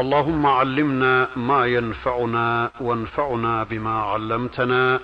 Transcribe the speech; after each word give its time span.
اللهم 0.00 0.46
علمنا 0.46 1.38
ما 1.38 1.66
ينفعنا 1.66 2.72
وانفعنا 2.80 3.64
بما 3.64 4.02
علمتنا 4.02 5.00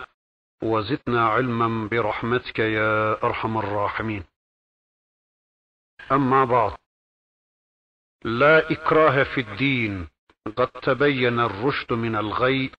وزدنا 0.62 1.28
علما 1.28 1.88
برحمتك 1.88 2.58
يا 2.58 3.24
أرحم 3.24 3.58
الراحمين. 3.58 4.24
أما 6.12 6.44
بعد 6.44 6.72
لا 8.24 8.70
إكراه 8.72 9.22
في 9.22 9.40
الدين 9.40 10.08
قد 10.56 10.68
تبين 10.68 11.40
الرشد 11.40 11.92
من 11.92 12.16
الغي 12.16 12.70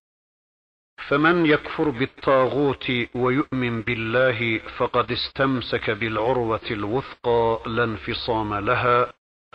فمن 1.09 1.45
يكفر 1.45 1.89
بالطاغوت 1.89 2.91
ويؤمن 3.15 3.81
بالله 3.81 4.57
فقد 4.77 5.11
استمسك 5.11 5.89
بالعروة 5.89 6.67
الوثقى 6.71 7.61
لا 7.65 7.83
انفصام 7.83 8.53
لها 8.53 9.13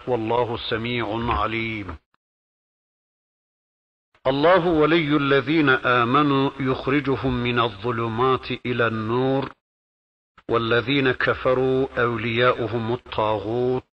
والله 0.09 0.56
سميع 0.56 1.06
عليم. 1.40 1.96
الله 4.26 4.66
ولي 4.66 5.16
الذين 5.16 5.68
آمنوا 5.68 6.50
يخرجهم 6.60 7.42
من 7.42 7.60
الظلمات 7.60 8.51
إلى 8.66 8.87
النور 8.87 9.52
والذين 10.51 11.12
كفروا 11.12 12.02
أولياؤهم 12.02 12.92
الطاغوت 12.92 13.84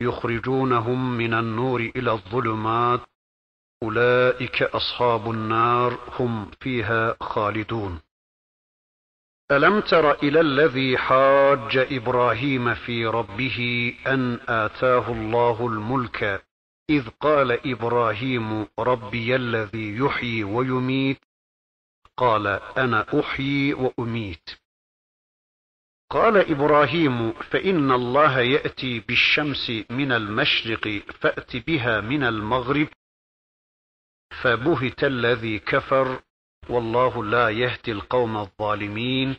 يخرجونهم 0.00 1.18
من 1.18 1.34
النور 1.34 1.80
إلى 1.96 2.12
الظلمات 2.12 3.00
أولئك 3.82 4.62
أصحاب 4.62 5.30
النار 5.30 5.98
هم 6.18 6.50
فيها 6.60 7.16
خالدون. 7.20 8.00
ألم 9.50 9.80
تر 9.80 10.12
إلى 10.12 10.40
الذي 10.40 10.98
حاج 10.98 11.76
إبراهيم 11.76 12.74
في 12.74 13.06
ربه 13.06 13.94
أن 14.06 14.40
آتاه 14.48 15.12
الله 15.12 15.66
الملك 15.66 16.45
إذ 16.90 17.08
قال 17.20 17.70
إبراهيم 17.72 18.68
ربي 18.78 19.36
الذي 19.36 19.96
يحيي 19.96 20.44
ويميت 20.44 21.18
قال 22.16 22.46
أنا 22.78 23.20
أحيي 23.20 23.74
وأميت. 23.74 24.50
قال 26.10 26.36
إبراهيم 26.36 27.32
فإن 27.32 27.92
الله 27.92 28.40
يأتي 28.40 29.00
بالشمس 29.00 29.70
من 29.90 30.12
المشرق 30.12 30.88
فأت 31.20 31.56
بها 31.56 32.00
من 32.00 32.22
المغرب 32.24 32.88
فبهت 34.42 35.04
الذي 35.04 35.58
كفر 35.58 36.22
والله 36.68 37.24
لا 37.24 37.50
يهدي 37.50 37.92
القوم 37.92 38.36
الظالمين. 38.36 39.36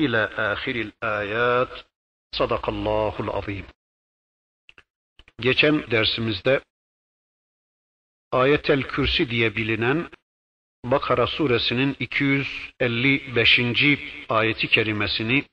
إلى 0.00 0.24
آخر 0.24 0.74
الآيات. 0.74 1.86
صدق 2.34 2.68
الله 2.68 3.20
العظيم. 3.20 3.64
Geçen 5.40 5.90
dersimizde 5.90 6.60
Ayetel 8.32 8.82
Kürsi 8.82 9.30
diye 9.30 9.56
bilinen 9.56 10.10
Bakara 10.84 11.26
suresinin 11.26 11.96
255. 12.00 13.60
ayeti 14.28 14.68
kerimesini 14.68 15.44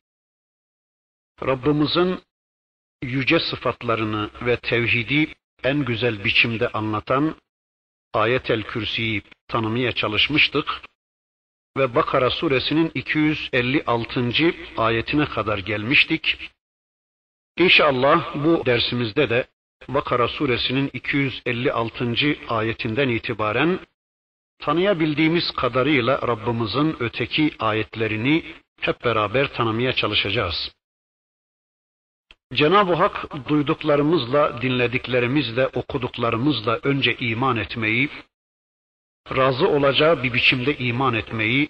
Rabbimizin 1.46 2.20
yüce 3.04 3.40
sıfatlarını 3.40 4.30
ve 4.42 4.58
tevhidi 4.58 5.34
en 5.64 5.86
güzel 5.86 6.24
biçimde 6.24 6.68
anlatan 6.68 7.36
Ayetel 8.14 8.64
Kürsi'yi 8.64 9.22
tanımaya 9.48 9.92
çalışmıştık 9.92 10.82
ve 11.78 11.96
Bakara 11.96 12.30
suresinin 12.30 12.92
256. 12.96 14.32
ayetine 14.78 15.26
kadar 15.26 15.58
gelmiştik. 15.58 16.52
İnşallah 17.58 18.36
bu 18.44 18.66
dersimizde 18.66 19.30
de 19.30 19.48
Bakara 19.88 20.28
suresinin 20.28 20.90
256. 20.94 22.16
ayetinden 22.50 23.10
itibaren 23.10 23.80
tanıyabildiğimiz 24.60 25.52
kadarıyla 25.52 26.22
Rabbimizin 26.28 26.96
öteki 27.00 27.52
ayetlerini 27.60 28.44
hep 28.82 29.04
beraber 29.04 29.54
tanımaya 29.54 29.94
çalışacağız. 29.94 30.72
Cenab-ı 32.54 32.94
Hak 32.94 33.48
duyduklarımızla, 33.50 34.62
dinlediklerimizle, 34.62 35.68
okuduklarımızla 35.68 36.80
önce 36.84 37.16
iman 37.16 37.58
etmeyi, 37.58 38.10
razı 39.36 39.68
olacağı 39.68 40.24
bir 40.24 40.34
biçimde 40.34 40.78
iman 40.78 41.14
etmeyi, 41.14 41.70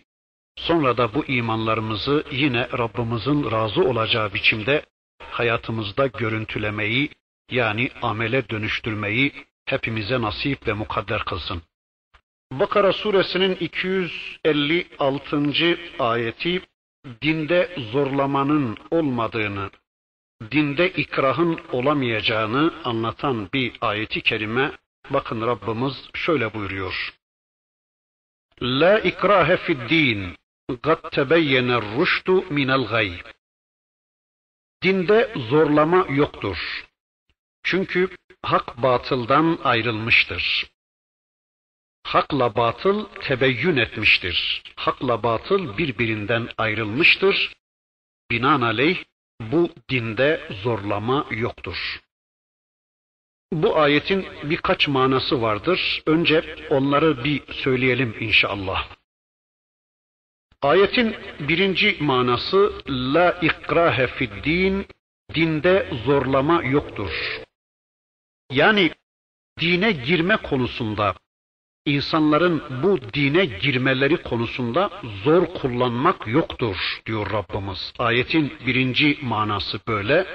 sonra 0.56 0.98
da 0.98 1.14
bu 1.14 1.26
imanlarımızı 1.26 2.24
yine 2.32 2.68
Rabbimizin 2.78 3.52
razı 3.52 3.82
olacağı 3.82 4.34
biçimde 4.34 4.86
hayatımızda 5.20 6.08
görüntülemeyi, 6.08 7.10
yani 7.53 7.91
amele 8.03 8.49
dönüştürmeyi 8.49 9.33
hepimize 9.67 10.21
nasip 10.21 10.67
ve 10.67 10.73
mukadder 10.73 11.25
kılsın. 11.25 11.63
Bakara 12.53 12.93
suresinin 12.93 13.55
256. 13.55 15.79
ayeti 15.99 16.63
dinde 17.23 17.77
zorlamanın 17.93 18.77
olmadığını, 18.91 19.71
dinde 20.51 20.91
ikrahın 20.91 21.61
olamayacağını 21.73 22.75
anlatan 22.85 23.49
bir 23.53 23.73
ayeti 23.81 24.21
kerime. 24.21 24.73
Bakın 25.11 25.41
Rabbimiz 25.41 26.11
şöyle 26.15 26.55
buyuruyor. 26.55 27.15
La 28.63 28.99
ikrahe 28.99 29.57
fid 29.57 29.91
din. 29.91 30.37
قَدْ 30.87 31.01
تَبَيَّنَ 31.17 31.69
الرُّشْدُ 31.81 32.29
مِنَ 32.57 32.71
الْغَيْبِ 32.71 33.25
Dinde 34.83 35.33
zorlama 35.51 36.07
yoktur. 36.09 36.59
Çünkü 37.64 38.10
hak 38.44 38.84
batıldan 38.84 39.60
ayrılmıştır. 39.64 40.68
Hakla 42.04 42.56
batıl 42.56 43.06
tebeyyün 43.06 43.78
etmiştir. 43.78 44.64
Hakla 44.76 45.24
batıl 45.24 45.78
birbirinden 45.78 46.50
ayrılmıştır. 46.58 47.54
Binaenaleyh 48.32 49.04
bu 49.42 49.70
dinde 49.90 50.50
zorlama 50.64 51.26
yoktur. 51.32 52.02
Bu 53.54 53.78
ayetin 53.78 54.28
birkaç 54.44 54.88
manası 54.88 55.42
vardır. 55.42 56.04
Önce 56.06 56.68
onları 56.70 57.24
bir 57.24 57.54
söyleyelim 57.54 58.16
inşallah. 58.20 58.88
Ayetin 60.62 61.16
birinci 61.40 61.98
manası 62.00 62.74
la 62.88 63.32
ikrahe 63.32 64.08
fid 64.08 64.44
din, 64.44 64.86
dinde 65.36 65.90
zorlama 66.06 66.64
yoktur. 66.64 67.12
Yani 68.54 68.92
dine 69.60 69.92
girme 69.92 70.38
konusunda 70.38 71.16
insanların 71.86 72.64
bu 72.84 73.14
dine 73.14 73.46
girmeleri 73.46 74.18
konusunda 74.18 74.90
zor 75.24 75.46
kullanmak 75.46 76.28
yoktur 76.28 77.02
diyor 77.06 77.32
Rabbimiz. 77.32 77.94
Ayetin 78.00 78.54
birinci 78.66 79.20
manası 79.22 79.80
böyle. 79.88 80.28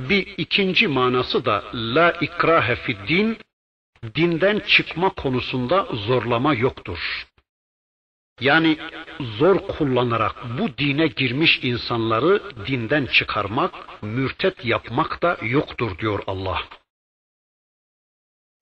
Bir 0.00 0.26
ikinci 0.36 0.88
manası 0.88 1.44
da 1.44 1.64
la 1.74 2.10
ikrahe 2.10 2.76
fid 2.76 3.08
din 3.08 3.38
dinden 4.14 4.58
çıkma 4.58 5.08
konusunda 5.08 5.86
zorlama 5.92 6.54
yoktur. 6.54 7.26
Yani 8.40 8.78
zor 9.20 9.56
kullanarak 9.56 10.36
bu 10.58 10.78
dine 10.78 11.06
girmiş 11.06 11.60
insanları 11.62 12.42
dinden 12.66 13.06
çıkarmak, 13.06 14.02
mürtet 14.02 14.64
yapmak 14.64 15.22
da 15.22 15.38
yoktur 15.42 15.98
diyor 15.98 16.22
Allah. 16.26 16.60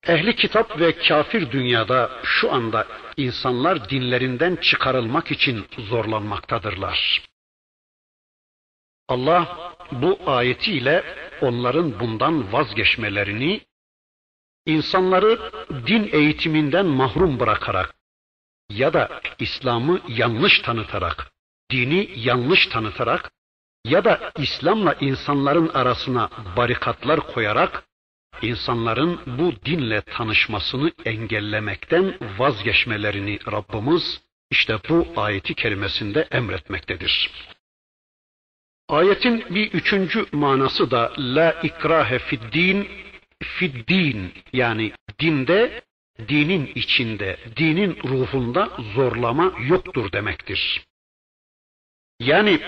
Ehli 0.07 0.35
kitap 0.35 0.79
ve 0.79 0.97
kafir 0.97 1.51
dünyada 1.51 2.21
şu 2.23 2.53
anda 2.53 2.87
insanlar 3.17 3.89
dinlerinden 3.89 4.55
çıkarılmak 4.55 5.31
için 5.31 5.65
zorlanmaktadırlar. 5.77 7.27
Allah 9.07 9.73
bu 9.91 10.19
ayetiyle 10.25 11.03
onların 11.41 11.99
bundan 11.99 12.53
vazgeçmelerini, 12.53 13.61
insanları 14.65 15.51
din 15.87 16.09
eğitiminden 16.11 16.85
mahrum 16.85 17.39
bırakarak 17.39 17.95
ya 18.69 18.93
da 18.93 19.21
İslam'ı 19.39 20.01
yanlış 20.07 20.59
tanıtarak, 20.59 21.31
dini 21.71 22.09
yanlış 22.15 22.67
tanıtarak 22.67 23.31
ya 23.85 24.05
da 24.05 24.31
İslam'la 24.37 24.93
insanların 24.93 25.67
arasına 25.67 26.29
barikatlar 26.57 27.19
koyarak 27.19 27.83
insanların 28.41 29.19
bu 29.25 29.53
dinle 29.65 30.01
tanışmasını 30.01 30.91
engellemekten 31.05 32.17
vazgeçmelerini 32.37 33.39
Rabbimiz 33.51 34.21
işte 34.51 34.77
bu 34.89 35.07
ayeti 35.15 35.53
kerimesinde 35.53 36.27
emretmektedir. 36.31 37.31
Ayetin 38.89 39.45
bir 39.49 39.71
üçüncü 39.71 40.25
manası 40.31 40.91
da 40.91 41.13
la 41.17 41.51
ikrahe 41.51 42.19
fid 42.19 42.41
din 42.53 42.87
fid 43.43 43.87
din 43.87 44.33
yani 44.53 44.91
dinde 45.19 45.81
dinin 46.29 46.71
içinde, 46.75 47.37
dinin 47.57 47.97
ruhunda 48.03 48.69
zorlama 48.95 49.53
yoktur 49.67 50.11
demektir. 50.11 50.85
Yani 52.19 52.59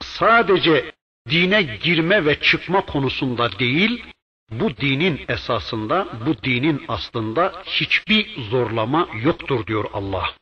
sadece 0.00 0.92
dine 1.28 1.62
girme 1.62 2.24
ve 2.24 2.40
çıkma 2.40 2.86
konusunda 2.86 3.58
değil, 3.58 4.04
bu 4.50 4.76
dinin 4.76 5.24
esasında, 5.28 6.08
bu 6.26 6.42
dinin 6.42 6.84
aslında 6.88 7.62
hiçbir 7.64 8.42
zorlama 8.50 9.08
yoktur 9.22 9.66
diyor 9.66 9.84
Allah. 9.92 10.34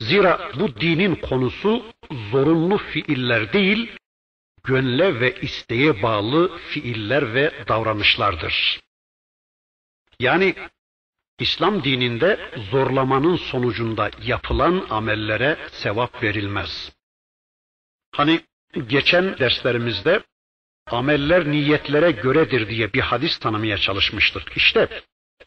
Zira 0.00 0.50
bu 0.60 0.80
dinin 0.80 1.14
konusu 1.14 1.92
zorunlu 2.30 2.78
fiiller 2.78 3.52
değil, 3.52 3.92
gönle 4.64 5.20
ve 5.20 5.40
isteğe 5.40 6.02
bağlı 6.02 6.58
fiiller 6.58 7.34
ve 7.34 7.64
davranışlardır. 7.68 8.80
Yani 10.20 10.54
İslam 11.38 11.84
dininde 11.84 12.50
zorlamanın 12.70 13.36
sonucunda 13.36 14.10
yapılan 14.22 14.86
amellere 14.90 15.58
sevap 15.72 16.22
verilmez. 16.22 16.92
Hani 18.12 18.40
geçen 18.86 19.38
derslerimizde 19.38 20.22
ameller 20.90 21.50
niyetlere 21.50 22.10
göredir 22.10 22.68
diye 22.68 22.92
bir 22.92 23.00
hadis 23.00 23.38
tanımaya 23.38 23.78
çalışmıştık. 23.78 24.56
İşte 24.56 25.02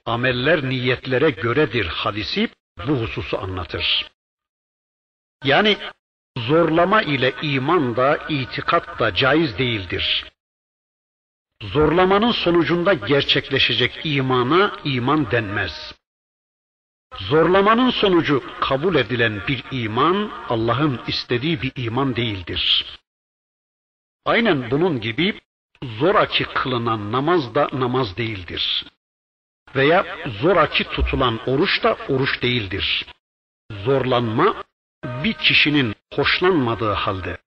ameller 0.05 0.69
niyetlere 0.69 1.29
göredir 1.29 1.85
hadisi 1.85 2.49
bu 2.87 3.01
hususu 3.01 3.37
anlatır. 3.37 4.11
Yani 5.43 5.77
zorlama 6.37 7.01
ile 7.01 7.33
iman 7.41 7.95
da 7.95 8.17
itikat 8.29 8.99
da 8.99 9.15
caiz 9.15 9.57
değildir. 9.57 10.25
Zorlamanın 11.61 12.31
sonucunda 12.31 12.93
gerçekleşecek 12.93 13.99
imana 14.03 14.79
iman 14.83 15.31
denmez. 15.31 15.95
Zorlamanın 17.19 17.89
sonucu 17.89 18.43
kabul 18.59 18.95
edilen 18.95 19.41
bir 19.47 19.63
iman 19.71 20.31
Allah'ın 20.49 21.01
istediği 21.07 21.61
bir 21.61 21.71
iman 21.75 22.15
değildir. 22.15 22.85
Aynen 24.25 24.71
bunun 24.71 25.01
gibi 25.01 25.39
zoraki 25.83 26.43
kılınan 26.43 27.11
namaz 27.11 27.55
da 27.55 27.69
namaz 27.73 28.17
değildir. 28.17 28.85
Veya 29.75 30.05
zoraki 30.41 30.83
tutulan 30.83 31.39
oruç 31.49 31.83
da 31.83 31.97
oruç 32.09 32.41
değildir. 32.41 33.05
Zorlanma 33.71 34.63
bir 35.23 35.33
kişinin 35.33 35.95
hoşlanmadığı 36.13 36.91
halde, 36.91 37.37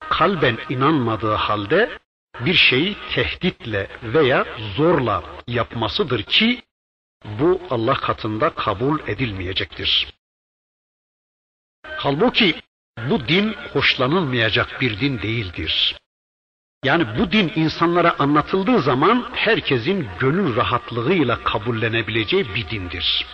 kalben 0.00 0.58
inanmadığı 0.68 1.34
halde 1.34 1.98
bir 2.40 2.54
şeyi 2.54 2.96
tehditle 3.14 3.88
veya 4.02 4.46
zorla 4.76 5.24
yapmasıdır 5.46 6.22
ki 6.22 6.62
bu 7.24 7.60
Allah 7.70 7.94
katında 7.94 8.54
kabul 8.54 9.00
edilmeyecektir. 9.06 10.12
Halbuki 11.96 12.60
bu 13.10 13.28
din 13.28 13.52
hoşlanılmayacak 13.72 14.80
bir 14.80 15.00
din 15.00 15.22
değildir. 15.22 15.96
Yani 16.86 17.18
bu 17.18 17.32
din 17.32 17.52
insanlara 17.56 18.16
anlatıldığı 18.18 18.80
zaman 18.80 19.30
herkesin 19.32 20.08
gönül 20.18 20.56
rahatlığıyla 20.56 21.44
kabullenebileceği 21.44 22.54
bir 22.54 22.70
dindir. 22.70 23.26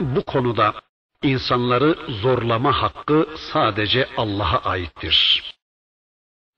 Bu 0.00 0.24
konuda 0.24 0.74
insanları 1.22 1.98
zorlama 2.08 2.82
hakkı 2.82 3.28
sadece 3.52 4.08
Allah'a 4.16 4.70
aittir. 4.70 5.44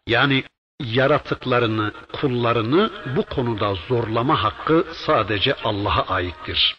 Yani 0.07 0.45
yaratıklarını, 0.81 1.93
kullarını 2.13 2.91
bu 3.17 3.23
konuda 3.23 3.75
zorlama 3.75 4.43
hakkı 4.43 4.87
sadece 4.93 5.55
Allah'a 5.55 6.15
aittir. 6.15 6.77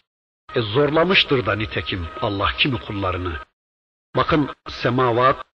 E 0.54 0.60
zorlamıştır 0.60 1.46
da 1.46 1.54
nitekim 1.56 2.06
Allah 2.20 2.50
kimi 2.58 2.80
kullarını. 2.80 3.38
Bakın 4.16 4.50
semavat, 4.68 5.46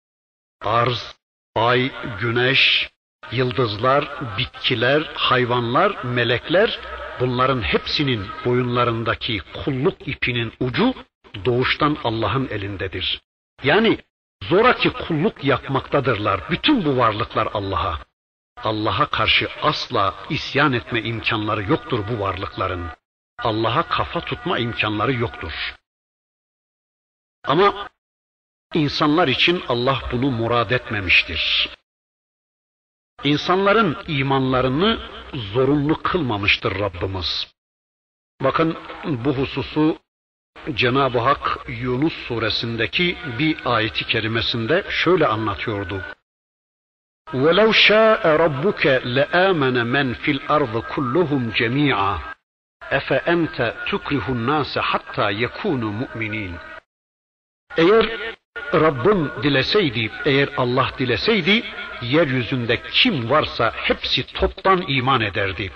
arz, 0.61 1.17
ay, 1.55 1.93
güneş, 2.21 2.91
yıldızlar, 3.33 4.09
bitkiler, 4.39 5.03
hayvanlar, 5.15 6.05
melekler 6.05 6.79
bunların 7.21 7.63
hepsinin 7.63 8.27
boyunlarındaki 8.45 9.43
kulluk 9.55 10.09
ipinin 10.09 10.53
ucu 10.61 10.95
doğuştan 11.45 11.97
Allah'ın 12.05 12.49
elindedir. 12.49 13.21
Yani 13.63 13.99
zoraki 14.43 14.91
kulluk 14.93 15.45
yapmaktadırlar 15.45 16.41
bütün 16.51 16.85
bu 16.85 16.97
varlıklar 16.97 17.49
Allah'a. 17.55 17.99
Allah'a 18.65 19.07
karşı 19.07 19.49
asla 19.63 20.15
isyan 20.31 20.73
etme 20.73 21.03
imkanları 21.03 21.63
yoktur 21.63 22.05
bu 22.11 22.21
varlıkların. 22.21 22.91
Allah'a 23.39 23.83
kafa 23.83 24.21
tutma 24.21 24.59
imkanları 24.59 25.13
yoktur. 25.13 25.53
Ama 27.45 27.89
insanlar 28.75 29.29
için 29.29 29.63
Allah 29.69 30.03
bunu 30.13 30.31
murad 30.31 30.71
etmemiştir. 30.71 31.69
İnsanların 33.24 33.98
imanlarını 34.08 35.00
zorunlu 35.34 36.04
kılmamıştır 36.04 36.80
Rabbimiz. 36.80 37.54
Bakın 38.42 38.78
bu 39.06 39.34
hususu 39.34 39.98
Cenab-ı 40.74 41.20
Hak 41.20 41.60
Yunus 41.68 42.14
suresindeki 42.14 43.18
bir 43.40 43.58
ayeti 43.66 44.08
kerimesinde 44.08 44.86
şöyle 44.90 45.28
anlatıyordu. 45.28 46.02
وَلَوْ 47.34 47.70
شَاءَ 47.88 48.22
رَبُّكَ 48.46 48.84
لَآمَنَ 49.18 49.78
مَنْ 49.96 50.08
فِي 50.22 50.32
الْأَرْضِ 50.38 50.76
كُلُّهُمْ 50.94 51.42
جَمِيعًا 51.60 52.14
اَفَاَنْتَ 53.00 53.58
تُكْرِهُ 53.90 54.26
النَّاسَ 54.36 54.74
حَتَّى 54.80 55.28
يَكُونُوا 55.44 55.92
مُؤْمِنِينَ 56.02 56.54
Eğer 57.78 58.36
Rabbim 58.75 59.31
dileseydi, 59.43 60.11
eğer 60.25 60.49
Allah 60.57 60.91
dileseydi, 60.99 61.63
yeryüzünde 62.03 62.83
kim 62.93 63.31
varsa 63.31 63.73
hepsi 63.75 64.27
toptan 64.27 64.85
iman 64.89 65.21
ederdi. 65.21 65.73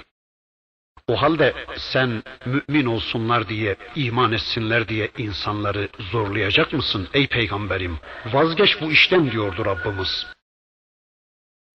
O 1.09 1.23
halde 1.23 1.55
sen 1.77 2.23
mümin 2.47 2.87
olsunlar 2.87 3.49
diye, 3.49 3.77
iman 3.97 4.32
etsinler 4.32 4.88
diye 4.88 5.11
insanları 5.19 5.88
zorlayacak 5.99 6.73
mısın 6.73 7.09
ey 7.15 7.27
peygamberim? 7.27 7.99
Vazgeç 8.33 8.81
bu 8.81 8.93
işten 8.93 9.31
diyordu 9.31 9.64
Rabbimiz. 9.64 10.26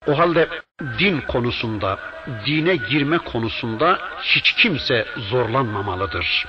O 0.08 0.18
halde 0.18 0.50
din 1.00 1.22
konusunda, 1.22 2.00
dine 2.46 2.76
girme 2.76 3.18
konusunda 3.18 4.00
hiç 4.22 4.54
kimse 4.54 5.08
zorlanmamalıdır. 5.18 6.46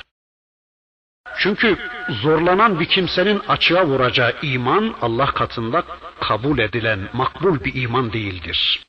Çünkü 1.38 1.78
zorlanan 2.09 2.80
bir 2.80 2.87
kimsenin 2.87 3.38
açığa 3.49 3.87
vuracağı 3.87 4.35
iman 4.42 4.95
Allah 5.02 5.26
katında 5.26 5.85
kabul 6.21 6.59
edilen 6.59 7.09
makbul 7.12 7.64
bir 7.64 7.83
iman 7.83 8.12
değildir. 8.12 8.87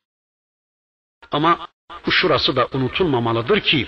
Ama 1.32 1.68
şurası 2.10 2.56
da 2.56 2.68
unutulmamalıdır 2.74 3.60
ki 3.60 3.88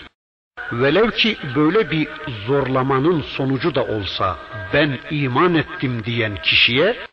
velev 0.71 1.11
ki 1.11 1.37
böyle 1.55 1.91
bir 1.91 2.07
zorlamanın 2.47 3.21
sonucu 3.21 3.75
da 3.75 3.83
olsa 3.83 4.39
ben 4.73 4.99
iman 5.11 5.55
ettim 5.55 6.03
diyen 6.05 6.41
kişiye 6.41 7.07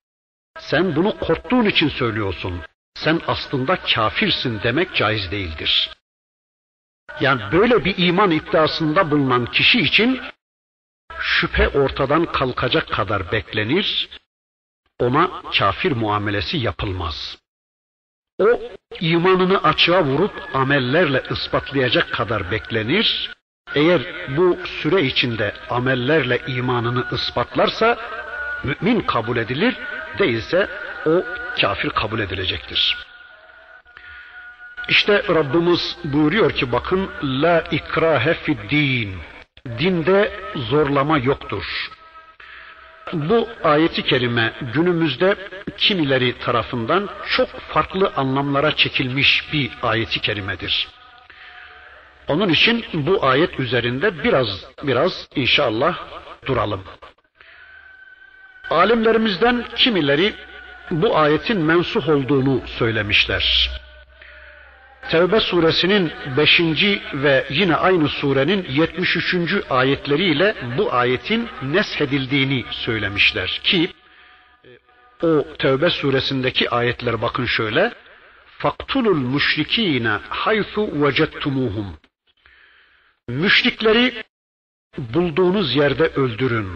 sen 0.59 0.97
bunu 0.97 1.19
korktuğun 1.19 1.65
için 1.65 1.89
söylüyorsun. 1.89 2.61
Sen 2.95 3.21
aslında 3.27 3.77
kafirsin 3.77 4.61
demek 4.63 4.95
caiz 4.95 5.31
değildir. 5.31 5.91
Yani 7.21 7.43
böyle 7.53 7.85
bir 7.85 7.95
iman 7.99 8.31
iddiasında 8.31 9.11
bulunan 9.11 9.47
kişi 9.47 9.81
için 9.81 10.21
şüphe 11.41 11.69
ortadan 11.69 12.25
kalkacak 12.25 12.89
kadar 12.89 13.33
beklenir, 13.33 14.09
ona 14.99 15.31
kafir 15.59 15.93
muamelesi 15.93 16.57
yapılmaz. 16.57 17.39
O 18.39 18.61
imanını 19.01 19.63
açığa 19.63 20.05
vurup 20.05 20.35
amellerle 20.55 21.23
ispatlayacak 21.31 22.13
kadar 22.13 22.51
beklenir. 22.51 23.31
Eğer 23.75 24.03
bu 24.37 24.59
süre 24.83 25.03
içinde 25.03 25.55
amellerle 25.71 26.43
imanını 26.47 27.05
ispatlarsa 27.13 27.99
mümin 28.65 29.01
kabul 29.01 29.37
edilir, 29.37 29.77
değilse 30.19 30.69
o 31.07 31.25
kafir 31.61 31.91
kabul 31.91 32.21
edilecektir. 32.21 32.97
İşte 34.89 35.23
Rabbimiz 35.29 35.97
buyuruyor 36.05 36.53
ki 36.53 36.73
bakın 36.73 37.11
la 37.23 37.61
ikrahe 37.61 38.35
fid 38.35 38.71
din. 38.71 39.15
Dinde 39.79 40.33
zorlama 40.55 41.19
yoktur. 41.19 41.91
Bu 43.13 43.49
ayeti 43.65 44.03
kerime 44.03 44.53
günümüzde 44.75 45.37
kimileri 45.77 46.39
tarafından 46.39 47.09
çok 47.37 47.49
farklı 47.49 48.13
anlamlara 48.17 48.77
çekilmiş 48.77 49.53
bir 49.53 49.71
ayeti 49.83 50.21
kerimedir. 50.21 50.89
Onun 52.29 52.49
için 52.49 52.85
bu 52.93 53.27
ayet 53.27 53.61
üzerinde 53.61 54.25
biraz 54.25 54.65
biraz 54.83 55.29
inşallah 55.35 55.99
duralım. 56.47 56.85
Alimlerimizden 58.71 59.65
kimileri 59.77 60.35
bu 60.91 61.19
ayetin 61.19 61.61
mensuh 61.61 62.09
olduğunu 62.09 62.61
söylemişler. 62.67 63.71
Tevbe 65.11 65.41
suresinin 65.41 66.13
5. 66.37 66.61
ve 67.15 67.47
yine 67.51 67.77
aynı 67.77 68.09
surenin 68.09 68.67
73. 68.69 69.35
ayetleriyle 69.71 70.55
bu 70.79 70.93
ayetin 70.93 71.49
neshedildiğini 71.63 72.65
söylemişler 72.71 73.61
ki 73.65 73.91
o 75.23 75.45
Tevbe 75.59 75.91
suresindeki 75.91 76.71
ayetler 76.71 77.23
bakın 77.23 77.47
şöyle 77.47 77.93
faktulul 78.59 79.17
müşrikine 79.17 80.19
haythu 80.29 81.03
vecettumuhum 81.03 81.87
Müşrikleri 83.29 84.25
bulduğunuz 84.99 85.77
yerde 85.77 86.05
öldürün. 86.05 86.69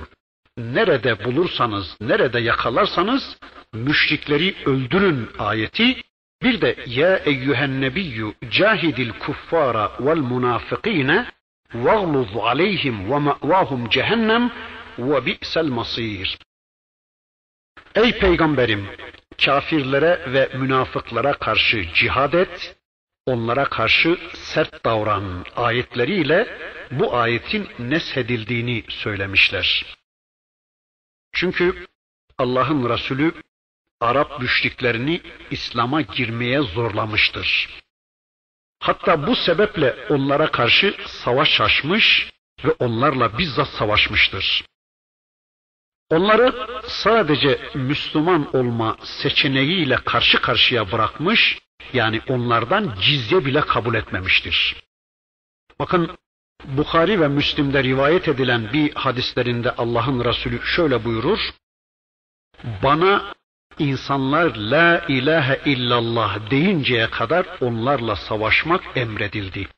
Nerede 0.59 1.25
bulursanız, 1.25 1.97
nerede 2.01 2.41
yakalarsanız 2.41 3.37
müşrikleri 3.73 4.55
öldürün 4.67 5.29
ayeti 5.39 6.03
bir 6.42 6.61
de 6.61 6.76
ya 6.87 7.16
eyyühen 7.16 7.80
nebiyyü 7.80 8.35
cahidil 8.50 9.12
kuffara 9.12 9.92
vel 10.00 10.18
münafıkine 10.18 11.26
vagluz 11.75 12.37
aleyhim 12.37 13.11
ve 13.11 13.18
ma'vahum 13.18 13.88
cehennem 13.88 14.52
ve 14.99 15.26
bi'sel 15.26 15.66
masir. 15.66 16.38
Ey 17.94 18.18
peygamberim 18.18 18.88
kafirlere 19.44 20.32
ve 20.32 20.50
münafıklara 20.54 21.32
karşı 21.32 21.92
cihad 21.94 22.32
et, 22.32 22.76
onlara 23.26 23.64
karşı 23.64 24.18
sert 24.35 24.85
davran 24.85 25.44
ayetleriyle 25.56 26.59
bu 26.90 27.16
ayetin 27.16 27.68
neshedildiğini 27.78 28.85
söylemişler. 28.88 29.97
Çünkü 31.32 31.87
Allah'ın 32.38 32.88
Resulü 32.88 33.32
Arap 34.00 34.40
müşriklerini 34.40 35.21
İslam'a 35.50 36.00
girmeye 36.00 36.61
zorlamıştır. 36.61 37.69
Hatta 38.80 39.26
bu 39.26 39.37
sebeple 39.37 40.07
onlara 40.11 40.50
karşı 40.50 40.97
savaş 41.07 41.61
açmış 41.61 42.30
ve 42.64 42.71
onlarla 42.71 43.38
bizzat 43.38 43.69
savaşmıştır. 43.69 44.64
Onları 46.11 46.69
sadece 46.87 47.61
Müslüman 47.75 48.57
olma 48.57 48.97
seçeneğiyle 49.02 49.97
karşı 49.97 50.40
karşıya 50.40 50.92
bırakmış, 50.92 51.59
yani 51.92 52.21
onlardan 52.28 52.95
cizye 53.00 53.45
bile 53.45 53.61
kabul 53.61 53.95
etmemiştir. 53.95 54.76
Bakın 55.78 56.19
Bukhari 56.64 57.21
ve 57.21 57.28
Müslim'de 57.28 57.85
rivayet 57.85 58.28
edilen 58.28 58.73
bir 58.73 58.95
hadislerinde 58.95 59.71
Allah'ın 59.71 60.25
Resulü 60.25 60.62
şöyle 60.62 61.04
buyurur. 61.04 61.38
Bana 62.83 63.35
insanlar 63.81 64.57
la 64.57 65.05
ilahe 65.09 65.61
illallah 65.65 66.51
deyinceye 66.51 67.11
kadar 67.11 67.47
onlarla 67.61 68.17
savaşmak 68.17 68.83
emredildi. 68.97 69.69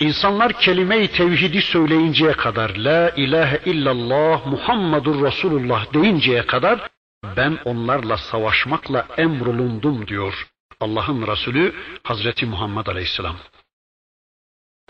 İnsanlar 0.00 0.52
kelime-i 0.52 1.08
tevhidi 1.12 1.62
söyleyinceye 1.62 2.32
kadar 2.32 2.76
la 2.76 3.10
ilahe 3.10 3.60
illallah 3.64 4.46
Muhammedur 4.46 5.26
Resulullah 5.26 5.94
deyinceye 5.94 6.46
kadar 6.46 6.88
ben 7.36 7.58
onlarla 7.64 8.16
savaşmakla 8.16 9.06
emrolundum 9.16 10.06
diyor 10.06 10.48
Allah'ın 10.80 11.26
Resulü 11.26 11.74
Hazreti 12.02 12.46
Muhammed 12.46 12.86
Aleyhisselam. 12.86 13.36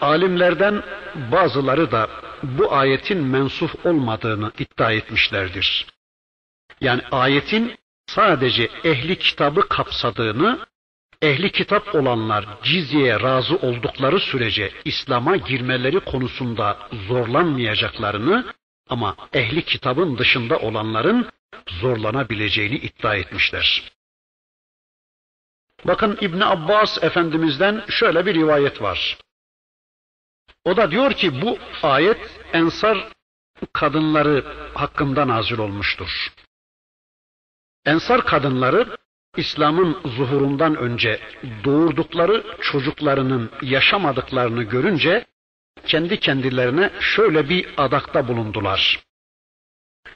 Alimlerden 0.00 0.83
bazıları 1.33 1.93
da 1.93 2.09
bu 2.43 2.75
ayetin 2.75 3.23
mensuh 3.25 3.87
olmadığını 3.87 4.52
iddia 4.59 4.93
etmişlerdir. 4.93 5.87
Yani 6.81 7.02
ayetin 7.12 7.79
sadece 8.14 8.69
ehli 8.85 9.19
kitabı 9.19 9.69
kapsadığını, 9.69 10.67
ehli 11.23 11.52
kitap 11.52 11.95
olanlar 11.95 12.47
cizyeye 12.62 13.21
razı 13.21 13.57
oldukları 13.57 14.21
sürece 14.21 14.73
İslam'a 14.85 15.37
girmeleri 15.37 16.00
konusunda 16.00 16.88
zorlanmayacaklarını 17.09 18.55
ama 18.88 19.17
ehli 19.33 19.62
kitabın 19.62 20.19
dışında 20.19 20.59
olanların 20.59 21.29
zorlanabileceğini 21.81 22.76
iddia 22.76 23.14
etmişler. 23.17 23.93
Bakın 25.85 26.19
İbni 26.21 26.45
Abbas 26.45 27.02
Efendimiz'den 27.02 27.85
şöyle 27.88 28.26
bir 28.26 28.35
rivayet 28.35 28.83
var. 28.83 29.19
O 30.64 30.76
da 30.76 30.90
diyor 30.90 31.12
ki 31.12 31.43
bu 31.43 31.59
ayet 31.83 32.40
ensar 32.52 33.09
kadınları 33.73 34.45
hakkında 34.75 35.29
nazil 35.29 35.59
olmuştur. 35.59 36.33
Ensar 37.87 38.25
kadınları 38.25 38.96
İslam'ın 39.37 39.99
zuhurundan 40.04 40.76
önce 40.76 41.20
doğurdukları 41.64 42.44
çocuklarının 42.60 43.50
yaşamadıklarını 43.62 44.62
görünce 44.62 45.25
kendi 45.87 46.20
kendilerine 46.20 46.90
şöyle 47.00 47.49
bir 47.49 47.66
adakta 47.76 48.28
bulundular. 48.28 49.00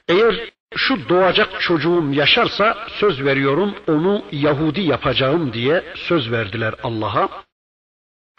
Eğer 0.07 0.35
şu 0.75 1.09
doğacak 1.09 1.61
çocuğum 1.61 2.13
yaşarsa 2.13 2.87
söz 2.89 3.23
veriyorum 3.23 3.75
onu 3.87 4.25
Yahudi 4.31 4.81
yapacağım 4.81 5.53
diye 5.53 5.83
söz 5.95 6.31
verdiler 6.31 6.75
Allah'a. 6.83 7.29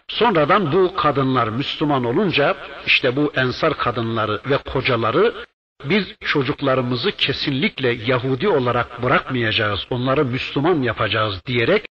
Sonradan 0.08 0.72
bu 0.72 0.96
kadınlar 0.96 1.48
Müslüman 1.48 2.04
olunca 2.04 2.56
işte 2.86 3.16
bu 3.16 3.32
ensar 3.36 3.76
kadınları 3.78 4.40
ve 4.50 4.56
kocaları 4.58 5.46
biz 5.90 6.06
çocuklarımızı 6.20 7.12
kesinlikle 7.12 7.92
Yahudi 7.92 8.48
olarak 8.48 9.02
bırakmayacağız, 9.02 9.80
onları 9.90 10.24
Müslüman 10.24 10.82
yapacağız 10.82 11.42
diyerek 11.46 11.86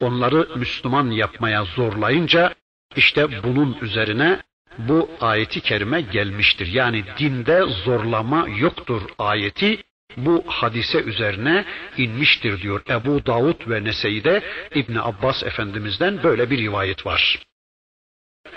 onları 0.00 0.48
Müslüman 0.56 1.10
yapmaya 1.10 1.64
zorlayınca 1.64 2.54
işte 2.96 3.42
bunun 3.42 3.78
üzerine 3.80 4.42
bu 4.78 5.10
ayeti 5.20 5.60
kerime 5.60 6.00
gelmiştir. 6.00 6.66
Yani 6.66 7.04
dinde 7.18 7.62
zorlama 7.62 8.48
yoktur 8.48 9.02
ayeti 9.18 9.82
bu 10.16 10.44
hadise 10.46 11.02
üzerine 11.02 11.64
inmiştir 11.96 12.62
diyor 12.62 12.82
Ebu 12.88 13.26
Davud 13.26 13.70
ve 13.70 13.84
Nese'de 13.84 14.42
İbn 14.74 14.96
Abbas 14.96 15.42
Efendimiz'den 15.42 16.22
böyle 16.22 16.50
bir 16.50 16.58
rivayet 16.58 17.06
var. 17.06 17.38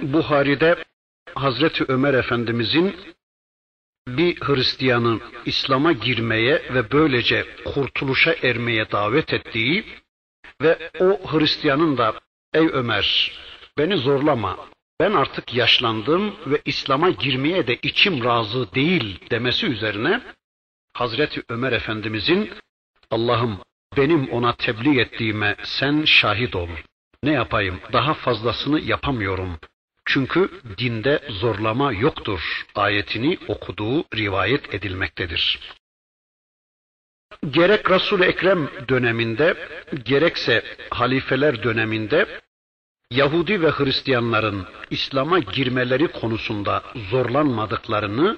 Buhari'de 0.01 0.83
Hazreti 1.35 1.85
Ömer 1.87 2.13
Efendimizin 2.13 2.95
bir 4.07 4.41
Hristiyanın 4.41 5.21
İslam'a 5.45 5.91
girmeye 5.91 6.61
ve 6.73 6.91
böylece 6.91 7.45
kurtuluşa 7.65 8.35
ermeye 8.43 8.91
davet 8.91 9.33
ettiği 9.33 9.85
ve 10.61 10.89
o 10.99 11.19
Hristiyanın 11.31 11.97
da 11.97 12.13
ey 12.53 12.67
Ömer 12.73 13.31
beni 13.77 13.97
zorlama 13.97 14.57
ben 14.99 15.11
artık 15.11 15.53
yaşlandım 15.53 16.35
ve 16.47 16.61
İslam'a 16.65 17.09
girmeye 17.09 17.67
de 17.67 17.75
içim 17.75 18.23
razı 18.23 18.73
değil 18.73 19.19
demesi 19.29 19.65
üzerine 19.65 20.21
Hazreti 20.93 21.43
Ömer 21.49 21.71
Efendimizin 21.71 22.51
Allah'ım 23.11 23.59
benim 23.97 24.29
ona 24.29 24.55
tebliğ 24.55 24.99
ettiğime 24.99 25.55
sen 25.63 26.05
şahit 26.05 26.55
ol. 26.55 26.69
Ne 27.23 27.31
yapayım 27.31 27.79
daha 27.93 28.13
fazlasını 28.13 28.79
yapamıyorum. 28.79 29.59
Çünkü 30.05 30.61
dinde 30.77 31.19
zorlama 31.29 31.93
yoktur 31.93 32.65
ayetini 32.75 33.39
okuduğu 33.47 34.05
rivayet 34.15 34.73
edilmektedir. 34.73 35.59
Gerek 37.49 37.91
Resul-i 37.91 38.23
Ekrem 38.23 38.69
döneminde 38.89 39.69
gerekse 40.05 40.63
halifeler 40.89 41.63
döneminde 41.63 42.41
Yahudi 43.11 43.61
ve 43.61 43.69
Hristiyanların 43.71 44.67
İslam'a 44.89 45.39
girmeleri 45.39 46.07
konusunda 46.07 46.83
zorlanmadıklarını, 47.09 48.37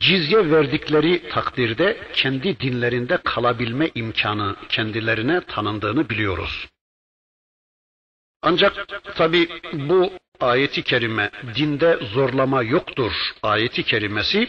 cizye 0.00 0.50
verdikleri 0.50 1.28
takdirde 1.28 2.10
kendi 2.12 2.60
dinlerinde 2.60 3.16
kalabilme 3.16 3.90
imkanı 3.94 4.56
kendilerine 4.68 5.40
tanındığını 5.40 6.10
biliyoruz. 6.10 6.68
Ancak 8.42 8.88
tabi 9.14 9.48
bu 9.72 10.12
ayeti 10.42 10.82
kerime 10.82 11.30
dinde 11.54 11.98
zorlama 12.14 12.62
yoktur 12.62 13.12
ayeti 13.42 13.82
kerimesi 13.82 14.48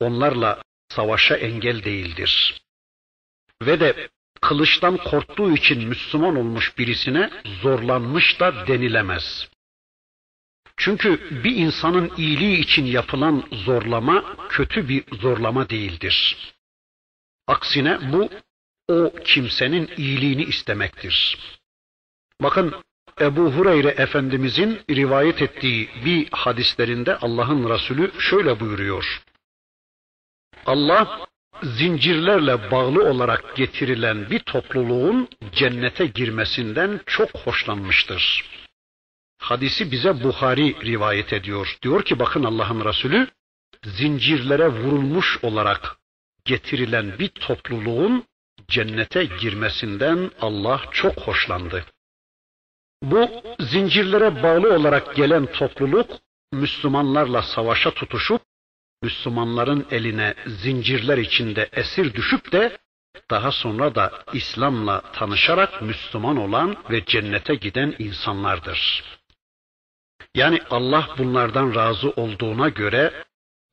onlarla 0.00 0.62
savaşa 0.88 1.36
engel 1.36 1.84
değildir. 1.84 2.62
Ve 3.62 3.80
de 3.80 4.08
kılıçtan 4.40 4.96
korktuğu 4.96 5.52
için 5.52 5.88
Müslüman 5.88 6.36
olmuş 6.36 6.78
birisine 6.78 7.30
zorlanmış 7.62 8.40
da 8.40 8.66
denilemez. 8.66 9.48
Çünkü 10.76 11.44
bir 11.44 11.56
insanın 11.56 12.12
iyiliği 12.16 12.58
için 12.58 12.84
yapılan 12.84 13.44
zorlama 13.52 14.36
kötü 14.48 14.88
bir 14.88 15.04
zorlama 15.16 15.68
değildir. 15.68 16.36
Aksine 17.46 18.12
bu 18.12 18.30
o 18.88 19.12
kimsenin 19.24 19.90
iyiliğini 19.96 20.42
istemektir. 20.42 21.38
Bakın 22.40 22.74
Ebu 23.22 23.52
Hureyre 23.52 23.88
Efendimizin 23.88 24.80
rivayet 24.90 25.42
ettiği 25.42 25.88
bir 26.04 26.28
hadislerinde 26.32 27.16
Allah'ın 27.16 27.70
Resulü 27.70 28.20
şöyle 28.20 28.60
buyuruyor. 28.60 29.22
Allah 30.66 31.26
zincirlerle 31.62 32.70
bağlı 32.70 33.10
olarak 33.10 33.56
getirilen 33.56 34.30
bir 34.30 34.38
topluluğun 34.38 35.28
cennete 35.52 36.06
girmesinden 36.06 37.00
çok 37.06 37.30
hoşlanmıştır. 37.30 38.44
Hadisi 39.38 39.92
bize 39.92 40.24
Buhari 40.24 40.84
rivayet 40.84 41.32
ediyor. 41.32 41.76
Diyor 41.82 42.02
ki 42.04 42.18
bakın 42.18 42.44
Allah'ın 42.44 42.84
Resulü 42.84 43.28
zincirlere 43.84 44.68
vurulmuş 44.68 45.38
olarak 45.42 45.96
getirilen 46.44 47.18
bir 47.18 47.28
topluluğun 47.28 48.24
cennete 48.68 49.24
girmesinden 49.24 50.30
Allah 50.40 50.80
çok 50.90 51.18
hoşlandı. 51.18 51.84
Bu 53.02 53.30
zincirlere 53.60 54.42
bağlı 54.42 54.74
olarak 54.74 55.16
gelen 55.16 55.46
topluluk 55.46 56.10
Müslümanlarla 56.52 57.42
savaşa 57.42 57.90
tutuşup 57.90 58.42
Müslümanların 59.02 59.86
eline 59.90 60.34
zincirler 60.46 61.18
içinde 61.18 61.68
esir 61.72 62.14
düşüp 62.14 62.52
de 62.52 62.78
daha 63.30 63.52
sonra 63.52 63.94
da 63.94 64.12
İslam'la 64.32 65.00
tanışarak 65.12 65.82
Müslüman 65.82 66.36
olan 66.36 66.76
ve 66.90 67.04
cennete 67.04 67.54
giden 67.54 67.94
insanlardır. 67.98 69.04
Yani 70.34 70.60
Allah 70.70 71.08
bunlardan 71.18 71.74
razı 71.74 72.10
olduğuna 72.10 72.68
göre 72.68 73.24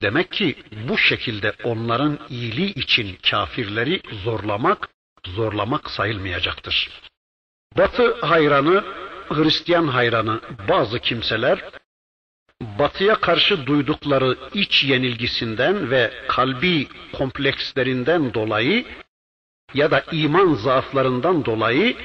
demek 0.02 0.32
ki 0.32 0.56
bu 0.90 0.98
şekilde 0.98 1.54
onların 1.64 2.20
iyiliği 2.30 2.74
için 2.74 3.18
kafirleri 3.30 4.02
zorlamak, 4.24 4.90
zorlamak 5.26 5.90
sayılmayacaktır. 5.90 6.90
Batı 7.78 8.22
hayranı, 8.22 8.84
Hristiyan 9.30 9.88
hayranı 9.88 10.42
bazı 10.68 11.00
kimseler 11.00 11.64
batıya 12.62 13.16
karşı 13.16 13.66
duydukları 13.66 14.38
iç 14.54 14.84
yenilgisinden 14.84 15.92
ve 15.92 16.14
kalbi 16.28 16.88
komplekslerinden 17.14 18.34
dolayı 18.34 18.86
ya 19.74 19.92
da 19.92 20.04
iman 20.12 20.54
zaaflarından 20.54 21.46
dolayı 21.46 21.98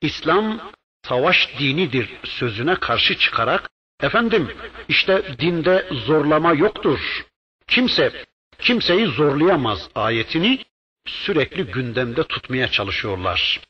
İslam 0.00 0.72
savaş 1.08 1.58
dinidir 1.58 2.10
sözüne 2.24 2.74
karşı 2.74 3.18
çıkarak 3.18 3.70
efendim 4.02 4.56
işte 4.88 5.38
dinde 5.38 5.88
zorlama 6.06 6.52
yoktur. 6.52 7.26
Kimse 7.66 8.24
kimseyi 8.58 9.06
zorlayamaz 9.06 9.88
ayetini 9.94 10.58
sürekli 11.06 11.64
gündemde 11.64 12.24
tutmaya 12.24 12.70
çalışıyorlar. 12.70 13.60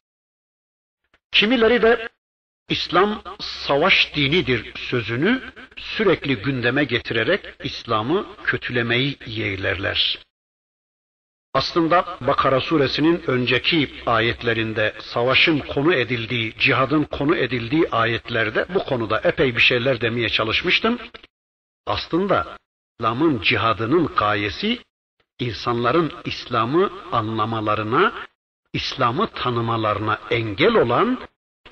Kimileri 1.33 1.83
de 1.83 2.09
İslam 2.71 3.23
savaş 3.41 4.15
dinidir 4.15 4.73
sözünü 4.77 5.43
sürekli 5.77 6.37
gündeme 6.37 6.85
getirerek 6.85 7.41
İslam'ı 7.65 8.27
kötülemeyi 8.45 9.17
yeğlerler. 9.27 10.19
Aslında 11.55 12.19
Bakara 12.21 12.61
suresinin 12.61 13.23
önceki 13.27 13.91
ayetlerinde 14.07 14.95
savaşın 15.01 15.59
konu 15.59 15.95
edildiği, 15.95 16.55
cihadın 16.59 17.05
konu 17.05 17.37
edildiği 17.37 17.91
ayetlerde 17.91 18.67
bu 18.75 18.85
konuda 18.85 19.21
epey 19.25 19.57
bir 19.57 19.61
şeyler 19.61 20.01
demeye 20.01 20.29
çalışmıştım. 20.29 20.99
Aslında 21.87 22.57
İslam'ın 22.99 23.41
cihadının 23.43 24.07
gayesi 24.07 24.79
insanların 25.39 26.13
İslam'ı 26.25 26.93
anlamalarına, 27.13 28.13
İslam'ı 28.73 29.27
tanımalarına 29.27 30.19
engel 30.31 30.75
olan 30.75 31.19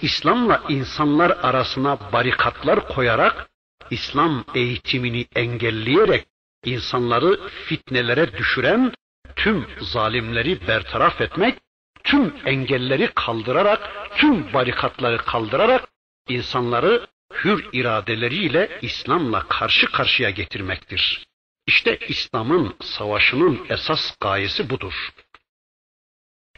İslam'la 0.03 0.63
insanlar 0.69 1.31
arasına 1.31 2.13
barikatlar 2.13 2.89
koyarak 2.89 3.51
İslam 3.91 4.45
eğitimini 4.55 5.27
engelleyerek 5.37 6.27
insanları 6.65 7.49
fitnelere 7.49 8.39
düşüren 8.39 8.93
tüm 9.37 9.67
zalimleri 9.81 10.69
bertaraf 10.69 11.21
etmek, 11.21 11.59
tüm 12.05 12.35
engelleri 12.45 13.11
kaldırarak, 13.15 13.91
tüm 14.17 14.53
barikatları 14.53 15.19
kaldırarak 15.19 15.89
insanları 16.29 17.07
hür 17.45 17.67
iradeleriyle 17.73 18.79
İslam'la 18.83 19.49
karşı 19.49 19.93
karşıya 19.93 20.31
getirmektir. 20.31 21.27
İşte 21.67 21.99
İslam'ın 22.09 22.77
savaşının 22.81 23.67
esas 23.69 24.17
gayesi 24.21 24.71
budur. 24.71 25.13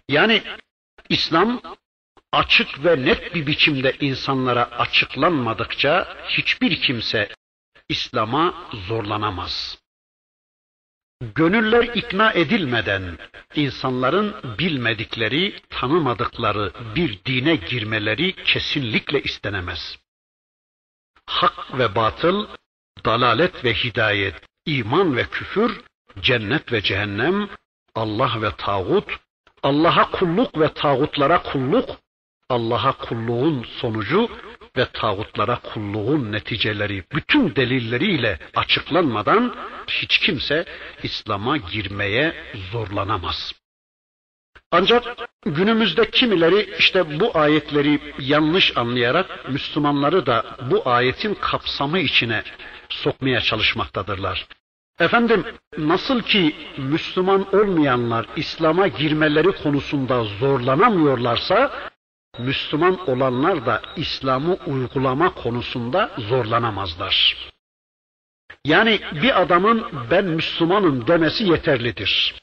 Yani 0.08 0.42
İslam 1.08 1.60
açık 2.32 2.84
ve 2.84 3.04
net 3.04 3.34
bir 3.34 3.46
biçimde 3.46 3.96
insanlara 4.00 4.64
açıklanmadıkça 4.64 6.16
hiçbir 6.28 6.80
kimse 6.80 7.28
İslam'a 7.88 8.54
zorlanamaz. 8.88 9.78
Gönüller 11.34 11.82
ikna 11.82 12.32
edilmeden 12.32 13.18
insanların 13.54 14.36
bilmedikleri, 14.58 15.60
tanımadıkları 15.70 16.72
bir 16.94 17.24
dine 17.24 17.56
girmeleri 17.56 18.34
kesinlikle 18.44 19.22
istenemez. 19.22 19.98
Hak 21.26 21.78
ve 21.78 21.94
batıl, 21.94 22.46
dalalet 23.04 23.64
ve 23.64 23.74
hidayet, 23.74 24.34
iman 24.66 25.16
ve 25.16 25.24
küfür, 25.24 25.80
cennet 26.20 26.72
ve 26.72 26.82
cehennem, 26.82 27.48
Allah 27.94 28.42
ve 28.42 28.50
tağut, 28.56 29.20
Allah'a 29.62 30.10
kulluk 30.10 30.60
ve 30.60 30.74
tağutlara 30.74 31.42
kulluk, 31.42 31.90
Allah'a 32.50 32.92
kulluğun 32.92 33.62
sonucu 33.62 34.28
ve 34.76 34.86
tağutlara 34.92 35.56
kulluğun 35.56 36.32
neticeleri 36.32 37.04
bütün 37.14 37.56
delilleriyle 37.56 38.38
açıklanmadan 38.56 39.54
hiç 39.88 40.18
kimse 40.18 40.64
İslam'a 41.02 41.56
girmeye 41.56 42.34
zorlanamaz. 42.72 43.52
Ancak 44.72 45.04
günümüzde 45.46 46.10
kimileri 46.10 46.74
işte 46.78 47.20
bu 47.20 47.38
ayetleri 47.38 48.00
yanlış 48.18 48.76
anlayarak 48.76 49.48
Müslümanları 49.48 50.26
da 50.26 50.44
bu 50.70 50.88
ayetin 50.88 51.34
kapsamı 51.34 51.98
içine 51.98 52.42
sokmaya 52.88 53.40
çalışmaktadırlar. 53.40 54.46
Efendim 55.00 55.44
nasıl 55.78 56.22
ki 56.22 56.56
Müslüman 56.76 57.54
olmayanlar 57.54 58.26
İslam'a 58.36 58.86
girmeleri 58.86 59.52
konusunda 59.52 60.24
zorlanamıyorlarsa 60.24 61.89
Müslüman 62.38 63.10
olanlar 63.10 63.66
da 63.66 63.82
İslam'ı 63.96 64.56
uygulama 64.66 65.34
konusunda 65.34 66.10
zorlanamazlar. 66.18 67.36
Yani 68.64 69.00
bir 69.12 69.40
adamın 69.40 69.86
ben 70.10 70.24
Müslümanım 70.24 71.06
demesi 71.06 71.44
yeterlidir. 71.44 72.34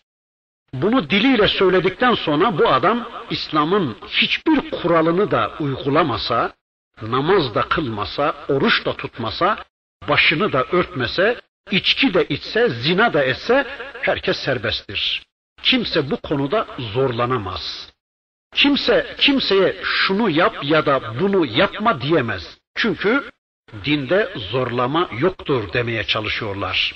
Bunu 0.74 1.10
diliyle 1.10 1.48
söyledikten 1.48 2.14
sonra 2.14 2.58
bu 2.58 2.68
adam 2.70 3.10
İslam'ın 3.30 3.98
hiçbir 4.08 4.72
kuralını 4.72 5.32
da 5.32 5.52
uygulamasa, 5.60 6.54
namaz 7.02 7.56
da 7.56 7.62
kılmasa, 7.62 8.36
oruç 8.50 8.86
da 8.86 8.94
tutmasa, 8.94 9.66
başını 10.10 10.54
da 10.54 10.64
örtmese, 10.64 11.42
içki 11.72 12.14
de 12.14 12.26
içse, 12.26 12.70
zina 12.70 13.14
da 13.14 13.24
etse 13.24 13.68
herkes 14.02 14.38
serbesttir. 14.38 15.24
Kimse 15.64 16.12
bu 16.12 16.18
konuda 16.18 16.68
zorlanamaz. 16.94 17.94
Kimse 18.56 19.16
kimseye 19.20 19.76
şunu 19.84 20.30
yap 20.30 20.64
ya 20.64 20.86
da 20.86 21.20
bunu 21.20 21.46
yapma 21.46 22.02
diyemez. 22.02 22.58
Çünkü 22.76 23.32
dinde 23.86 24.34
zorlama 24.36 25.10
yoktur 25.20 25.74
demeye 25.74 26.04
çalışıyorlar. 26.04 26.96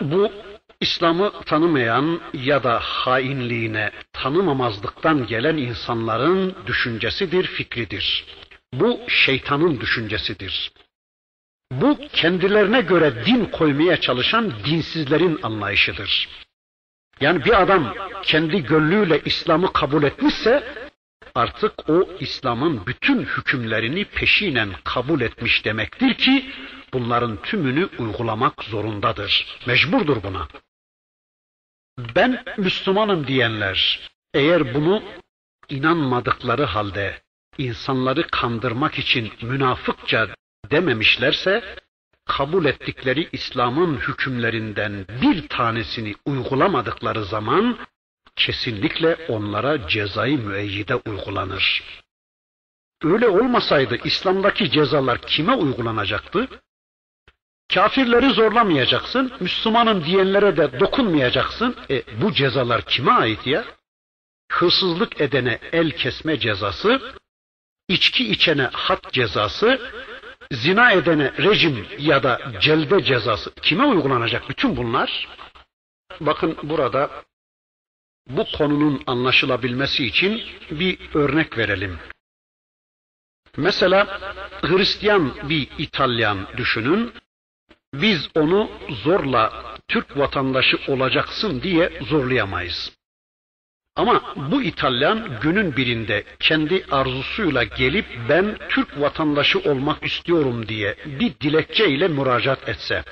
Bu 0.00 0.32
İslam'ı 0.80 1.32
tanımayan 1.46 2.20
ya 2.32 2.62
da 2.62 2.78
hainliğine, 2.80 3.90
tanımamazlıktan 4.12 5.26
gelen 5.26 5.56
insanların 5.56 6.56
düşüncesidir, 6.66 7.46
fikridir. 7.46 8.24
Bu 8.72 9.00
şeytanın 9.08 9.80
düşüncesidir. 9.80 10.72
Bu 11.72 11.98
kendilerine 12.12 12.80
göre 12.80 13.26
din 13.26 13.44
koymaya 13.44 14.00
çalışan 14.00 14.52
dinsizlerin 14.64 15.38
anlayışıdır. 15.42 16.28
Yani 17.22 17.44
bir 17.44 17.62
adam 17.62 17.94
kendi 18.22 18.62
gönlüyle 18.62 19.20
İslam'ı 19.24 19.72
kabul 19.72 20.02
etmişse 20.02 20.74
artık 21.34 21.90
o 21.90 22.08
İslam'ın 22.20 22.86
bütün 22.86 23.22
hükümlerini 23.22 24.04
peşinen 24.04 24.70
kabul 24.84 25.20
etmiş 25.20 25.64
demektir 25.64 26.14
ki 26.14 26.50
bunların 26.92 27.42
tümünü 27.42 27.88
uygulamak 27.98 28.64
zorundadır. 28.64 29.58
Mecburdur 29.66 30.22
buna. 30.22 30.48
Ben 32.16 32.44
Müslümanım 32.56 33.26
diyenler 33.26 34.10
eğer 34.34 34.74
bunu 34.74 35.02
inanmadıkları 35.68 36.64
halde 36.64 37.20
insanları 37.58 38.26
kandırmak 38.26 38.98
için 38.98 39.32
münafıkça 39.42 40.28
dememişlerse 40.70 41.82
kabul 42.26 42.64
ettikleri 42.64 43.28
İslam'ın 43.32 43.96
hükümlerinden 43.96 45.06
bir 45.22 45.48
tanesini 45.48 46.14
uygulamadıkları 46.26 47.24
zaman 47.24 47.78
kesinlikle 48.36 49.16
onlara 49.28 49.88
cezayı 49.88 50.38
müeyyide 50.38 50.94
uygulanır. 50.94 51.82
Öyle 53.04 53.28
olmasaydı 53.28 53.98
İslam'daki 54.04 54.70
cezalar 54.70 55.22
kime 55.22 55.54
uygulanacaktı? 55.54 56.48
Kafirleri 57.74 58.30
zorlamayacaksın, 58.30 59.32
Müslümanım 59.40 60.04
diyenlere 60.04 60.56
de 60.56 60.80
dokunmayacaksın. 60.80 61.76
E, 61.90 62.02
bu 62.22 62.32
cezalar 62.32 62.82
kime 62.82 63.12
ait 63.12 63.46
ya? 63.46 63.64
Hırsızlık 64.52 65.20
edene 65.20 65.58
el 65.72 65.90
kesme 65.90 66.38
cezası, 66.38 67.00
içki 67.88 68.30
içene 68.30 68.62
hat 68.72 69.12
cezası, 69.12 69.80
zina 70.52 70.92
edene 70.92 71.32
rejim 71.38 71.86
ya 71.98 72.22
da 72.22 72.52
celde 72.60 73.04
cezası 73.04 73.54
kime 73.54 73.84
uygulanacak 73.84 74.48
bütün 74.48 74.76
bunlar? 74.76 75.28
Bakın 76.20 76.56
burada 76.62 77.10
bu 78.28 78.44
konunun 78.58 79.02
anlaşılabilmesi 79.06 80.06
için 80.06 80.42
bir 80.70 80.98
örnek 81.14 81.58
verelim. 81.58 81.98
Mesela 83.56 84.20
Hristiyan 84.60 85.48
bir 85.48 85.68
İtalyan 85.78 86.46
düşünün. 86.56 87.12
Biz 87.94 88.28
onu 88.34 88.70
zorla 88.88 89.76
Türk 89.88 90.18
vatandaşı 90.18 90.78
olacaksın 90.88 91.62
diye 91.62 92.00
zorlayamayız. 92.08 92.92
Ama 93.96 94.34
bu 94.50 94.62
İtalyan 94.62 95.40
günün 95.40 95.76
birinde 95.76 96.24
kendi 96.40 96.84
arzusuyla 96.90 97.64
gelip 97.64 98.06
ben 98.28 98.58
Türk 98.68 99.00
vatandaşı 99.00 99.58
olmak 99.58 100.04
istiyorum 100.04 100.68
diye 100.68 100.96
bir 101.06 101.40
dilekçe 101.40 101.88
ile 101.88 102.08
müracaat 102.08 102.68
etse, 102.68 103.04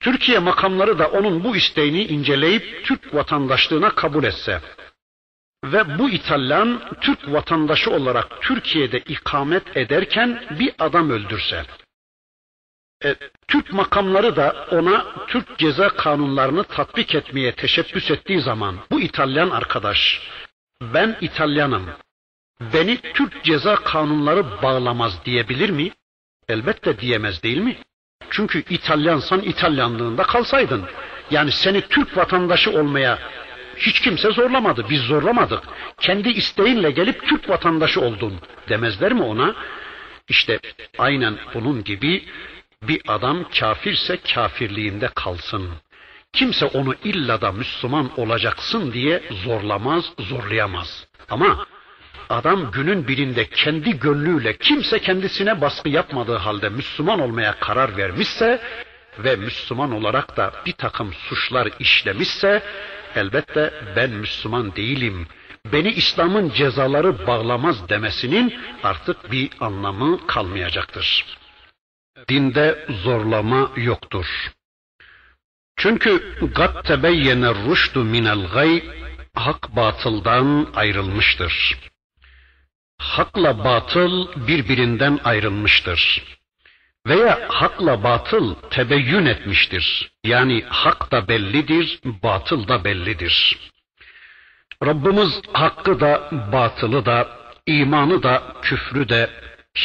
Türkiye 0.00 0.38
makamları 0.38 0.98
da 0.98 1.08
onun 1.08 1.44
bu 1.44 1.56
isteğini 1.56 2.04
inceleyip 2.04 2.84
Türk 2.84 3.14
vatandaşlığına 3.14 3.94
kabul 3.94 4.24
etse. 4.24 4.60
Ve 5.64 5.98
bu 5.98 6.10
İtalyan 6.10 6.82
Türk 7.00 7.32
vatandaşı 7.32 7.90
olarak 7.90 8.42
Türkiye'de 8.42 8.98
ikamet 8.98 9.76
ederken 9.76 10.44
bir 10.58 10.72
adam 10.78 11.10
öldürse, 11.10 11.64
e, 13.04 13.14
Türk 13.48 13.72
makamları 13.72 14.36
da 14.36 14.66
ona 14.70 15.06
Türk 15.26 15.58
ceza 15.58 15.88
kanunlarını 15.88 16.64
tatbik 16.64 17.14
etmeye 17.14 17.52
teşebbüs 17.54 18.10
ettiği 18.10 18.40
zaman 18.40 18.76
bu 18.90 19.00
İtalyan 19.00 19.50
arkadaş, 19.50 20.22
ben 20.82 21.16
İtalyanım, 21.20 21.86
beni 22.60 22.98
Türk 23.14 23.44
ceza 23.44 23.76
kanunları 23.76 24.62
bağlamaz 24.62 25.24
diyebilir 25.24 25.70
mi? 25.70 25.90
Elbette 26.48 27.00
diyemez 27.00 27.42
değil 27.42 27.58
mi? 27.58 27.76
Çünkü 28.30 28.64
İtalyansan 28.70 29.40
İtalyanlığında 29.40 30.22
kalsaydın. 30.22 30.84
Yani 31.30 31.52
seni 31.52 31.80
Türk 31.80 32.16
vatandaşı 32.16 32.70
olmaya 32.70 33.18
hiç 33.76 34.00
kimse 34.00 34.30
zorlamadı. 34.30 34.86
Biz 34.90 35.02
zorlamadık. 35.02 35.64
Kendi 36.00 36.28
isteğinle 36.28 36.90
gelip 36.90 37.28
Türk 37.28 37.48
vatandaşı 37.48 38.00
oldun 38.00 38.34
demezler 38.68 39.12
mi 39.12 39.22
ona? 39.22 39.54
İşte 40.28 40.58
aynen 40.98 41.38
bunun 41.54 41.84
gibi 41.84 42.24
bir 42.88 43.00
adam 43.08 43.44
kafirse 43.60 44.18
kafirliğinde 44.34 45.08
kalsın. 45.14 45.70
Kimse 46.32 46.66
onu 46.66 46.94
illa 47.04 47.40
da 47.40 47.52
Müslüman 47.52 48.20
olacaksın 48.20 48.92
diye 48.92 49.22
zorlamaz, 49.44 50.04
zorlayamaz. 50.18 51.06
Ama 51.30 51.66
adam 52.28 52.70
günün 52.70 53.08
birinde 53.08 53.46
kendi 53.46 53.98
gönlüyle 53.98 54.56
kimse 54.56 54.98
kendisine 54.98 55.60
baskı 55.60 55.88
yapmadığı 55.88 56.36
halde 56.36 56.68
Müslüman 56.68 57.20
olmaya 57.20 57.52
karar 57.60 57.96
vermişse 57.96 58.60
ve 59.18 59.36
Müslüman 59.36 59.92
olarak 59.92 60.36
da 60.36 60.52
bir 60.66 60.72
takım 60.72 61.14
suçlar 61.28 61.68
işlemişse 61.78 62.62
elbette 63.16 63.74
ben 63.96 64.10
Müslüman 64.10 64.76
değilim. 64.76 65.26
Beni 65.72 65.88
İslam'ın 65.88 66.50
cezaları 66.50 67.26
bağlamaz 67.26 67.88
demesinin 67.88 68.54
artık 68.82 69.32
bir 69.32 69.50
anlamı 69.60 70.26
kalmayacaktır. 70.26 71.24
Dinde 72.28 72.86
zorlama 73.04 73.70
yoktur. 73.76 74.26
Çünkü 75.76 76.34
gat 76.54 76.84
tebeyyene 76.84 77.54
rüştü 77.54 77.98
minel 77.98 78.46
gay 78.46 78.82
hak 79.34 79.76
batıldan 79.76 80.66
ayrılmıştır. 80.74 81.78
Hakla 82.98 83.64
batıl 83.64 84.46
birbirinden 84.48 85.18
ayrılmıştır. 85.24 86.22
Veya 87.06 87.38
hakla 87.48 88.02
batıl 88.02 88.54
tebeyyün 88.54 89.26
etmiştir. 89.26 90.12
Yani 90.24 90.64
hak 90.68 91.12
da 91.12 91.28
bellidir, 91.28 92.00
batıl 92.04 92.68
da 92.68 92.84
bellidir. 92.84 93.58
Rabbimiz 94.84 95.42
hakkı 95.52 96.00
da, 96.00 96.28
batılı 96.52 97.06
da, 97.06 97.28
imanı 97.66 98.22
da, 98.22 98.42
küfrü 98.62 99.08
de, 99.08 99.30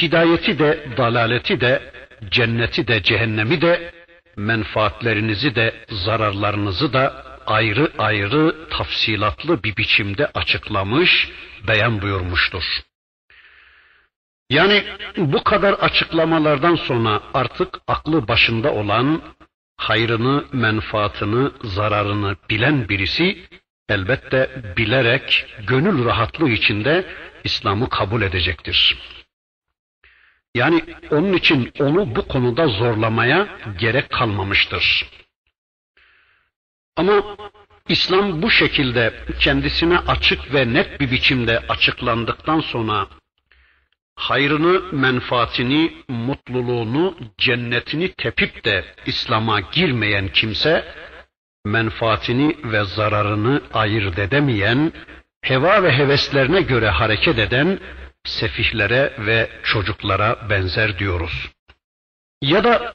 hidayeti 0.02 0.60
de, 0.60 0.88
dalaleti 0.98 1.62
de, 1.62 1.91
cenneti 2.32 2.88
de, 2.88 3.04
cehennemi 3.04 3.62
de, 3.62 3.91
menfaatlerinizi 4.38 5.56
de, 5.56 5.86
zararlarınızı 5.89 6.93
da 6.93 7.25
ayrı 7.45 7.91
ayrı 7.97 8.69
tafsilatlı 8.69 9.63
bir 9.63 9.78
biçimde 9.78 10.28
açıklamış, 10.28 11.30
beyan 11.67 12.01
buyurmuştur. 12.01 12.63
Yani 14.49 14.84
bu 15.17 15.43
kadar 15.43 15.73
açıklamalardan 15.73 16.75
sonra 16.75 17.21
artık 17.34 17.80
aklı 17.88 18.28
başında 18.28 18.73
olan, 18.73 19.21
hayrını, 19.78 20.45
menfaatını, 20.51 21.51
zararını 21.63 22.36
bilen 22.49 22.89
birisi 22.89 23.38
elbette 23.89 24.63
bilerek 24.78 25.45
gönül 25.67 26.06
rahatlığı 26.06 26.49
içinde 26.49 27.06
İslam'ı 27.43 27.89
kabul 27.89 28.21
edecektir. 28.21 28.97
Yani 30.55 30.83
onun 31.11 31.33
için 31.33 31.71
onu 31.79 32.15
bu 32.15 32.27
konuda 32.27 32.67
zorlamaya 32.67 33.47
gerek 33.79 34.09
kalmamıştır. 34.09 35.09
Ama 36.95 37.23
İslam 37.89 38.41
bu 38.41 38.51
şekilde 38.51 39.13
kendisine 39.39 39.97
açık 39.97 40.53
ve 40.53 40.73
net 40.73 40.99
bir 40.99 41.11
biçimde 41.11 41.59
açıklandıktan 41.59 42.59
sonra 42.59 43.07
hayrını, 44.15 44.81
menfaatini, 44.91 45.93
mutluluğunu, 46.07 47.17
cennetini 47.37 48.13
tepip 48.13 48.65
de 48.65 48.85
İslam'a 49.05 49.59
girmeyen 49.59 50.27
kimse, 50.27 50.85
menfaatini 51.65 52.57
ve 52.63 52.83
zararını 52.83 53.61
ayırt 53.73 54.19
edemeyen, 54.19 54.93
heva 55.41 55.83
ve 55.83 55.97
heveslerine 55.97 56.61
göre 56.61 56.89
hareket 56.89 57.39
eden 57.39 57.79
sefihlere 58.25 59.13
ve 59.19 59.49
çocuklara 59.63 60.49
benzer 60.49 60.99
diyoruz. 60.99 61.51
Ya 62.41 62.63
da 62.63 62.93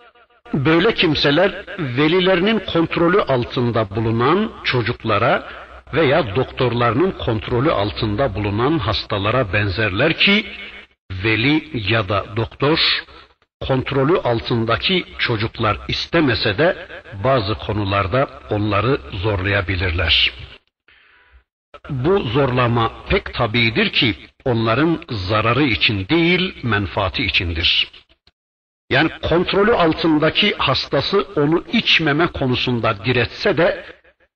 böyle 0.55 0.95
kimseler 0.95 1.65
velilerinin 1.79 2.59
kontrolü 2.59 3.21
altında 3.21 3.91
bulunan 3.91 4.53
çocuklara 4.65 5.49
veya 5.95 6.37
doktorlarının 6.37 7.11
kontrolü 7.11 7.71
altında 7.71 8.35
bulunan 8.35 8.79
hastalara 8.79 9.53
benzerler 9.53 10.17
ki 10.17 10.47
veli 11.25 11.71
ya 11.93 12.09
da 12.09 12.25
doktor 12.37 12.79
kontrolü 13.61 14.19
altındaki 14.19 15.05
çocuklar 15.19 15.79
istemese 15.89 16.59
de 16.59 16.77
bazı 17.25 17.55
konularda 17.55 18.29
onları 18.51 19.01
zorlayabilirler. 19.13 20.33
Bu 21.91 22.21
zorlama 22.21 22.93
pek 23.09 23.35
tabidir 23.35 23.93
ki 23.93 24.15
onların 24.45 25.03
zararı 25.11 25.63
için 25.63 26.09
değil 26.09 26.57
menfaati 26.63 27.25
içindir. 27.25 27.91
Yani 28.91 29.11
kontrolü 29.23 29.73
altındaki 29.73 30.55
hastası 30.59 31.27
onu 31.37 31.65
içmeme 31.73 32.27
konusunda 32.27 33.05
diretse 33.05 33.57
de 33.57 33.85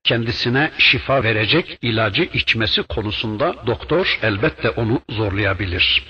kendisine 0.04 0.70
şifa 0.78 1.22
verecek 1.22 1.78
ilacı 1.82 2.22
içmesi 2.22 2.82
konusunda 2.82 3.54
doktor 3.66 4.18
elbette 4.22 4.70
onu 4.70 5.02
zorlayabilir. 5.08 6.04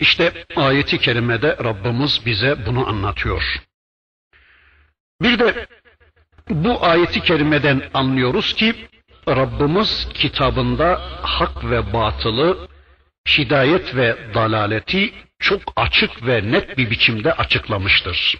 İşte 0.00 0.44
ayeti 0.56 0.98
kerimede 0.98 1.56
Rabbimiz 1.64 2.26
bize 2.26 2.66
bunu 2.66 2.88
anlatıyor. 2.88 3.62
Bir 5.22 5.38
de 5.38 5.66
bu 6.50 6.84
ayeti 6.86 7.20
kerimeden 7.20 7.82
anlıyoruz 7.94 8.54
ki 8.54 8.74
Rabbimiz 9.28 10.08
kitabında 10.14 11.00
hak 11.22 11.64
ve 11.64 11.92
batılı, 11.92 12.68
hidayet 13.38 13.96
ve 13.96 14.34
dalaleti 14.34 15.12
çok 15.38 15.60
açık 15.76 16.26
ve 16.26 16.52
net 16.52 16.78
bir 16.78 16.90
biçimde 16.90 17.32
açıklamıştır. 17.32 18.38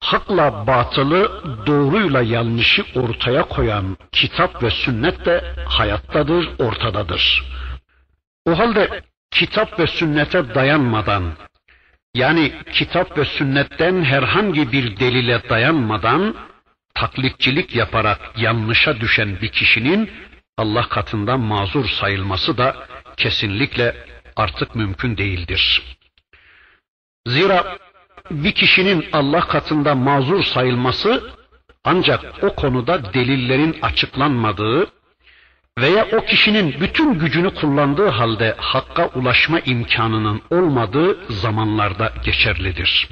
Hakla 0.00 0.66
batılı, 0.66 1.42
doğruyla 1.66 2.22
yanlışı 2.22 2.84
ortaya 2.94 3.42
koyan 3.42 3.96
kitap 4.12 4.62
ve 4.62 4.70
sünnet 4.70 5.26
de 5.26 5.54
hayattadır, 5.66 6.48
ortadadır. 6.58 7.44
O 8.46 8.58
halde 8.58 9.02
kitap 9.30 9.78
ve 9.78 9.86
sünnete 9.86 10.54
dayanmadan, 10.54 11.32
yani 12.14 12.52
kitap 12.72 13.18
ve 13.18 13.24
sünnetten 13.24 14.04
herhangi 14.04 14.72
bir 14.72 14.96
delile 14.96 15.48
dayanmadan, 15.48 16.36
taklitçilik 17.00 17.76
yaparak 17.76 18.20
yanlışa 18.36 19.00
düşen 19.00 19.40
bir 19.40 19.48
kişinin 19.48 20.10
Allah 20.58 20.88
katından 20.88 21.40
mazur 21.40 21.88
sayılması 21.88 22.58
da 22.58 22.76
kesinlikle 23.16 23.96
artık 24.36 24.74
mümkün 24.74 25.16
değildir. 25.16 25.82
Zira 27.26 27.78
bir 28.30 28.52
kişinin 28.52 29.06
Allah 29.12 29.40
katında 29.40 29.94
mazur 29.94 30.42
sayılması 30.42 31.30
ancak 31.84 32.44
o 32.44 32.54
konuda 32.54 33.14
delillerin 33.14 33.76
açıklanmadığı 33.82 34.86
veya 35.78 36.06
o 36.12 36.24
kişinin 36.24 36.80
bütün 36.80 37.18
gücünü 37.18 37.54
kullandığı 37.54 38.08
halde 38.08 38.54
hakka 38.58 39.06
ulaşma 39.06 39.60
imkanının 39.60 40.42
olmadığı 40.50 41.32
zamanlarda 41.32 42.12
geçerlidir. 42.24 43.08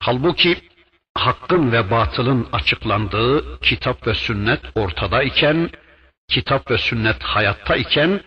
Halbuki 0.00 0.71
hakkın 1.14 1.72
ve 1.72 1.90
batılın 1.90 2.48
açıklandığı 2.52 3.60
kitap 3.60 4.06
ve 4.06 4.14
sünnet 4.14 4.60
ortada 4.74 5.22
iken, 5.22 5.70
kitap 6.28 6.70
ve 6.70 6.78
sünnet 6.78 7.22
hayatta 7.22 7.76
iken 7.76 8.20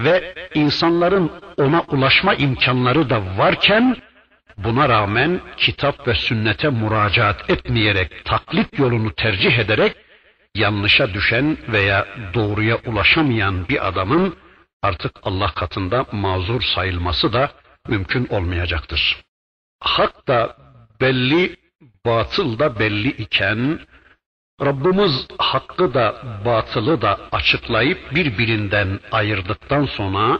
ve 0.00 0.34
insanların 0.54 1.32
ona 1.56 1.80
ulaşma 1.80 2.34
imkanları 2.34 3.10
da 3.10 3.38
varken 3.38 3.96
buna 4.56 4.88
rağmen 4.88 5.40
kitap 5.56 6.08
ve 6.08 6.14
sünnete 6.14 6.70
müracaat 6.70 7.50
etmeyerek 7.50 8.24
taklit 8.24 8.78
yolunu 8.78 9.14
tercih 9.14 9.58
ederek 9.58 9.96
yanlışa 10.54 11.14
düşen 11.14 11.58
veya 11.68 12.06
doğruya 12.34 12.76
ulaşamayan 12.76 13.68
bir 13.68 13.88
adamın 13.88 14.36
artık 14.82 15.12
Allah 15.22 15.50
katında 15.54 16.06
mazur 16.12 16.62
sayılması 16.62 17.32
da 17.32 17.50
mümkün 17.88 18.26
olmayacaktır. 18.26 19.22
Hak 19.80 20.28
da 20.28 20.56
belli, 21.00 21.56
batıl 22.06 22.58
da 22.58 22.78
belli 22.78 23.08
iken 23.08 23.80
Rabbimiz 24.62 25.26
hakkı 25.38 25.94
da 25.94 26.22
batılı 26.44 27.02
da 27.02 27.20
açıklayıp 27.32 28.14
birbirinden 28.14 29.00
ayırdıktan 29.12 29.84
sonra 29.84 30.38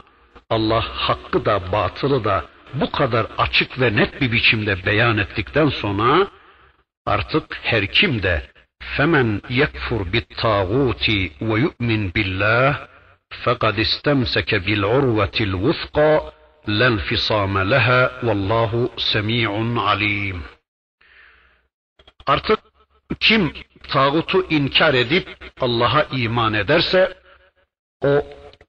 Allah 0.51 0.85
hakkı 0.89 1.45
da 1.45 1.73
batılı 1.73 2.25
da 2.25 2.45
bu 2.75 2.91
kadar 2.91 3.27
açık 3.39 3.81
ve 3.81 3.97
net 3.97 4.21
bir 4.21 4.33
biçimde 4.33 4.87
beyan 4.87 5.19
ettikten 5.19 5.69
sonra 5.69 6.27
artık 7.07 7.59
her 7.63 7.87
kim 7.87 8.23
de 8.23 8.43
femen 8.97 9.43
yekfur 9.49 10.13
bit 10.13 10.37
tağuti 10.37 11.33
ve 11.41 11.61
yu'min 11.61 12.15
billah 12.15 12.89
fekad 13.45 13.77
istemseke 13.77 14.67
bil 14.67 14.83
urvetil 14.83 15.55
vufqa 15.55 16.33
len 16.69 16.97
fisame 16.99 17.71
leha 17.71 18.13
vallahu 18.23 18.93
semi'un 18.97 19.77
alim. 19.77 20.43
Artık 22.31 22.59
kim 23.21 23.53
tağutu 23.89 24.47
inkar 24.51 24.95
edip 24.95 25.29
Allah'a 25.61 26.03
iman 26.03 26.55
ederse 26.55 27.15
o 28.05 28.27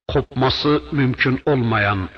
kopması 0.08 0.82
mümkün 0.92 1.42
olmayan, 1.46 2.10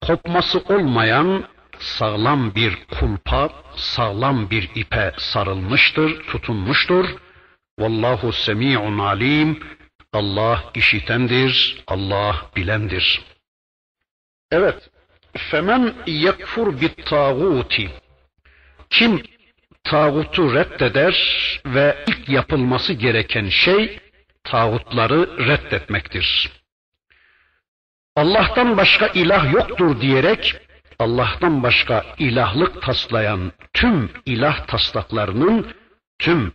kopması 0.00 0.58
olmayan 0.58 1.44
sağlam 1.78 2.54
bir 2.54 2.86
kulpa, 2.86 3.50
sağlam 3.76 4.50
bir 4.50 4.70
ipe 4.74 5.12
sarılmıştır, 5.18 6.22
tutunmuştur. 6.26 7.08
Vallahu 7.78 8.32
semi'un 8.32 8.98
alim. 8.98 9.60
Allah 10.12 10.64
işitendir, 10.74 11.84
Allah 11.86 12.50
bilendir. 12.56 13.22
Evet, 14.50 14.90
femen 15.36 15.94
yekfur 16.06 16.80
bit 16.80 17.06
tağuti. 17.06 17.90
Kim 18.90 19.22
tağutu 19.84 20.54
reddeder 20.54 21.16
ve 21.66 22.04
ilk 22.06 22.28
yapılması 22.28 22.92
gereken 22.92 23.48
şey 23.48 24.00
tağutları 24.44 25.48
reddetmektir. 25.48 26.50
Allah'tan 28.16 28.76
başka 28.76 29.06
ilah 29.06 29.52
yoktur 29.52 30.00
diyerek 30.00 30.54
Allah'tan 30.98 31.62
başka 31.62 32.04
ilahlık 32.18 32.82
taslayan 32.82 33.52
tüm 33.72 34.10
ilah 34.26 34.66
taslaklarının, 34.66 35.74
tüm 36.18 36.52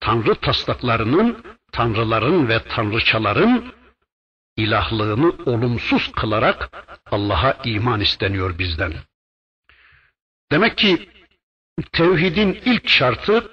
tanrı 0.00 0.34
taslaklarının, 0.34 1.44
tanrıların 1.72 2.48
ve 2.48 2.62
tanrıçaların 2.64 3.72
ilahlığını 4.56 5.32
olumsuz 5.46 6.12
kılarak 6.12 6.70
Allah'a 7.10 7.56
iman 7.64 8.00
isteniyor 8.00 8.58
bizden. 8.58 8.92
Demek 10.52 10.78
ki 10.78 11.08
tevhidin 11.82 12.60
ilk 12.64 12.88
şartı 12.88 13.50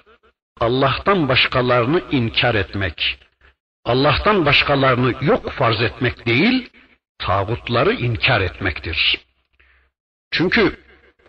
Allah'tan 0.59 1.27
başkalarını 1.27 2.01
inkar 2.11 2.55
etmek. 2.55 3.19
Allah'tan 3.85 4.45
başkalarını 4.45 5.13
yok 5.21 5.51
farz 5.51 5.81
etmek 5.81 6.25
değil, 6.25 6.69
tağutları 7.19 7.93
inkar 7.93 8.41
etmektir. 8.41 9.19
Çünkü 10.31 10.79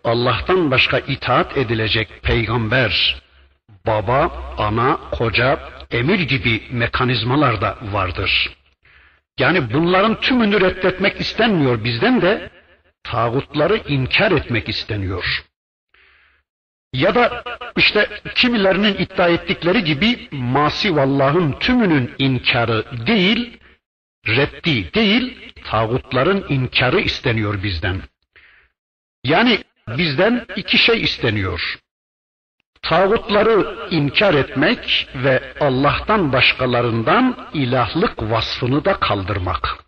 Allah'tan 0.04 0.70
başka 0.70 0.98
itaat 0.98 1.56
edilecek 1.56 2.08
peygamber, 2.22 3.22
baba, 3.86 4.54
ana, 4.58 5.00
koca, 5.10 5.60
emir 5.90 6.20
gibi 6.20 6.62
mekanizmalar 6.70 7.60
da 7.60 7.78
vardır. 7.82 8.50
Yani 9.38 9.72
bunların 9.72 10.20
tümünü 10.20 10.60
reddetmek 10.60 11.20
istenmiyor 11.20 11.84
bizden 11.84 12.22
de 12.22 12.50
tağutları 13.02 13.76
inkar 13.76 14.32
etmek 14.32 14.68
isteniyor. 14.68 15.44
Ya 16.92 17.14
da 17.14 17.44
işte 17.76 18.20
kimilerinin 18.34 18.94
iddia 18.94 19.28
ettikleri 19.28 19.84
gibi 19.84 20.28
masi 20.32 20.96
vallahın 20.96 21.52
tümünün 21.52 22.14
inkarı 22.18 22.84
değil, 23.06 23.58
reddi 24.26 24.94
değil, 24.94 25.52
tağutların 25.64 26.46
inkarı 26.48 27.00
isteniyor 27.00 27.62
bizden. 27.62 28.02
Yani 29.24 29.58
bizden 29.88 30.46
iki 30.56 30.78
şey 30.78 31.02
isteniyor. 31.02 31.78
Tağutları 32.82 33.88
inkar 33.90 34.34
etmek 34.34 35.08
ve 35.14 35.52
Allah'tan 35.60 36.32
başkalarından 36.32 37.48
ilahlık 37.54 38.22
vasfını 38.22 38.84
da 38.84 39.00
kaldırmak. 39.00 39.78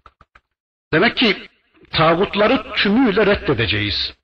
Demek 0.92 1.16
ki 1.16 1.48
tağutları 1.90 2.62
tümüyle 2.76 3.26
reddedeceğiz. 3.26 4.19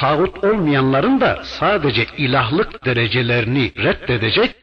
Tağut 0.00 0.44
olmayanların 0.44 1.20
da 1.20 1.40
sadece 1.44 2.06
ilahlık 2.16 2.84
derecelerini 2.84 3.72
reddedecek 3.76 4.54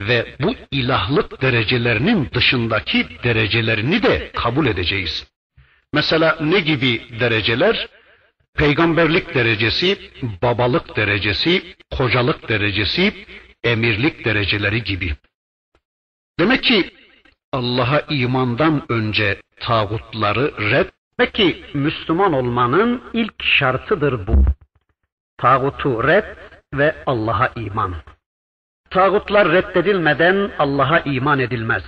ve 0.00 0.36
bu 0.40 0.54
ilahlık 0.70 1.42
derecelerinin 1.42 2.30
dışındaki 2.34 3.06
derecelerini 3.24 4.02
de 4.02 4.30
kabul 4.34 4.66
edeceğiz. 4.66 5.26
Mesela 5.92 6.38
ne 6.40 6.60
gibi 6.60 7.02
dereceler? 7.20 7.88
Peygamberlik 8.54 9.34
derecesi, 9.34 9.98
babalık 10.42 10.96
derecesi, 10.96 11.62
kocalık 11.96 12.48
derecesi, 12.48 13.12
emirlik 13.64 14.24
dereceleri 14.24 14.84
gibi. 14.84 15.14
Demek 16.38 16.62
ki 16.62 16.90
Allah'a 17.52 18.00
imandan 18.00 18.82
önce 18.88 19.40
tağutları 19.60 20.70
red. 20.70 20.88
Peki 21.18 21.64
Müslüman 21.74 22.32
olmanın 22.32 23.02
ilk 23.12 23.42
şartıdır 23.42 24.26
bu. 24.26 24.44
Tağutu 25.38 26.04
red 26.04 26.24
ve 26.74 26.94
Allah'a 27.06 27.52
iman. 27.56 27.94
Tağutlar 28.90 29.52
reddedilmeden 29.52 30.50
Allah'a 30.58 31.00
iman 31.00 31.38
edilmez. 31.38 31.82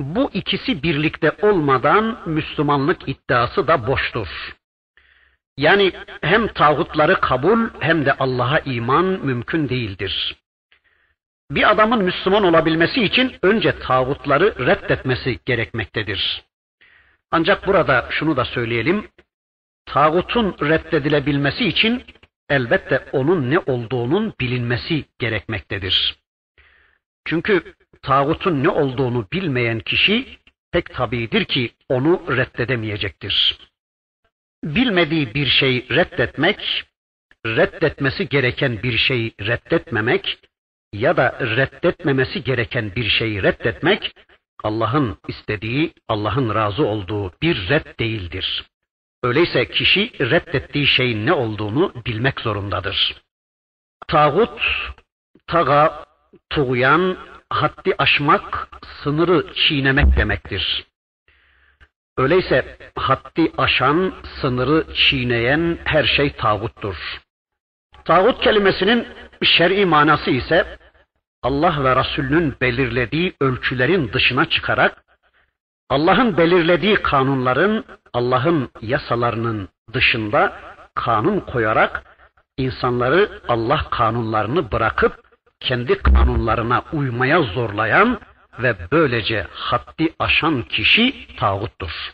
Bu 0.00 0.30
ikisi 0.32 0.82
birlikte 0.82 1.32
olmadan 1.42 2.18
Müslümanlık 2.26 3.08
iddiası 3.08 3.68
da 3.68 3.86
boştur. 3.86 4.56
Yani 5.56 5.92
hem 6.20 6.48
tağutları 6.48 7.20
kabul 7.20 7.58
hem 7.80 8.06
de 8.06 8.12
Allah'a 8.12 8.58
iman 8.58 9.04
mümkün 9.04 9.68
değildir. 9.68 10.36
Bir 11.50 11.70
adamın 11.70 12.04
Müslüman 12.04 12.44
olabilmesi 12.44 13.04
için 13.04 13.36
önce 13.42 13.78
tağutları 13.78 14.66
reddetmesi 14.66 15.38
gerekmektedir. 15.46 16.44
Ancak 17.30 17.66
burada 17.66 18.06
şunu 18.10 18.36
da 18.36 18.44
söyleyelim. 18.44 19.08
Tağutun 19.86 20.56
reddedilebilmesi 20.60 21.64
için 21.64 22.02
elbette 22.48 23.04
onun 23.12 23.50
ne 23.50 23.58
olduğunun 23.58 24.34
bilinmesi 24.40 25.04
gerekmektedir. 25.18 26.16
Çünkü 27.24 27.74
tağutun 28.02 28.64
ne 28.64 28.68
olduğunu 28.68 29.26
bilmeyen 29.32 29.80
kişi 29.80 30.38
pek 30.72 30.94
tabidir 30.94 31.44
ki 31.44 31.70
onu 31.88 32.36
reddedemeyecektir. 32.36 33.58
Bilmediği 34.64 35.34
bir 35.34 35.46
şey 35.46 35.86
reddetmek, 35.90 36.84
reddetmesi 37.46 38.28
gereken 38.28 38.82
bir 38.82 38.98
şey 38.98 39.34
reddetmemek 39.40 40.38
ya 40.92 41.16
da 41.16 41.38
reddetmemesi 41.40 42.44
gereken 42.44 42.94
bir 42.96 43.08
şeyi 43.08 43.42
reddetmek 43.42 44.14
Allah'ın 44.64 45.18
istediği, 45.28 45.92
Allah'ın 46.08 46.54
razı 46.54 46.86
olduğu 46.86 47.32
bir 47.42 47.68
red 47.68 47.98
değildir. 48.00 48.64
Öyleyse 49.24 49.68
kişi 49.68 50.12
reddettiği 50.20 50.86
şeyin 50.86 51.26
ne 51.26 51.32
olduğunu 51.32 51.92
bilmek 52.06 52.40
zorundadır. 52.40 53.22
Tağut, 54.08 54.60
taga, 55.46 56.04
tuğyan, 56.50 57.16
haddi 57.50 57.94
aşmak, 57.98 58.68
sınırı 59.02 59.54
çiğnemek 59.54 60.16
demektir. 60.16 60.86
Öyleyse 62.16 62.78
haddi 62.96 63.52
aşan, 63.58 64.14
sınırı 64.40 64.94
çiğneyen 64.94 65.78
her 65.84 66.04
şey 66.04 66.32
tağuttur. 66.32 66.96
Tağut 68.04 68.40
kelimesinin 68.40 69.08
şer'i 69.42 69.86
manası 69.86 70.30
ise 70.30 70.78
Allah 71.42 71.84
ve 71.84 71.96
Resulünün 71.96 72.56
belirlediği 72.60 73.34
ölçülerin 73.40 74.12
dışına 74.12 74.48
çıkarak 74.48 75.03
Allah'ın 75.90 76.36
belirlediği 76.36 76.94
kanunların, 76.94 77.84
Allah'ın 78.12 78.70
yasalarının 78.82 79.68
dışında 79.92 80.52
kanun 80.94 81.40
koyarak 81.40 82.02
insanları 82.56 83.42
Allah 83.48 83.86
kanunlarını 83.90 84.72
bırakıp 84.72 85.24
kendi 85.60 85.98
kanunlarına 86.02 86.82
uymaya 86.92 87.42
zorlayan 87.42 88.20
ve 88.58 88.76
böylece 88.92 89.46
haddi 89.50 90.14
aşan 90.18 90.62
kişi 90.62 91.36
tağuttur. 91.36 92.12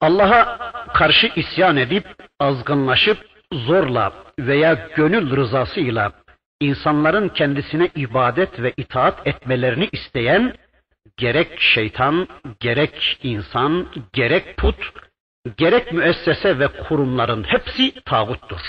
Allah'a 0.00 0.72
karşı 0.92 1.30
isyan 1.36 1.76
edip 1.76 2.04
azgınlaşıp 2.40 3.18
zorla 3.52 4.12
veya 4.38 4.88
gönül 4.96 5.36
rızasıyla 5.36 6.12
insanların 6.60 7.28
kendisine 7.28 7.90
ibadet 7.94 8.62
ve 8.62 8.72
itaat 8.76 9.26
etmelerini 9.26 9.88
isteyen 9.92 10.54
gerek 11.18 11.60
şeytan, 11.60 12.28
gerek 12.60 13.18
insan, 13.22 13.88
gerek 14.12 14.56
put, 14.56 14.92
gerek 15.56 15.92
müessese 15.92 16.58
ve 16.58 16.68
kurumların 16.68 17.44
hepsi 17.44 18.00
tağuttur. 18.00 18.60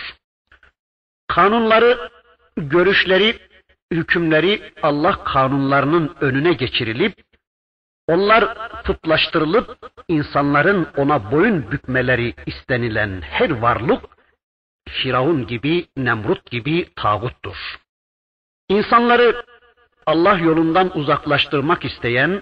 Kanunları, 1.27 2.09
görüşleri, 2.57 3.39
hükümleri 3.91 4.73
Allah 4.81 5.23
kanunlarının 5.23 6.15
önüne 6.21 6.53
geçirilip, 6.53 7.15
onlar 8.07 8.71
putlaştırılıp 8.83 9.77
insanların 10.07 10.87
ona 10.97 11.31
boyun 11.31 11.71
bükmeleri 11.71 12.33
istenilen 12.45 13.21
her 13.21 13.49
varlık, 13.49 14.03
Firavun 14.89 15.47
gibi, 15.47 15.87
Nemrut 15.97 16.51
gibi 16.51 16.89
tağuttur. 16.95 17.79
İnsanları 18.69 19.43
Allah 20.09 20.37
yolundan 20.37 20.97
uzaklaştırmak 20.97 21.85
isteyen, 21.85 22.41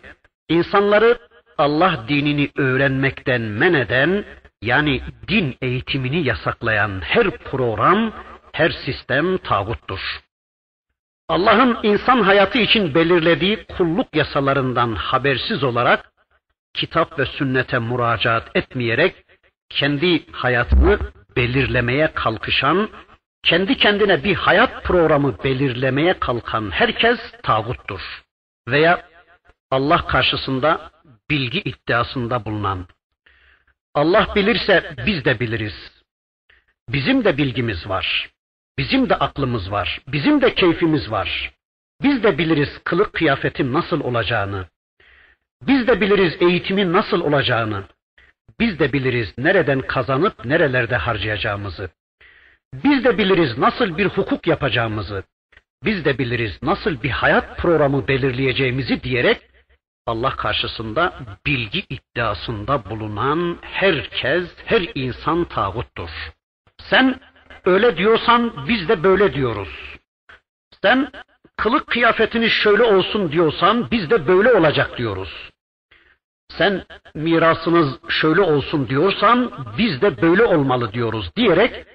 insanları 0.49 1.17
Allah 1.57 2.05
dinini 2.07 2.49
öğrenmekten 2.57 3.41
men 3.41 3.73
eden, 3.73 4.25
yani 4.61 5.01
din 5.27 5.57
eğitimini 5.61 6.23
yasaklayan 6.23 7.01
her 7.01 7.29
program, 7.29 8.13
her 8.51 8.69
sistem 8.69 9.37
tağuttur. 9.37 9.99
Allah'ın 11.29 11.77
insan 11.83 12.21
hayatı 12.21 12.57
için 12.57 12.95
belirlediği 12.95 13.65
kulluk 13.77 14.15
yasalarından 14.15 14.95
habersiz 14.95 15.63
olarak, 15.63 16.11
kitap 16.73 17.19
ve 17.19 17.25
sünnete 17.25 17.79
müracaat 17.79 18.55
etmeyerek, 18.55 19.15
kendi 19.69 20.31
hayatını 20.31 20.99
belirlemeye 21.35 22.11
kalkışan, 22.13 22.89
kendi 23.43 23.77
kendine 23.77 24.23
bir 24.23 24.35
hayat 24.35 24.83
programı 24.83 25.43
belirlemeye 25.43 26.19
kalkan 26.19 26.71
herkes 26.71 27.19
tağuttur. 27.43 28.01
Veya 28.67 29.07
Allah 29.71 30.07
karşısında 30.07 30.91
bilgi 31.29 31.61
iddiasında 31.61 32.45
bulunan. 32.45 32.87
Allah 33.95 34.35
bilirse 34.35 34.95
biz 35.05 35.25
de 35.25 35.39
biliriz. 35.39 36.03
Bizim 36.89 37.25
de 37.25 37.37
bilgimiz 37.37 37.89
var. 37.89 38.29
Bizim 38.77 39.09
de 39.09 39.15
aklımız 39.15 39.71
var. 39.71 40.01
Bizim 40.07 40.41
de 40.41 40.55
keyfimiz 40.55 41.11
var. 41.11 41.51
Biz 42.03 42.23
de 42.23 42.37
biliriz 42.37 42.69
kılık 42.83 43.13
kıyafetin 43.13 43.73
nasıl 43.73 44.01
olacağını. 44.01 44.67
Biz 45.61 45.87
de 45.87 46.01
biliriz 46.01 46.41
eğitimin 46.41 46.93
nasıl 46.93 47.21
olacağını. 47.21 47.83
Biz 48.59 48.79
de 48.79 48.93
biliriz 48.93 49.37
nereden 49.37 49.81
kazanıp 49.81 50.45
nerelerde 50.45 50.95
harcayacağımızı. 50.95 51.89
Biz 52.73 53.03
de 53.03 53.17
biliriz 53.17 53.57
nasıl 53.57 53.97
bir 53.97 54.05
hukuk 54.05 54.47
yapacağımızı. 54.47 55.23
Biz 55.83 56.05
de 56.05 56.17
biliriz 56.17 56.63
nasıl 56.63 57.03
bir 57.03 57.09
hayat 57.09 57.57
programı 57.57 58.07
belirleyeceğimizi 58.07 59.03
diyerek 59.03 59.41
Allah 60.07 60.35
karşısında 60.35 61.13
bilgi 61.45 61.83
iddiasında 61.89 62.89
bulunan 62.89 63.57
herkes, 63.61 64.45
her 64.65 64.91
insan 64.95 65.43
tağuttur. 65.43 66.09
Sen 66.77 67.19
öyle 67.65 67.97
diyorsan 67.97 68.67
biz 68.67 68.89
de 68.89 69.03
böyle 69.03 69.33
diyoruz. 69.33 69.97
Sen 70.81 71.11
kılık 71.57 71.87
kıyafetini 71.87 72.49
şöyle 72.49 72.83
olsun 72.83 73.31
diyorsan 73.31 73.91
biz 73.91 74.09
de 74.09 74.27
böyle 74.27 74.53
olacak 74.53 74.97
diyoruz. 74.97 75.49
Sen 76.49 76.85
mirasınız 77.15 77.99
şöyle 78.09 78.41
olsun 78.41 78.89
diyorsan 78.89 79.51
biz 79.77 80.01
de 80.01 80.21
böyle 80.21 80.43
olmalı 80.43 80.93
diyoruz 80.93 81.31
diyerek 81.35 81.85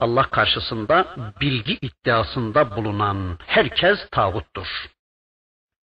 Allah 0.00 0.22
karşısında 0.22 1.16
bilgi 1.40 1.78
iddiasında 1.82 2.76
bulunan 2.76 3.38
herkes 3.46 4.10
tağuttur. 4.10 4.90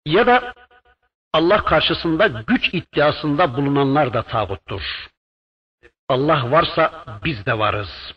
Ya 0.06 0.28
da 0.28 0.54
Allah 1.34 1.64
karşısında 1.64 2.28
güç 2.28 2.74
iddiasında 2.74 3.58
bulunanlar 3.58 4.14
da 4.14 4.24
tağuttur. 4.24 5.10
Allah 6.10 6.52
varsa 6.52 7.06
biz 7.26 7.46
de 7.46 7.60
varız. 7.60 8.14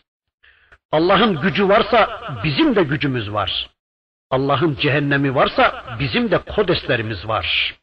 Allah'ın 0.91 1.41
gücü 1.41 1.69
varsa 1.69 2.21
bizim 2.43 2.75
de 2.75 2.83
gücümüz 2.83 3.33
var. 3.33 3.69
Allah'ın 4.31 4.75
cehennemi 4.75 5.35
varsa 5.35 5.97
bizim 5.99 6.31
de 6.31 6.37
kodeslerimiz 6.37 7.27
var. 7.27 7.75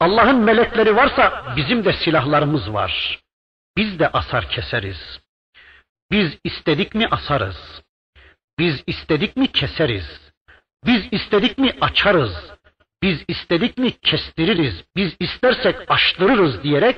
Allah'ın 0.00 0.36
melekleri 0.36 0.96
varsa 0.96 1.54
bizim 1.56 1.84
de 1.84 1.92
silahlarımız 1.92 2.72
var. 2.72 3.20
Biz 3.76 3.98
de 3.98 4.08
asar 4.08 4.48
keseriz. 4.48 5.20
Biz 6.10 6.38
istedik 6.44 6.94
mi 6.94 7.08
asarız. 7.10 7.82
Biz 8.58 8.82
istedik 8.86 9.36
mi 9.36 9.52
keseriz. 9.52 10.32
Biz 10.86 11.02
istedik 11.10 11.58
mi 11.58 11.72
açarız. 11.80 12.32
Biz 13.02 13.24
istedik 13.28 13.78
mi 13.78 13.92
kestiririz. 14.00 14.84
Biz 14.96 15.16
istersek 15.20 15.76
açtırırız 15.88 16.62
diyerek 16.62 16.96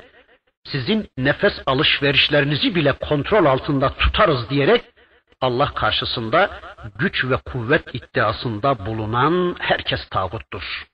sizin 0.65 1.09
nefes 1.17 1.53
alışverişlerinizi 1.65 2.75
bile 2.75 2.91
kontrol 2.91 3.45
altında 3.45 3.93
tutarız 3.93 4.49
diyerek 4.49 4.83
Allah 5.41 5.73
karşısında 5.73 6.59
güç 6.99 7.25
ve 7.25 7.37
kuvvet 7.37 7.95
iddiasında 7.95 8.85
bulunan 8.85 9.55
herkes 9.59 10.09
tağuttur. 10.09 10.87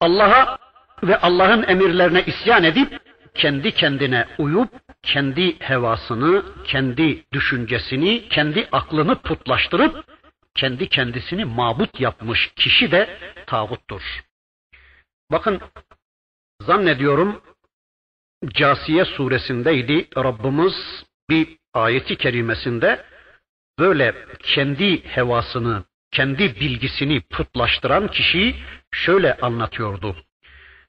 Allah'a 0.00 0.58
ve 1.02 1.16
Allah'ın 1.16 1.62
emirlerine 1.62 2.22
isyan 2.24 2.64
edip 2.64 3.00
kendi 3.34 3.72
kendine 3.72 4.26
uyup 4.38 4.70
kendi 5.04 5.60
hevasını, 5.60 6.44
kendi 6.64 7.24
düşüncesini, 7.32 8.28
kendi 8.28 8.68
aklını 8.72 9.22
putlaştırıp 9.22 10.04
kendi 10.54 10.88
kendisini 10.88 11.44
mabut 11.44 12.00
yapmış 12.00 12.52
kişi 12.56 12.90
de 12.90 13.18
tağuttur. 13.46 14.02
Bakın 15.32 15.60
zannediyorum 16.60 17.42
Casiye 18.48 19.04
suresindeydi 19.04 20.08
Rabbimiz 20.16 21.04
bir 21.30 21.48
ayeti 21.74 22.16
kerimesinde 22.16 23.04
böyle 23.78 24.14
kendi 24.38 25.04
hevasını, 25.04 25.84
kendi 26.10 26.60
bilgisini 26.60 27.20
putlaştıran 27.20 28.08
kişiyi 28.08 28.56
şöyle 28.92 29.36
anlatıyordu. 29.36 30.16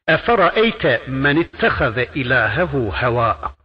Eferaeyte 0.08 1.01
men 1.08 1.36
ittehaze 1.36 2.10
ilahehu 2.15 2.91
heva. 2.91 3.56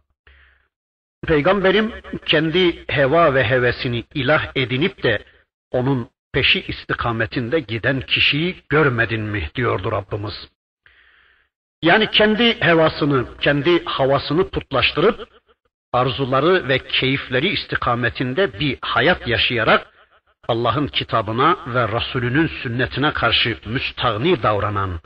Peygamberim 1.27 1.91
kendi 2.25 2.87
heva 2.87 3.33
ve 3.33 3.43
hevesini 3.43 4.03
ilah 4.13 4.51
edinip 4.55 5.03
de 5.03 5.23
onun 5.71 6.09
peşi 6.33 6.61
istikametinde 6.61 7.59
giden 7.59 8.01
kişiyi 8.01 8.55
görmedin 8.69 9.21
mi 9.21 9.49
diyordu 9.55 9.91
Rabbimiz. 9.91 10.49
Yani 11.81 12.11
kendi 12.11 12.61
hevasını, 12.61 13.25
kendi 13.41 13.85
havasını 13.85 14.49
putlaştırıp 14.49 15.27
arzuları 15.93 16.67
ve 16.67 16.79
keyifleri 16.79 17.49
istikametinde 17.49 18.59
bir 18.59 18.77
hayat 18.81 19.27
yaşayarak 19.27 19.87
Allah'ın 20.47 20.87
kitabına 20.87 21.57
ve 21.67 21.87
Resulünün 21.87 22.47
sünnetine 22.47 23.13
karşı 23.13 23.57
müstahni 23.65 24.43
davranan, 24.43 24.99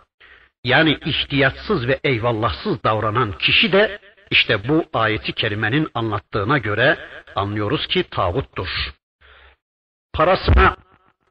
yani 0.63 0.97
ihtiyatsız 1.05 1.87
ve 1.87 1.99
eyvallahsız 2.03 2.83
davranan 2.83 3.37
kişi 3.37 3.71
de 3.71 3.99
işte 4.35 4.67
bu 4.67 4.85
ayeti 4.93 5.33
kerimenin 5.33 5.87
anlattığına 5.93 6.57
göre 6.57 6.97
anlıyoruz 7.35 7.87
ki 7.87 8.03
tağuttur. 8.03 8.69
Parasına, 10.13 10.77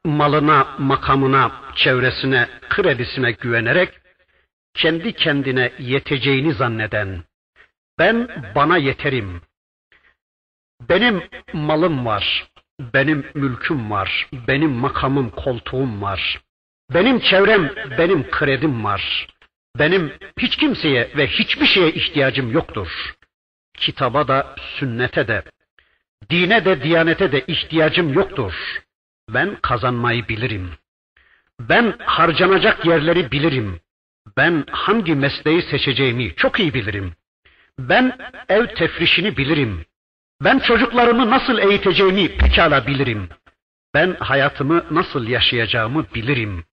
malına, 0.05 0.67
makamına, 0.79 1.51
çevresine, 1.75 2.49
kredisine 2.69 3.31
güvenerek 3.31 3.89
kendi 4.73 5.13
kendine 5.13 5.71
yeteceğini 5.79 6.53
zanneden, 6.53 7.23
ben 7.99 8.27
bana 8.55 8.77
yeterim, 8.77 9.41
benim 10.89 11.23
malım 11.53 12.05
var, 12.05 12.47
benim 12.93 13.25
mülküm 13.35 13.91
var, 13.91 14.27
benim 14.47 14.71
makamım, 14.71 15.29
koltuğum 15.29 16.01
var, 16.01 16.41
benim 16.93 17.19
çevrem, 17.19 17.71
benim 17.97 18.29
kredim 18.31 18.83
var, 18.83 19.27
Benim 19.79 20.13
hiç 20.39 20.55
kimseye 20.55 21.11
ve 21.17 21.27
hiçbir 21.27 21.65
şeye 21.65 21.91
ihtiyacım 21.91 22.51
yoktur. 22.51 23.15
Kitaba 23.77 24.27
da, 24.27 24.55
sünnete 24.79 25.27
de, 25.27 25.43
dine 26.29 26.65
de, 26.65 26.83
diyanete 26.83 27.31
de 27.31 27.45
ihtiyacım 27.47 28.13
yoktur. 28.13 28.53
Ben 29.29 29.55
kazanmayı 29.61 30.27
bilirim. 30.27 30.71
Ben 31.59 31.95
harcanacak 31.99 32.85
yerleri 32.85 33.31
bilirim. 33.31 33.79
Ben 34.37 34.63
hangi 34.71 35.15
mesleği 35.15 35.61
seçeceğimi 35.61 36.35
çok 36.35 36.59
iyi 36.59 36.73
bilirim. 36.73 37.13
Ben 37.79 38.17
ev 38.49 38.67
tefrişini 38.67 39.37
bilirim. 39.37 39.85
Ben 40.41 40.59
çocuklarımı 40.59 41.29
nasıl 41.29 41.57
eğiteceğimi 41.57 42.37
pekala 42.37 42.87
bilirim. 42.87 43.29
Ben 43.93 44.15
hayatımı 44.19 44.85
nasıl 44.91 45.27
yaşayacağımı 45.27 46.05
bilirim. 46.15 46.63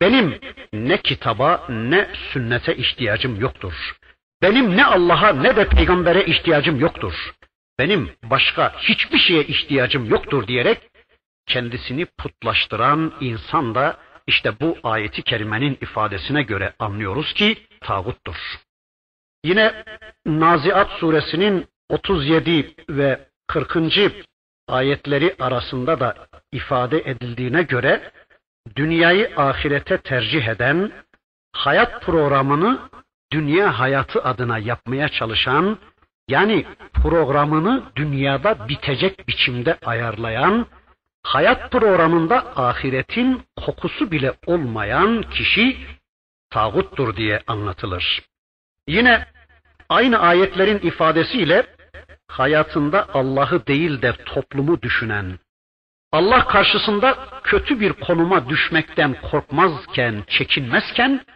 Benim 0.00 0.40
ne 0.72 0.96
kitaba 0.96 1.66
ne 1.68 2.08
sünnete 2.32 2.76
ihtiyacım 2.76 3.40
yoktur. 3.40 3.96
Benim 4.42 4.76
ne 4.76 4.84
Allah'a 4.84 5.32
ne 5.32 5.56
de 5.56 5.68
peygambere 5.68 6.24
ihtiyacım 6.24 6.80
yoktur. 6.80 7.34
Benim 7.78 8.10
başka 8.22 8.78
hiçbir 8.78 9.18
şeye 9.18 9.42
ihtiyacım 9.44 10.10
yoktur 10.10 10.46
diyerek 10.46 10.80
kendisini 11.46 12.06
putlaştıran 12.06 13.12
insan 13.20 13.74
da 13.74 13.96
işte 14.26 14.60
bu 14.60 14.78
ayeti 14.82 15.22
kerimenin 15.22 15.78
ifadesine 15.80 16.42
göre 16.42 16.74
anlıyoruz 16.78 17.32
ki 17.32 17.56
tağuttur. 17.80 18.36
Yine 19.44 19.84
Naziat 20.26 20.90
suresinin 20.90 21.66
37 21.88 22.74
ve 22.90 23.28
40. 23.46 23.76
ayetleri 24.68 25.34
arasında 25.38 26.00
da 26.00 26.28
ifade 26.52 26.98
edildiğine 26.98 27.62
göre 27.62 28.12
dünyayı 28.76 29.30
ahirete 29.36 29.98
tercih 29.98 30.46
eden, 30.46 30.92
hayat 31.52 32.02
programını 32.02 32.78
dünya 33.32 33.78
hayatı 33.78 34.22
adına 34.24 34.58
yapmaya 34.58 35.08
çalışan, 35.08 35.78
yani 36.28 36.66
programını 36.94 37.82
dünyada 37.96 38.68
bitecek 38.68 39.28
biçimde 39.28 39.78
ayarlayan, 39.84 40.66
hayat 41.22 41.72
programında 41.72 42.56
ahiretin 42.56 43.42
kokusu 43.56 44.10
bile 44.10 44.34
olmayan 44.46 45.22
kişi 45.22 45.76
tağuttur 46.50 47.16
diye 47.16 47.42
anlatılır. 47.46 48.22
Yine 48.86 49.26
aynı 49.88 50.18
ayetlerin 50.18 50.78
ifadesiyle 50.78 51.66
hayatında 52.28 53.08
Allah'ı 53.14 53.66
değil 53.66 54.02
de 54.02 54.12
toplumu 54.12 54.82
düşünen, 54.82 55.38
Allah 56.12 56.46
karşısında 56.46 57.18
kötü 57.44 57.80
bir 57.80 57.92
konuma 57.92 58.48
düşmekten 58.48 59.20
korkmazken, 59.30 60.24
çekinmezken, 60.28 61.26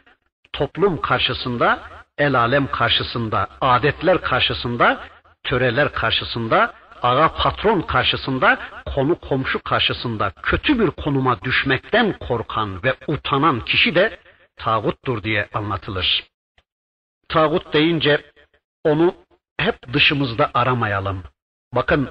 toplum 0.52 1.00
karşısında, 1.00 1.82
el 2.18 2.34
alem 2.38 2.70
karşısında, 2.70 3.48
adetler 3.60 4.20
karşısında, 4.20 5.00
töreler 5.44 5.92
karşısında, 5.92 6.74
ağa 7.02 7.28
patron 7.28 7.80
karşısında, 7.80 8.58
konu 8.94 9.14
komşu 9.18 9.62
karşısında 9.62 10.32
kötü 10.42 10.80
bir 10.80 10.90
konuma 10.90 11.40
düşmekten 11.42 12.18
korkan 12.18 12.82
ve 12.82 12.94
utanan 13.06 13.64
kişi 13.64 13.94
de 13.94 14.18
tağuttur 14.56 15.22
diye 15.22 15.48
anlatılır. 15.54 16.24
Tağut 17.28 17.72
deyince 17.72 18.32
onu 18.84 19.14
hep 19.58 19.92
dışımızda 19.92 20.50
aramayalım. 20.54 21.22
Bakın 21.74 22.10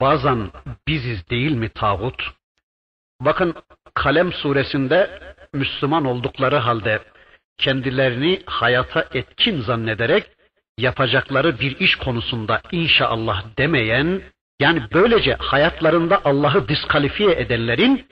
bazen 0.00 0.50
biziz 0.88 1.30
değil 1.30 1.52
mi 1.52 1.68
tağut? 1.68 2.22
Bakın 3.20 3.54
Kalem 3.94 4.32
suresinde 4.32 5.20
Müslüman 5.54 6.04
oldukları 6.04 6.56
halde 6.56 7.02
kendilerini 7.58 8.42
hayata 8.46 9.08
etkin 9.14 9.60
zannederek 9.60 10.30
yapacakları 10.78 11.60
bir 11.60 11.80
iş 11.80 11.96
konusunda 11.96 12.60
inşallah 12.72 13.44
demeyen, 13.58 14.22
yani 14.60 14.82
böylece 14.92 15.34
hayatlarında 15.34 16.20
Allah'ı 16.24 16.68
diskalifiye 16.68 17.32
edenlerin, 17.32 18.06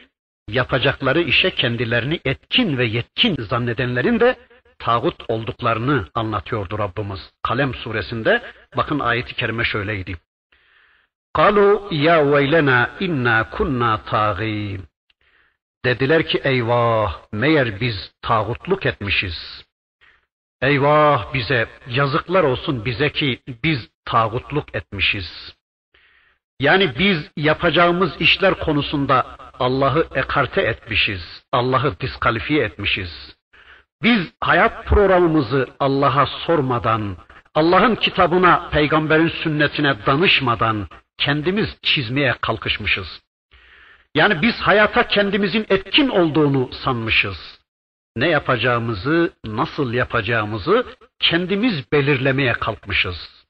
yapacakları 0.48 1.20
işe 1.20 1.50
kendilerini 1.50 2.20
etkin 2.24 2.78
ve 2.78 2.84
yetkin 2.84 3.36
zannedenlerin 3.36 4.20
de 4.20 4.36
tağut 4.78 5.22
olduklarını 5.28 6.06
anlatıyordu 6.14 6.78
Rabbimiz. 6.78 7.30
Kalem 7.42 7.74
suresinde 7.74 8.42
bakın 8.76 8.98
ayeti 8.98 9.34
kerime 9.34 9.64
şöyleydi. 9.64 10.16
Kalu 11.34 11.88
ya 11.90 12.32
veylena 12.32 12.90
inna 13.00 13.50
kunna 13.50 14.02
tağin. 14.04 14.84
Dediler 15.84 16.26
ki 16.26 16.40
eyvah 16.44 17.18
meğer 17.32 17.80
biz 17.80 18.12
tağutluk 18.22 18.86
etmişiz. 18.86 19.64
Eyvah 20.62 21.34
bize 21.34 21.66
yazıklar 21.88 22.44
olsun 22.44 22.84
bize 22.84 23.12
ki 23.12 23.42
biz 23.64 23.88
tağutluk 24.04 24.74
etmişiz. 24.74 25.54
Yani 26.60 26.98
biz 26.98 27.30
yapacağımız 27.36 28.20
işler 28.20 28.54
konusunda 28.54 29.26
Allah'ı 29.58 30.06
ekarte 30.14 30.62
etmişiz. 30.62 31.44
Allah'ı 31.52 32.00
diskalifiye 32.00 32.64
etmişiz. 32.64 33.36
Biz 34.02 34.32
hayat 34.40 34.86
programımızı 34.86 35.66
Allah'a 35.80 36.26
sormadan, 36.26 37.16
Allah'ın 37.54 37.94
kitabına, 37.94 38.68
peygamberin 38.70 39.28
sünnetine 39.28 40.06
danışmadan 40.06 40.88
kendimiz 41.20 41.68
çizmeye 41.82 42.34
kalkışmışız. 42.40 43.20
Yani 44.14 44.42
biz 44.42 44.54
hayata 44.54 45.08
kendimizin 45.08 45.66
etkin 45.68 46.08
olduğunu 46.08 46.72
sanmışız. 46.72 47.60
Ne 48.16 48.28
yapacağımızı, 48.28 49.32
nasıl 49.44 49.92
yapacağımızı 49.92 50.86
kendimiz 51.18 51.92
belirlemeye 51.92 52.52
kalkmışız. 52.52 53.46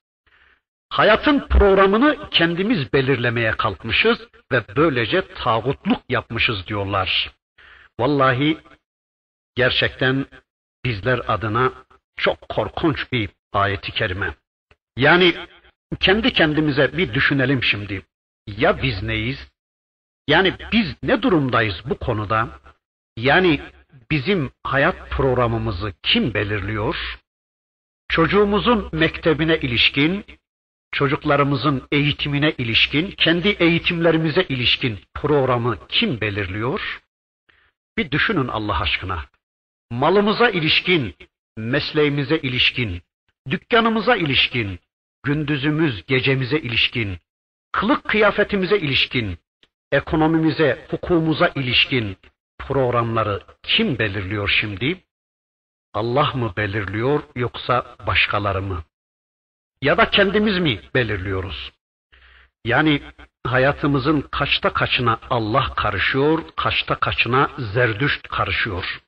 Hayatın 0.91 1.49
programını 1.49 2.31
kendimiz 2.31 2.93
belirlemeye 2.93 3.51
kalkmışız 3.51 4.19
ve 4.53 4.63
böylece 4.77 5.35
tağutluk 5.35 6.03
yapmışız 6.09 6.67
diyorlar. 6.67 7.31
Vallahi 8.01 8.59
gerçekten 9.55 10.27
bizler 10.85 11.21
adına 11.29 11.73
çok 12.17 12.49
korkunç 12.49 13.13
bir 13.13 13.29
ayeti 13.53 13.93
kerime. 13.93 14.35
Yani 14.97 15.35
kendi 16.01 16.33
kendimize 16.33 16.97
bir 16.97 17.15
düşünelim 17.15 17.63
şimdi. 17.63 18.03
Ya 18.47 18.83
biz 18.83 19.03
neyiz? 19.03 19.51
Yani 20.29 20.55
biz 20.73 20.95
ne 21.03 21.23
durumdayız 21.23 21.83
bu 21.85 21.99
konuda? 21.99 22.49
Yani 23.17 23.61
bizim 24.11 24.51
hayat 24.65 25.11
programımızı 25.11 25.93
kim 26.03 26.35
belirliyor? 26.35 27.19
Çocuğumuzun 28.09 28.89
mektebine 28.93 29.59
ilişkin, 29.59 30.25
çocuklarımızın 30.93 31.89
eğitimine 31.93 32.51
ilişkin, 32.59 33.11
kendi 33.11 33.49
eğitimlerimize 33.49 34.43
ilişkin 34.43 34.99
programı 35.15 35.79
kim 35.89 36.21
belirliyor? 36.21 37.01
Bir 37.99 38.11
düşünün 38.11 38.49
Allah 38.49 38.81
aşkına. 38.81 39.25
Malımıza 39.91 40.51
ilişkin, 40.51 41.15
mesleğimize 41.57 42.39
ilişkin, 42.39 43.03
dükkanımıza 43.51 44.17
ilişkin, 44.17 44.79
gündüzümüz 45.23 46.07
gecemize 46.07 46.59
ilişkin, 46.59 47.19
kılık 47.73 48.05
kıyafetimize 48.05 48.79
ilişkin, 48.79 49.39
ekonomimize, 49.93 50.87
hukukumuza 50.91 51.49
ilişkin 51.49 52.17
programları 52.59 53.43
kim 53.63 53.99
belirliyor 53.99 54.49
şimdi? 54.61 55.01
Allah 55.95 56.33
mı 56.35 56.53
belirliyor 56.57 57.23
yoksa 57.37 57.97
başkaları 58.07 58.63
mı? 58.63 58.85
Ya 59.83 59.99
da 59.99 60.11
kendimiz 60.11 60.59
mi 60.59 60.81
belirliyoruz? 60.95 61.73
Yani 62.65 63.03
hayatımızın 63.47 64.21
kaçta 64.21 64.73
kaçına 64.73 65.19
Allah 65.31 65.75
karışıyor, 65.75 66.43
kaçta 66.57 66.95
kaçına 66.95 67.51
zerdüşt 67.59 68.29
karışıyor. 68.29 69.01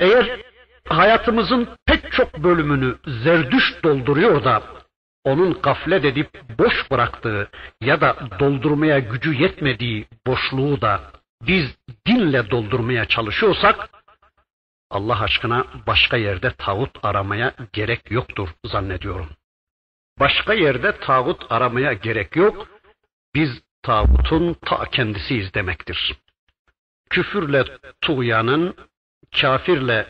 Eğer 0.00 0.53
hayatımızın 0.88 1.68
pek 1.86 2.12
çok 2.12 2.38
bölümünü 2.38 2.96
zerdüşt 3.06 3.84
dolduruyor 3.84 4.44
da 4.44 4.62
onun 5.24 5.62
gaflet 5.62 6.04
edip 6.04 6.30
boş 6.58 6.90
bıraktığı 6.90 7.50
ya 7.80 8.00
da 8.00 8.16
doldurmaya 8.40 8.98
gücü 8.98 9.34
yetmediği 9.34 10.06
boşluğu 10.26 10.80
da 10.80 11.00
biz 11.42 11.76
dinle 12.06 12.50
doldurmaya 12.50 13.04
çalışıyorsak 13.04 13.88
Allah 14.90 15.20
aşkına 15.22 15.66
başka 15.86 16.16
yerde 16.16 16.50
tağut 16.58 17.04
aramaya 17.04 17.54
gerek 17.72 18.10
yoktur 18.10 18.48
zannediyorum. 18.64 19.28
Başka 20.20 20.54
yerde 20.54 20.96
tağut 20.96 21.52
aramaya 21.52 21.92
gerek 21.92 22.36
yok. 22.36 22.68
Biz 23.34 23.62
tağutun 23.82 24.54
ta 24.54 24.90
kendisiyiz 24.90 25.54
demektir. 25.54 26.14
Küfürle 27.10 27.64
tuğyanın, 28.00 28.76
kafirle 29.40 30.06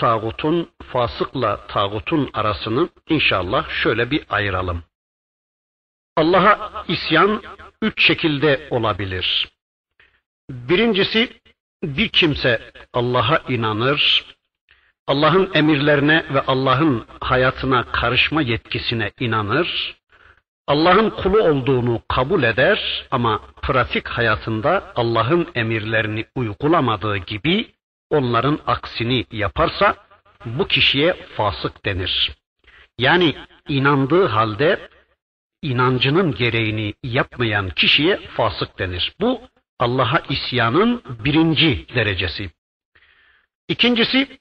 tağutun, 0.00 0.70
fasıkla 0.92 1.66
tağutun 1.66 2.30
arasını 2.34 2.88
inşallah 3.08 3.68
şöyle 3.68 4.10
bir 4.10 4.24
ayıralım. 4.28 4.82
Allah'a 6.16 6.84
isyan 6.88 7.42
üç 7.82 8.06
şekilde 8.06 8.68
olabilir. 8.70 9.48
Birincisi 10.50 11.32
bir 11.82 12.08
kimse 12.08 12.72
Allah'a 12.92 13.38
inanır, 13.48 14.24
Allah'ın 15.06 15.50
emirlerine 15.54 16.24
ve 16.34 16.40
Allah'ın 16.40 17.06
hayatına 17.20 17.84
karışma 17.92 18.42
yetkisine 18.42 19.10
inanır, 19.20 19.96
Allah'ın 20.66 21.10
kulu 21.10 21.42
olduğunu 21.42 22.02
kabul 22.08 22.42
eder 22.42 23.06
ama 23.10 23.40
pratik 23.62 24.08
hayatında 24.08 24.92
Allah'ın 24.96 25.48
emirlerini 25.54 26.26
uygulamadığı 26.34 27.16
gibi 27.16 27.72
onların 28.10 28.58
aksini 28.66 29.26
yaparsa 29.32 29.96
bu 30.44 30.68
kişiye 30.68 31.12
fasık 31.12 31.84
denir. 31.84 32.32
Yani 32.98 33.34
inandığı 33.68 34.26
halde 34.26 34.88
inancının 35.62 36.34
gereğini 36.34 36.94
yapmayan 37.02 37.70
kişiye 37.70 38.16
fasık 38.16 38.78
denir. 38.78 39.14
Bu 39.20 39.40
Allah'a 39.78 40.22
isyanın 40.28 41.02
birinci 41.24 41.86
derecesi. 41.94 42.50
İkincisi 43.68 44.38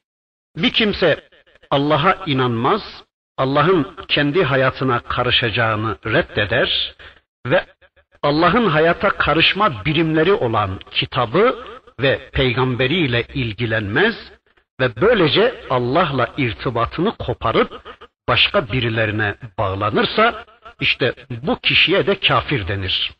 bir 0.58 0.74
kimse 0.74 1.30
Allah'a 1.70 2.26
inanmaz, 2.26 3.04
Allah'ın 3.38 3.96
kendi 4.08 4.44
hayatına 4.44 5.00
karışacağını 5.00 5.98
reddeder 6.06 6.96
ve 7.46 7.66
Allah'ın 8.24 8.66
hayata 8.66 9.10
karışma 9.10 9.86
birimleri 9.86 10.34
olan 10.34 10.80
kitabı 10.92 11.66
ve 12.02 12.30
peygamberiyle 12.34 13.24
ilgilenmez 13.34 14.16
ve 14.80 14.96
böylece 15.02 15.62
Allah'la 15.70 16.34
irtibatını 16.38 17.16
koparıp 17.18 17.82
başka 18.28 18.72
birilerine 18.72 19.36
bağlanırsa 19.58 20.46
işte 20.80 21.14
bu 21.44 21.60
kişiye 21.60 22.08
de 22.08 22.20
kafir 22.20 22.68
denir. 22.68 23.12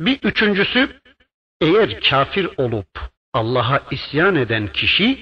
Bir 0.00 0.18
üçüncüsü 0.22 1.00
eğer 1.60 2.00
kafir 2.00 2.48
olup 2.56 2.88
Allah'a 3.32 3.80
isyan 3.90 4.36
eden 4.36 4.66
kişi, 4.66 5.18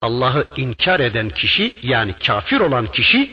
Allah'ı 0.00 0.46
inkar 0.56 1.00
eden 1.00 1.30
kişi 1.30 1.74
yani 1.82 2.14
kafir 2.26 2.60
olan 2.60 2.86
kişi 2.86 3.30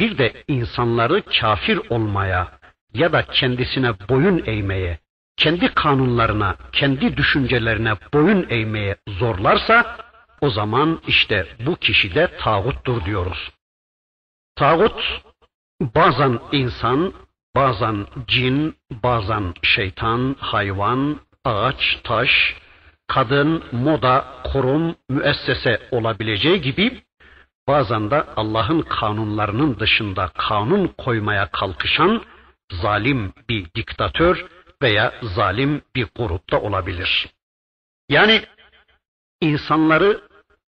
bir 0.00 0.18
de 0.18 0.32
insanları 0.48 1.22
kafir 1.22 1.80
olmaya 1.90 2.58
ya 2.94 3.12
da 3.12 3.22
kendisine 3.22 4.08
boyun 4.08 4.42
eğmeye, 4.46 4.98
kendi 5.36 5.74
kanunlarına, 5.74 6.56
kendi 6.72 7.16
düşüncelerine 7.16 7.94
boyun 8.14 8.46
eğmeye 8.50 8.96
zorlarsa 9.08 9.96
o 10.40 10.50
zaman 10.50 11.00
işte 11.06 11.46
bu 11.66 11.76
kişi 11.76 12.14
de 12.14 12.30
tağuttur 12.38 13.04
diyoruz. 13.04 13.50
Tağut 14.56 15.22
bazen 15.80 16.38
insan, 16.52 17.12
bazen 17.56 18.06
cin, 18.28 18.76
bazen 18.90 19.54
şeytan, 19.62 20.36
hayvan, 20.38 21.20
ağaç, 21.44 21.98
taş, 22.04 22.56
kadın, 23.08 23.64
moda, 23.72 24.24
kurum, 24.52 24.96
müessese 25.08 25.80
olabileceği 25.90 26.60
gibi 26.60 27.02
bazen 27.68 28.10
de 28.10 28.22
Allah'ın 28.36 28.82
kanunlarının 28.82 29.78
dışında 29.78 30.28
kanun 30.28 30.86
koymaya 30.98 31.50
kalkışan 31.50 32.22
zalim 32.72 33.32
bir 33.48 33.66
diktatör 33.74 34.46
veya 34.82 35.14
zalim 35.22 35.82
bir 35.94 36.08
grupta 36.16 36.60
olabilir. 36.60 37.28
Yani 38.08 38.42
insanları 39.40 40.20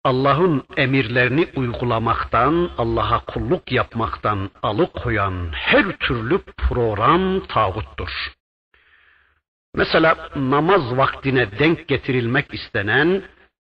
Allah'ın 0.04 0.64
emirlerini 0.78 1.48
uygulamaktan, 1.56 2.70
Allah'a 2.78 3.26
kulluk 3.26 3.72
yapmaktan 3.72 4.50
alıkoyan 4.64 5.50
her 5.54 5.98
türlü 5.98 6.38
program 6.38 7.40
tağuttur. 7.40 8.34
Mesela 9.76 10.30
namaz 10.36 10.98
vaktine 10.98 11.60
denk 11.60 11.88
getirilmek 11.88 12.54
istenen 12.54 13.24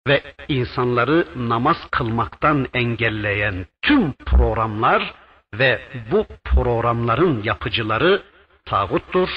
ve 0.09 0.23
insanları 0.49 1.27
namaz 1.37 1.77
kılmaktan 1.91 2.67
engelleyen 2.75 3.67
tüm 3.83 4.13
programlar 4.13 5.15
ve 5.55 5.81
bu 6.11 6.27
programların 6.45 7.43
yapıcıları 7.43 8.23
tağuttur. 8.65 9.29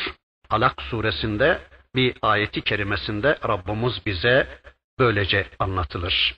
Alak 0.49 0.81
suresinde 0.81 1.59
bir 1.95 2.15
ayeti 2.21 2.61
kerimesinde 2.61 3.37
Rabbimiz 3.47 4.05
bize 4.05 4.47
böylece 4.99 5.47
anlatılır. 5.59 6.35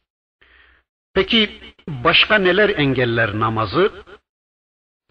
Peki 1.13 1.61
başka 1.87 2.37
neler 2.37 2.69
engeller 2.69 3.39
namazı? 3.39 3.91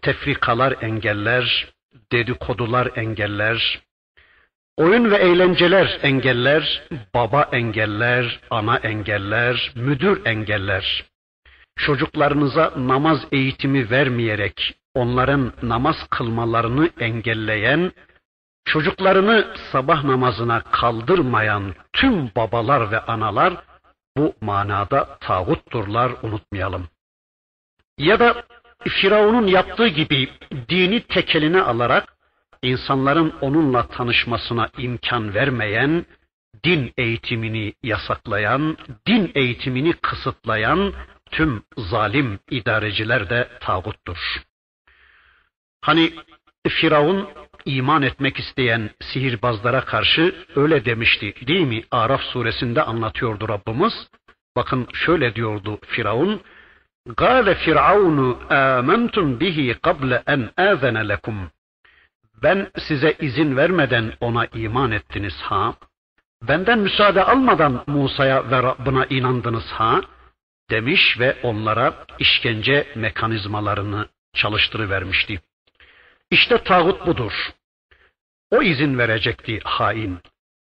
Tefrikalar 0.01 0.75
engeller, 0.81 1.73
dedikodular 2.11 2.89
engeller, 2.95 3.81
oyun 4.77 5.11
ve 5.11 5.17
eğlenceler 5.17 5.99
engeller, 6.03 6.83
baba 7.13 7.49
engeller, 7.51 8.39
ana 8.49 8.77
engeller, 8.77 9.71
müdür 9.75 10.25
engeller. 10.25 11.05
Çocuklarınıza 11.75 12.73
namaz 12.77 13.27
eğitimi 13.31 13.89
vermeyerek 13.89 14.75
onların 14.93 15.53
namaz 15.63 15.95
kılmalarını 16.09 16.89
engelleyen, 16.99 17.91
çocuklarını 18.65 19.47
sabah 19.71 20.03
namazına 20.03 20.61
kaldırmayan 20.61 21.75
tüm 21.93 22.31
babalar 22.35 22.91
ve 22.91 22.99
analar 22.99 23.53
bu 24.17 24.33
manada 24.41 25.17
tağutturlar 25.21 26.11
unutmayalım. 26.23 26.87
Ya 27.97 28.19
da 28.19 28.43
Firavun'un 28.87 29.47
yaptığı 29.47 29.87
gibi 29.87 30.29
dini 30.69 31.01
tekeline 31.01 31.61
alarak 31.61 32.15
insanların 32.61 33.33
onunla 33.41 33.87
tanışmasına 33.87 34.69
imkan 34.77 35.33
vermeyen, 35.33 36.05
din 36.63 36.93
eğitimini 36.97 37.73
yasaklayan, 37.83 38.77
din 39.07 39.31
eğitimini 39.35 39.93
kısıtlayan 39.93 40.93
tüm 41.31 41.63
zalim 41.77 42.39
idareciler 42.49 43.29
de 43.29 43.49
tağuttur. 43.59 44.43
Hani 45.81 46.13
Firavun 46.67 47.29
iman 47.65 48.01
etmek 48.01 48.39
isteyen 48.39 48.89
sihirbazlara 49.01 49.85
karşı 49.85 50.35
öyle 50.55 50.85
demişti 50.85 51.33
değil 51.47 51.67
mi? 51.67 51.83
Araf 51.91 52.21
suresinde 52.21 52.83
anlatıyordu 52.83 53.49
Rabbimiz. 53.49 54.07
Bakın 54.55 54.87
şöyle 54.93 55.35
diyordu 55.35 55.79
Firavun. 55.87 56.41
Gale 57.17 57.55
Firavunu 57.55 58.39
amentum 58.49 59.39
bihi 59.39 59.73
qable 59.73 60.23
en 60.27 60.49
azene 60.57 61.09
lekum. 61.09 61.51
Ben 62.43 62.71
size 62.77 63.15
izin 63.19 63.57
vermeden 63.57 64.13
ona 64.19 64.45
iman 64.45 64.91
ettiniz 64.91 65.41
ha? 65.41 65.75
Benden 66.47 66.79
müsaade 66.79 67.23
almadan 67.23 67.83
Musa'ya 67.87 68.51
ve 68.51 68.63
Rabbına 68.63 69.05
inandınız 69.05 69.71
ha? 69.71 70.01
Demiş 70.69 71.19
ve 71.19 71.37
onlara 71.43 71.93
işkence 72.19 72.87
mekanizmalarını 72.95 74.07
çalıştırıvermişti. 74.33 75.41
İşte 76.31 76.63
tağut 76.63 77.07
budur. 77.07 77.33
O 78.51 78.61
izin 78.61 78.97
verecekti 78.97 79.59
hain. 79.63 80.19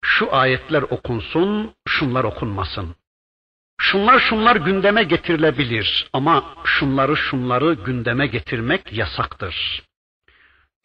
Şu 0.04 0.34
ayetler 0.34 0.82
okunsun, 0.82 1.74
şunlar 1.88 2.24
okunmasın. 2.24 2.96
Şunlar 3.80 4.20
şunlar 4.20 4.56
gündeme 4.56 5.02
getirilebilir 5.02 6.08
ama 6.12 6.54
şunları 6.64 7.16
şunları 7.16 7.74
gündeme 7.74 8.26
getirmek 8.26 8.92
yasaktır. 8.92 9.82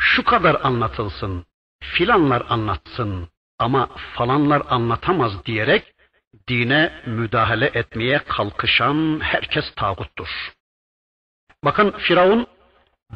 Şu 0.01 0.23
kadar 0.23 0.57
anlatılsın, 0.63 1.45
filanlar 1.83 2.43
anlatsın 2.49 3.29
ama 3.59 3.89
falanlar 4.13 4.61
anlatamaz 4.69 5.45
diyerek 5.45 5.93
dine 6.47 7.03
müdahale 7.05 7.71
etmeye 7.73 8.19
kalkışan 8.19 9.19
herkes 9.23 9.75
tağuttur. 9.75 10.53
Bakın 11.63 11.91
Firavun 11.91 12.47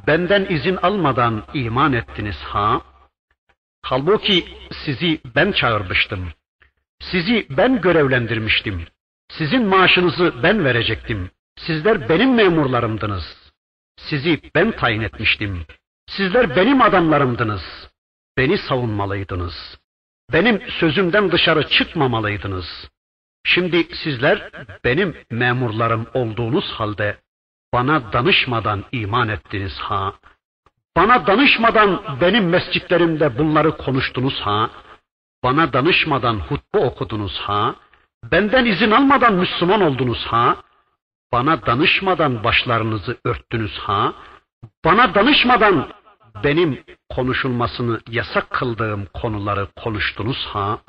benden 0.07 0.45
izin 0.45 0.75
almadan 0.75 1.43
iman 1.53 1.93
ettiniz 1.93 2.35
ha? 2.35 2.81
Halbuki 3.81 4.45
sizi 4.85 5.21
ben 5.35 5.51
çağırmıştım. 5.51 6.29
Sizi 6.99 7.47
ben 7.49 7.81
görevlendirmiştim. 7.81 8.85
Sizin 9.29 9.65
maaşınızı 9.65 10.33
ben 10.43 10.65
verecektim. 10.65 11.31
Sizler 11.57 12.09
benim 12.09 12.35
memurlarımdınız. 12.35 13.53
Sizi 13.97 14.41
ben 14.55 14.71
tayin 14.71 15.01
etmiştim. 15.01 15.65
Sizler 16.07 16.55
benim 16.55 16.81
adamlarımdınız. 16.81 17.89
Beni 18.37 18.57
savunmalıydınız. 18.57 19.79
Benim 20.33 20.61
sözümden 20.79 21.31
dışarı 21.31 21.67
çıkmamalıydınız. 21.67 22.89
Şimdi 23.43 23.95
sizler 23.95 24.49
benim 24.83 25.15
memurlarım 25.31 26.07
olduğunuz 26.13 26.71
halde 26.71 27.17
bana 27.73 28.13
danışmadan 28.13 28.85
iman 28.91 29.29
ettiniz 29.29 29.79
ha. 29.79 30.13
Bana 30.97 31.27
danışmadan 31.27 32.19
benim 32.21 32.49
mescitlerimde 32.49 33.37
bunları 33.37 33.77
konuştunuz 33.77 34.39
ha. 34.41 34.69
Bana 35.43 35.73
danışmadan 35.73 36.35
hutbe 36.35 36.79
okudunuz 36.79 37.39
ha. 37.39 37.75
Benden 38.31 38.65
izin 38.65 38.91
almadan 38.91 39.33
Müslüman 39.33 39.81
oldunuz 39.81 40.25
ha. 40.25 40.57
Bana 41.31 41.65
danışmadan 41.65 42.43
başlarınızı 42.43 43.17
örttünüz 43.25 43.77
ha. 43.77 44.13
Bana 44.85 45.15
danışmadan 45.15 45.89
benim 46.43 46.83
konuşulmasını 47.09 48.01
yasak 48.09 48.49
kıldığım 48.49 49.05
konuları 49.05 49.67
konuştunuz 49.75 50.45
ha. 50.45 50.79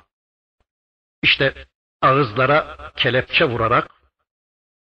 İşte 1.23 1.55
ağızlara 2.03 2.77
kelepçe 2.97 3.45
vurarak 3.45 3.91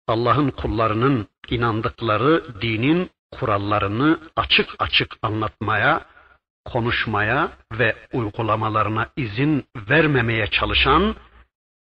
Allah'ın 0.09 0.50
kullarının 0.50 1.28
inandıkları 1.53 2.62
dinin 2.62 3.11
kurallarını 3.32 4.20
açık 4.36 4.74
açık 4.78 5.16
anlatmaya, 5.22 6.07
konuşmaya 6.64 7.53
ve 7.72 7.97
uygulamalarına 8.12 9.09
izin 9.16 9.64
vermemeye 9.76 10.47
çalışan, 10.47 11.16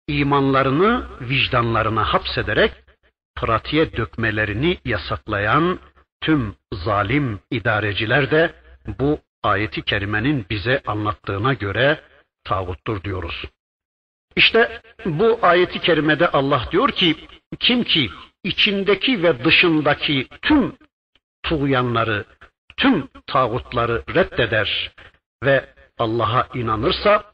imanlarını 0.09 1.07
vicdanlarına 1.21 2.05
hapsederek 2.05 2.73
pratiğe 3.37 3.97
dökmelerini 3.97 4.79
yasaklayan 4.85 5.79
tüm 6.21 6.55
zalim 6.73 7.41
idareciler 7.51 8.31
de 8.31 8.55
bu 8.99 9.21
ayeti 9.43 9.83
kerimenin 9.83 10.47
bize 10.51 10.83
anlattığına 10.87 11.55
göre 11.55 12.01
tağuttur 12.45 13.03
diyoruz. 13.03 13.45
İşte 14.37 14.83
bu 15.07 15.39
ayeti 15.43 15.81
kerimede 15.81 16.29
Allah 16.29 16.69
diyor 16.73 16.89
ki 16.89 17.17
kim 17.61 17.85
ki 17.85 18.11
içindeki 18.45 19.23
ve 19.23 19.45
dışındaki 19.45 20.29
tüm 20.43 20.77
tuğyanları, 21.43 22.25
tüm 22.77 23.09
tağutları 23.27 24.03
reddeder 24.15 24.93
ve 25.45 25.75
Allah'a 25.99 26.49
inanırsa 26.55 27.25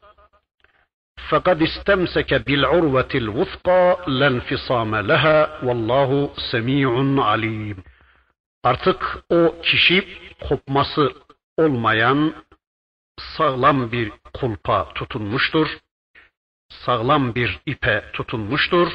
bil 2.47 2.63
urvetil 2.63 3.27
vusqa 3.27 3.97
len 4.19 4.39
fisame 4.39 5.07
leha 5.07 5.59
vallahu 5.63 6.33
semi'un 6.51 7.17
alim. 7.17 7.83
Artık 8.63 9.23
o 9.29 9.61
kişi 9.61 10.07
kopması 10.49 11.13
olmayan 11.57 12.33
sağlam 13.19 13.91
bir 13.91 14.11
kulpa 14.33 14.93
tutunmuştur. 14.93 15.67
Sağlam 16.69 17.35
bir 17.35 17.59
ipe 17.65 18.03
tutunmuştur. 18.13 18.87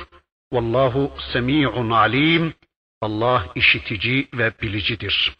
Vallahu 0.52 1.12
semi'un 1.32 1.90
alim. 1.90 2.54
Allah 3.00 3.46
işitici 3.54 4.28
ve 4.34 4.52
bilicidir. 4.62 5.36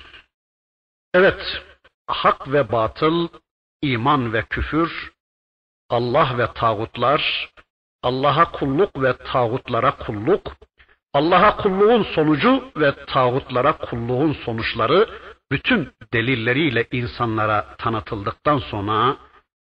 Evet, 1.14 1.62
hak 2.06 2.52
ve 2.52 2.72
batıl, 2.72 3.28
iman 3.82 4.32
ve 4.32 4.42
küfür, 4.42 5.12
Allah 5.90 6.38
ve 6.38 6.46
tağutlar, 6.52 7.50
Allah'a 8.02 8.52
kulluk 8.52 9.02
ve 9.02 9.16
tağutlara 9.16 9.96
kulluk, 9.96 10.52
Allah'a 11.14 11.56
kulluğun 11.56 12.02
sonucu 12.02 12.72
ve 12.76 13.04
tağutlara 13.06 13.76
kulluğun 13.76 14.32
sonuçları 14.32 15.08
bütün 15.50 15.92
delilleriyle 16.12 16.86
insanlara 16.92 17.76
tanıtıldıktan 17.76 18.58
sonra 18.58 19.16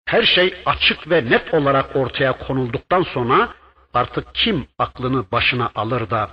her 0.06 0.24
şey 0.24 0.62
açık 0.66 1.10
ve 1.10 1.30
net 1.30 1.54
olarak 1.54 1.96
ortaya 1.96 2.38
konulduktan 2.38 3.04
sonra 3.04 3.54
artık 3.98 4.36
kim 4.36 4.68
aklını 4.78 5.32
başına 5.32 5.72
alır 5.76 6.10
da 6.10 6.30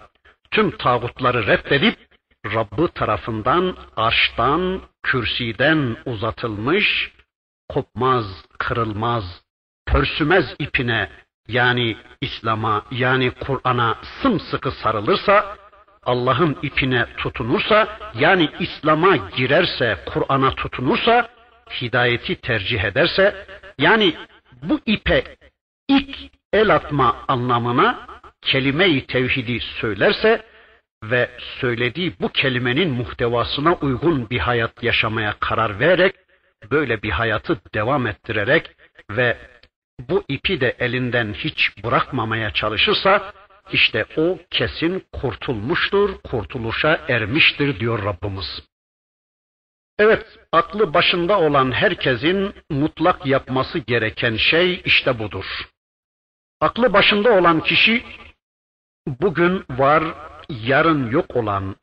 tüm 0.51 0.71
tağutları 0.77 1.47
reddedip 1.47 1.99
Rabbı 2.55 2.89
tarafından 2.89 3.77
arştan, 3.97 4.81
kürsiden 5.03 5.97
uzatılmış, 6.07 7.13
kopmaz, 7.69 8.45
kırılmaz, 8.59 9.43
pörsümez 9.87 10.55
ipine 10.59 11.11
yani 11.49 11.97
İslam'a 12.21 12.85
yani 12.91 13.31
Kur'an'a 13.31 13.99
sımsıkı 14.23 14.71
sarılırsa, 14.71 15.57
Allah'ın 16.03 16.57
ipine 16.63 17.07
tutunursa, 17.17 17.99
yani 18.15 18.51
İslam'a 18.61 19.17
girerse, 19.17 19.99
Kur'an'a 20.07 20.51
tutunursa, 20.55 21.29
hidayeti 21.81 22.37
tercih 22.37 22.85
ederse, 22.85 23.47
yani 23.79 24.15
bu 24.63 24.81
ipe 24.87 25.37
ilk 25.89 26.34
el 26.55 26.75
atma 26.75 27.25
anlamına 27.29 28.07
kelime-i 28.43 29.07
tevhidi 29.07 29.61
söylerse 29.61 30.43
ve 31.05 31.31
söylediği 31.61 32.13
bu 32.21 32.29
kelimenin 32.29 32.91
muhtevasına 32.91 33.75
uygun 33.75 34.31
bir 34.31 34.39
hayat 34.39 34.83
yaşamaya 34.83 35.35
karar 35.41 35.81
vererek 35.81 36.15
böyle 36.71 37.03
bir 37.03 37.11
hayatı 37.11 37.61
devam 37.75 38.07
ettirerek 38.07 38.71
ve 39.11 39.37
bu 40.09 40.25
ipi 40.29 40.61
de 40.61 40.77
elinden 40.79 41.33
hiç 41.33 41.85
bırakmamaya 41.85 42.51
çalışırsa 42.51 43.33
işte 43.73 44.07
o 44.17 44.39
kesin 44.51 45.05
kurtulmuştur, 45.13 46.19
kurtuluşa 46.25 47.01
ermiştir 47.09 47.81
diyor 47.81 48.05
Rabbimiz. 48.05 48.63
Evet, 49.99 50.27
aklı 50.53 50.95
başında 50.95 51.41
olan 51.41 51.73
herkesin 51.73 52.55
mutlak 52.71 53.27
yapması 53.27 53.79
gereken 53.79 54.37
şey 54.37 54.83
işte 54.85 55.19
budur. 55.19 55.45
Aklı 56.65 56.93
başında 56.93 57.33
olan 57.33 57.61
kişi 57.61 58.05
bugün 59.21 59.65
var, 59.71 60.05
yarın 60.49 61.11
yok 61.11 61.37
olan, 61.37 61.77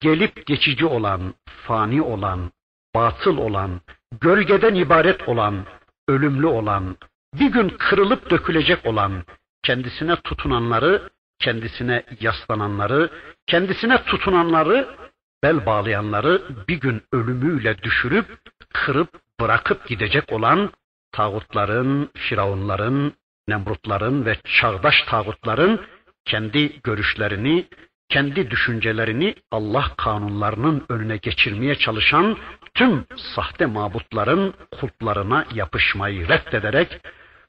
gelip 0.00 0.46
geçici 0.46 0.86
olan, 0.86 1.34
fani 1.66 2.02
olan, 2.02 2.52
batıl 2.94 3.36
olan, 3.36 3.80
gölgeden 4.20 4.74
ibaret 4.74 5.28
olan, 5.28 5.66
ölümlü 6.08 6.46
olan, 6.46 6.96
bir 7.34 7.52
gün 7.52 7.68
kırılıp 7.68 8.30
dökülecek 8.30 8.86
olan, 8.86 9.24
kendisine 9.62 10.16
tutunanları, 10.16 11.10
kendisine 11.38 12.04
yaslananları, 12.20 13.10
kendisine 13.46 14.02
tutunanları, 14.02 14.96
bel 15.42 15.66
bağlayanları 15.66 16.42
bir 16.68 16.80
gün 16.80 17.02
ölümüyle 17.12 17.82
düşürüp, 17.82 18.38
kırıp 18.72 19.08
bırakıp 19.40 19.88
gidecek 19.88 20.32
olan 20.32 20.70
tağutların, 21.12 22.10
firavunların, 22.14 23.12
nemrutların 23.48 24.24
ve 24.24 24.36
çağdaş 24.60 24.94
tağutların 25.02 25.80
kendi 26.24 26.80
görüşlerini, 26.82 27.66
kendi 28.08 28.50
düşüncelerini 28.50 29.34
Allah 29.50 29.92
kanunlarının 29.96 30.84
önüne 30.88 31.16
geçirmeye 31.16 31.74
çalışan 31.74 32.36
tüm 32.74 33.04
sahte 33.34 33.66
mabutların 33.66 34.54
kultlarına 34.80 35.46
yapışmayı 35.54 36.28
reddederek 36.28 37.00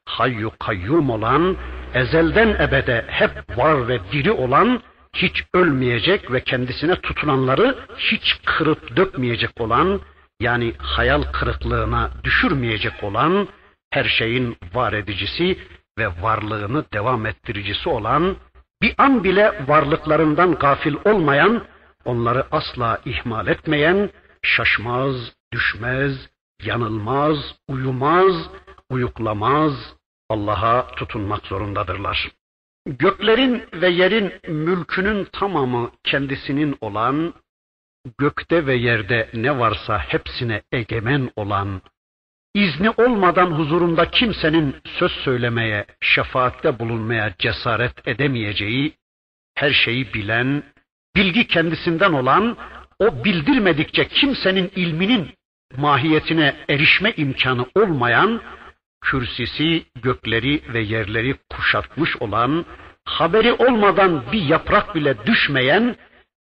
hayyu 0.06 0.52
kayyum 0.60 1.10
olan, 1.10 1.58
ezelden 1.94 2.48
ebede 2.48 3.06
hep 3.08 3.58
var 3.58 3.88
ve 3.88 4.00
diri 4.12 4.32
olan, 4.32 4.82
hiç 5.16 5.44
ölmeyecek 5.54 6.32
ve 6.32 6.44
kendisine 6.44 6.96
tutunanları 6.96 7.76
hiç 7.98 8.36
kırıp 8.46 8.96
dökmeyecek 8.96 9.62
olan, 9.62 10.02
yani 10.39 10.74
hayal 10.78 11.22
kırıklığına 11.22 12.12
düşürmeyecek 12.24 13.04
olan, 13.04 13.48
her 13.91 14.06
şeyin 14.06 14.58
var 14.74 14.94
edicisi 14.94 15.58
ve 15.98 16.08
varlığını 16.22 16.86
devam 16.94 17.26
ettiricisi 17.26 17.89
olan, 17.89 18.38
bir 18.82 18.96
an 18.98 19.24
bile 19.24 19.68
varlıklarından 19.68 20.56
gafil 20.56 20.96
olmayan, 21.06 21.64
onları 22.06 22.46
asla 22.52 23.02
ihmal 23.06 23.48
etmeyen, 23.48 24.10
şaşmaz, 24.41 25.16
düşmez, 25.54 26.30
yanılmaz, 26.64 27.56
uyumaz, 27.68 28.50
uyuklamaz, 28.89 29.96
Allah'a 30.30 30.88
tutunmak 30.96 31.46
zorundadırlar. 31.46 32.32
Göklerin 32.86 33.64
ve 33.74 33.89
yerin 33.89 34.34
mülkünün 34.48 35.26
tamamı 35.26 35.91
kendisinin 36.04 36.78
olan, 36.82 37.34
gökte 38.18 38.66
ve 38.66 38.76
yerde 38.76 39.30
ne 39.34 39.60
varsa 39.60 40.00
hepsine 40.00 40.62
egemen 40.72 41.32
olan, 41.36 41.82
izni 42.54 42.89
olmadan 42.89 43.51
huzurunda 43.51 44.12
kimsenin 44.12 44.76
söz 44.86 45.12
söylemeye, 45.12 45.86
şefaatte 46.01 46.80
bulunmaya 46.80 47.34
cesaret 47.39 48.08
edemeyeceği, 48.08 48.93
her 49.56 49.72
şeyi 49.72 50.14
bilen, 50.14 50.64
bilgi 51.16 51.47
kendisinden 51.47 52.14
olan, 52.14 52.58
o 52.99 53.24
bildirmedikçe 53.24 54.08
kimsenin 54.08 54.72
ilminin 54.76 55.34
mahiyetine 55.78 56.56
erişme 56.70 57.14
imkanı 57.18 57.66
olmayan, 57.76 58.41
kürsisi 59.01 59.84
gökleri 60.04 60.62
ve 60.74 60.80
yerleri 60.80 61.36
kuşatmış 61.49 62.18
olan, 62.18 62.66
haberi 63.06 63.54
olmadan 63.54 64.24
bir 64.32 64.41
yaprak 64.41 64.95
bile 64.95 65.26
düşmeyen, 65.26 65.95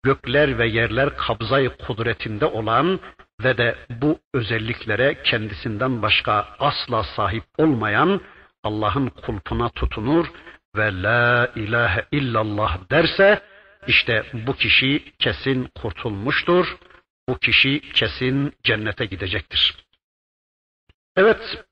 gökler 0.04 0.60
ve 0.60 0.68
yerler 0.68 1.18
kabzayı 1.18 1.70
kudretinde 1.70 2.46
olan 2.46 3.00
ve 3.44 3.58
de 3.58 3.76
bu 3.90 4.20
özelliklere 4.34 5.24
kendisinden 5.24 6.02
başka 6.02 6.48
asla 6.60 7.04
sahip 7.04 7.44
olmayan 7.58 8.22
Allah'ın 8.64 9.10
kulpuna 9.10 9.70
tutunur 9.70 10.28
ve 10.76 11.02
la 11.04 11.52
ilahe 11.56 12.06
illallah 12.12 12.90
derse 12.92 13.42
işte 13.88 14.26
bu 14.34 14.54
kişi 14.54 15.14
kesin 15.20 15.72
kurtulmuştur. 15.82 16.78
Bu 17.30 17.38
kişi 17.38 17.82
kesin 17.94 18.54
cennete 18.64 19.06
gidecektir. 19.06 19.76
Evet, 21.16 21.66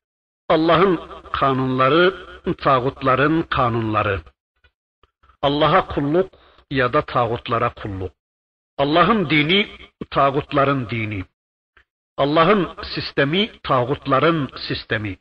Allah'ın 0.49 0.99
kanunları, 1.31 2.13
tağutların 2.57 3.41
kanunları. 3.41 4.21
Allah'a 5.41 5.87
kulluk 5.87 6.33
ya 6.71 6.93
da 6.93 7.01
tağutlara 7.01 7.73
kulluk. 7.73 8.11
Allah'ın 8.77 9.29
dini, 9.29 9.69
tağutların 10.09 10.89
dini. 10.89 11.23
Allah'ın 12.17 12.69
sistemi, 12.83 13.51
tağutların 13.63 14.49
sistemi. 14.67 15.17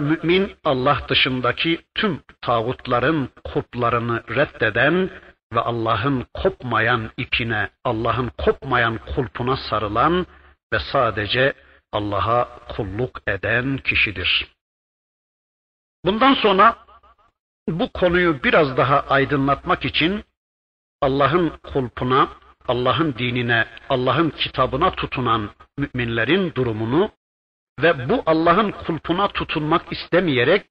Mümin 0.00 0.56
Allah 0.64 1.00
dışındaki 1.08 1.80
tüm 1.94 2.22
tağutların 2.40 3.28
kurtlarını 3.44 4.22
reddeden, 4.28 5.10
ve 5.52 5.60
Allah'ın 5.60 6.26
kopmayan 6.34 7.10
ipine, 7.16 7.70
Allah'ın 7.84 8.30
kopmayan 8.38 8.98
kulpuna 9.14 9.56
sarılan 9.56 10.26
ve 10.72 10.78
sadece 10.92 11.52
Allah'a 11.92 12.58
kulluk 12.68 13.20
eden 13.26 13.78
kişidir. 13.78 14.46
Bundan 16.04 16.34
sonra 16.34 16.76
bu 17.68 17.92
konuyu 17.92 18.42
biraz 18.42 18.76
daha 18.76 19.00
aydınlatmak 19.00 19.84
için 19.84 20.24
Allah'ın 21.00 21.48
kulpuna, 21.48 22.28
Allah'ın 22.68 23.14
dinine, 23.18 23.66
Allah'ın 23.88 24.30
kitabına 24.30 24.90
tutunan 24.90 25.50
müminlerin 25.78 26.54
durumunu 26.54 27.10
ve 27.82 28.08
bu 28.08 28.22
Allah'ın 28.26 28.70
kulpuna 28.70 29.28
tutunmak 29.28 29.92
istemeyerek 29.92 30.66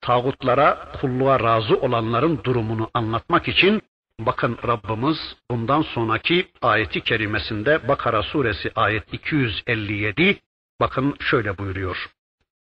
tağutlara, 0.00 0.92
kulluğa 1.00 1.40
razı 1.40 1.76
olanların 1.76 2.40
durumunu 2.44 2.90
anlatmak 2.94 3.48
için 3.48 3.82
bakın 4.20 4.58
Rabbimiz 4.66 5.36
bundan 5.50 5.82
sonraki 5.82 6.48
ayeti 6.62 7.00
kerimesinde 7.00 7.88
Bakara 7.88 8.22
suresi 8.22 8.72
ayet 8.74 9.14
257 9.14 10.40
bakın 10.80 11.14
şöyle 11.20 11.58
buyuruyor. 11.58 12.10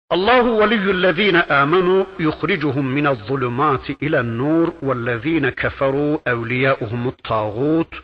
Allahu 0.10 0.60
veliyyullezine 0.60 1.44
amenu 1.44 2.08
yukhricuhum 2.20 2.88
minez 2.88 3.18
zulumati 3.28 3.98
ilen 4.02 4.38
nur 4.38 4.68
vellezine 4.82 5.56
keferu 5.56 6.22
evliyauhumut 6.26 7.24
tağut 7.24 8.04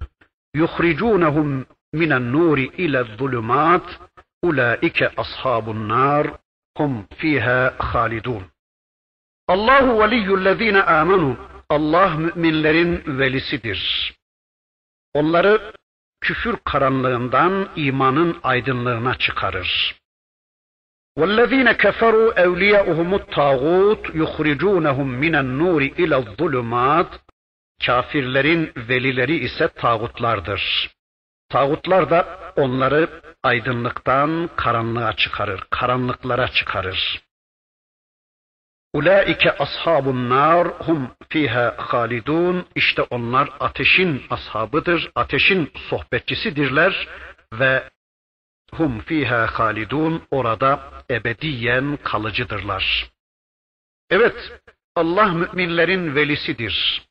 yukhrijunhum 0.55 1.66
minen 1.93 2.33
nuri 2.33 2.66
ilez 2.85 3.07
zulumat 3.19 3.87
ulaike 4.43 5.11
ashabun 5.16 5.89
nar 5.89 6.27
hum 6.77 7.07
fiha 7.19 7.75
halidun. 7.79 8.43
Allahu 9.49 10.01
veliyyullezine 10.01 10.83
amenu 10.83 11.37
Allah 11.69 12.11
müminlerin 12.16 13.19
velisidir. 13.19 14.14
Onları 15.14 15.73
küfür 16.21 16.57
karanlığından 16.64 17.69
imanın 17.77 18.37
aydınlığına 18.43 19.14
çıkarır. 19.14 19.99
وَالَّذ۪ينَ 21.19 21.69
كَفَرُوا 21.85 22.29
اَوْلِيَاؤُهُمُ 22.47 23.11
الطَّاغُوتُ 23.21 24.03
يُخْرِجُونَهُمْ 24.23 25.09
مِنَ 25.25 25.35
النُّورِ 25.43 25.83
اِلَى 26.03 26.16
الظُّلُمَاتِ 26.23 27.11
Kafirlerin 27.86 28.72
velileri 28.76 29.36
ise 29.36 29.68
tağutlardır. 29.68 30.92
Tağutlar 31.50 32.10
da 32.10 32.54
onları 32.56 33.22
aydınlıktan 33.44 34.50
karanlığa 34.56 35.16
çıkarır, 35.16 35.64
karanlıklara 35.70 36.48
çıkarır. 36.48 37.22
Ulaike 38.94 39.58
ashabun 39.58 40.30
nar 40.30 40.68
hum 40.68 41.16
fiha 41.30 41.76
halidun. 41.78 42.66
İşte 42.76 43.02
onlar 43.02 43.50
ateşin 43.60 44.24
ashabıdır, 44.30 45.12
ateşin 45.16 45.72
sohbetçisidirler 45.90 47.08
ve 47.54 47.90
hum 48.74 49.00
fiha 49.00 49.60
halidun 49.60 50.24
orada 50.32 51.04
ebediyen 51.12 51.98
kalıcıdırlar. 52.04 53.10
Evet, 54.10 54.62
Allah 54.96 55.28
müminlerin 55.28 56.16
velisidir. 56.16 57.04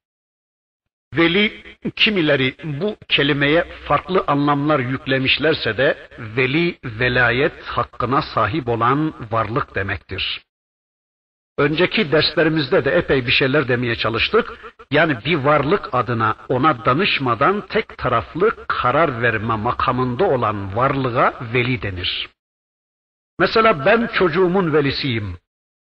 Veli 1.16 1.62
kimileri 1.96 2.56
bu 2.64 2.96
kelimeye 3.08 3.64
farklı 3.64 4.24
anlamlar 4.26 4.78
yüklemişlerse 4.78 5.76
de 5.76 6.08
veli 6.18 6.78
velayet 6.84 7.62
hakkına 7.62 8.22
sahip 8.22 8.68
olan 8.68 9.14
varlık 9.30 9.74
demektir. 9.74 10.42
Önceki 11.58 12.12
derslerimizde 12.12 12.84
de 12.84 12.90
epey 12.90 13.26
bir 13.26 13.32
şeyler 13.32 13.68
demeye 13.68 13.96
çalıştık. 13.96 14.52
Yani 14.90 15.16
bir 15.24 15.34
varlık 15.34 15.88
adına 15.92 16.36
ona 16.48 16.84
danışmadan 16.84 17.66
tek 17.66 17.98
taraflı 17.98 18.66
karar 18.68 19.22
verme 19.22 19.56
makamında 19.56 20.24
olan 20.24 20.76
varlığa 20.76 21.34
veli 21.54 21.82
denir. 21.82 22.28
Mesela 23.38 23.86
ben 23.86 24.10
çocuğumun 24.14 24.72
velisiyim. 24.72 25.38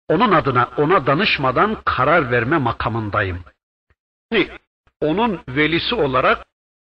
Onun 0.08 0.32
adına 0.32 0.70
ona 0.76 1.06
danışmadan 1.06 1.76
karar 1.84 2.30
verme 2.30 2.58
makamındayım. 2.58 3.44
Yani 4.32 4.48
onun 5.00 5.40
velisi 5.48 5.94
olarak 5.94 6.46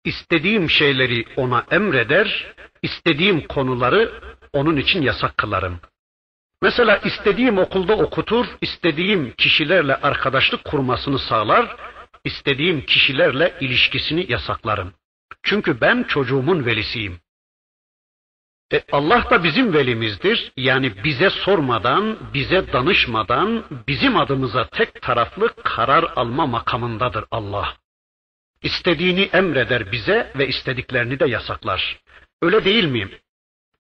istediğim 0.05 0.71
şeyleri 0.71 1.25
ona 1.37 1.67
emreder, 1.71 2.55
istediğim 2.83 3.47
konuları 3.47 4.13
onun 4.53 4.77
için 4.77 5.03
yasak 5.03 5.39
kılarım. 5.39 5.81
Mesela 6.63 6.97
istediğim 6.97 7.59
okulda 7.59 7.97
okutur, 7.97 8.47
istediğim 8.61 9.33
kişilerle 9.33 9.97
arkadaşlık 9.97 10.65
kurmasını 10.65 11.19
sağlar, 11.19 11.77
istediğim 12.25 12.87
kişilerle 12.87 13.55
ilişkisini 13.61 14.33
yasaklarım. 14.33 14.93
Çünkü 15.43 15.81
ben 15.81 16.03
çocuğumun 16.03 16.67
velisiyim. 16.67 17.21
E 18.73 18.83
Allah 18.93 19.31
da 19.31 19.45
bizim 19.45 19.75
velimizdir. 19.75 20.53
Yani 20.57 21.05
bize 21.05 21.31
sormadan, 21.31 22.19
bize 22.35 22.73
danışmadan, 22.73 23.65
bizim 23.89 24.17
adımıza 24.17 24.69
tek 24.69 25.03
taraflı 25.03 25.55
karar 25.65 26.13
alma 26.17 26.47
makamındadır 26.47 27.25
Allah. 27.31 27.77
İstediğini 28.65 29.31
emreder 29.33 29.93
bize 29.93 30.33
ve 30.39 30.49
istediklerini 30.49 31.21
de 31.21 31.27
yasaklar. 31.27 32.01
Öyle 32.43 32.65
değil 32.65 32.85
miyim? 32.85 33.11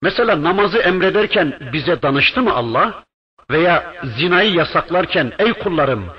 Mesela 0.03 0.43
namazı 0.43 0.78
emrederken 0.78 1.70
bize 1.72 2.03
danıştı 2.03 2.43
mı 2.43 2.53
Allah? 2.53 3.05
Veya 3.51 3.95
zinayı 4.05 4.53
yasaklarken 4.53 5.32
ey 5.39 5.53
kullarım 5.53 6.12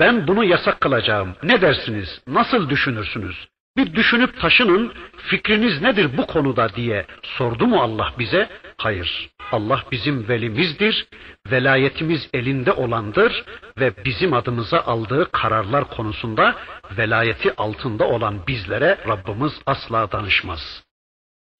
ben 0.00 0.26
bunu 0.26 0.44
yasak 0.44 0.80
kılacağım. 0.80 1.34
Ne 1.42 1.60
dersiniz? 1.60 2.22
Nasıl 2.26 2.70
düşünürsünüz? 2.70 3.48
Bir 3.76 3.94
düşünüp 3.94 4.40
taşının 4.40 4.92
fikriniz 5.16 5.82
nedir 5.82 6.16
bu 6.16 6.26
konuda 6.26 6.74
diye 6.74 7.06
sordu 7.22 7.66
mu 7.66 7.80
Allah 7.80 8.14
bize? 8.18 8.48
Hayır. 8.78 9.30
Allah 9.52 9.84
bizim 9.92 10.28
velimizdir, 10.28 11.08
velayetimiz 11.50 12.28
elinde 12.32 12.72
olandır 12.72 13.44
ve 13.78 14.04
bizim 14.04 14.32
adımıza 14.32 14.80
aldığı 14.80 15.30
kararlar 15.32 15.88
konusunda 15.88 16.56
velayeti 16.98 17.56
altında 17.56 18.08
olan 18.08 18.46
bizlere 18.46 18.98
Rabbimiz 19.08 19.52
asla 19.66 20.12
danışmaz 20.12 20.82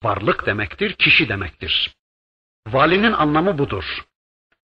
varlık 0.02 0.46
demektir, 0.46 0.92
kişi 0.92 1.28
demektir. 1.28 1.94
Valinin 2.66 3.12
anlamı 3.12 3.58
budur. 3.58 4.04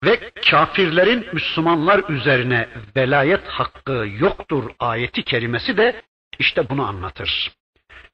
Ve 0.03 0.31
kafirlerin 0.49 1.27
Müslümanlar 1.33 2.09
üzerine 2.09 2.69
velayet 2.95 3.47
hakkı 3.47 4.05
yoktur 4.19 4.71
ayeti 4.79 5.23
kerimesi 5.23 5.77
de 5.77 6.01
işte 6.39 6.69
bunu 6.69 6.87
anlatır. 6.87 7.51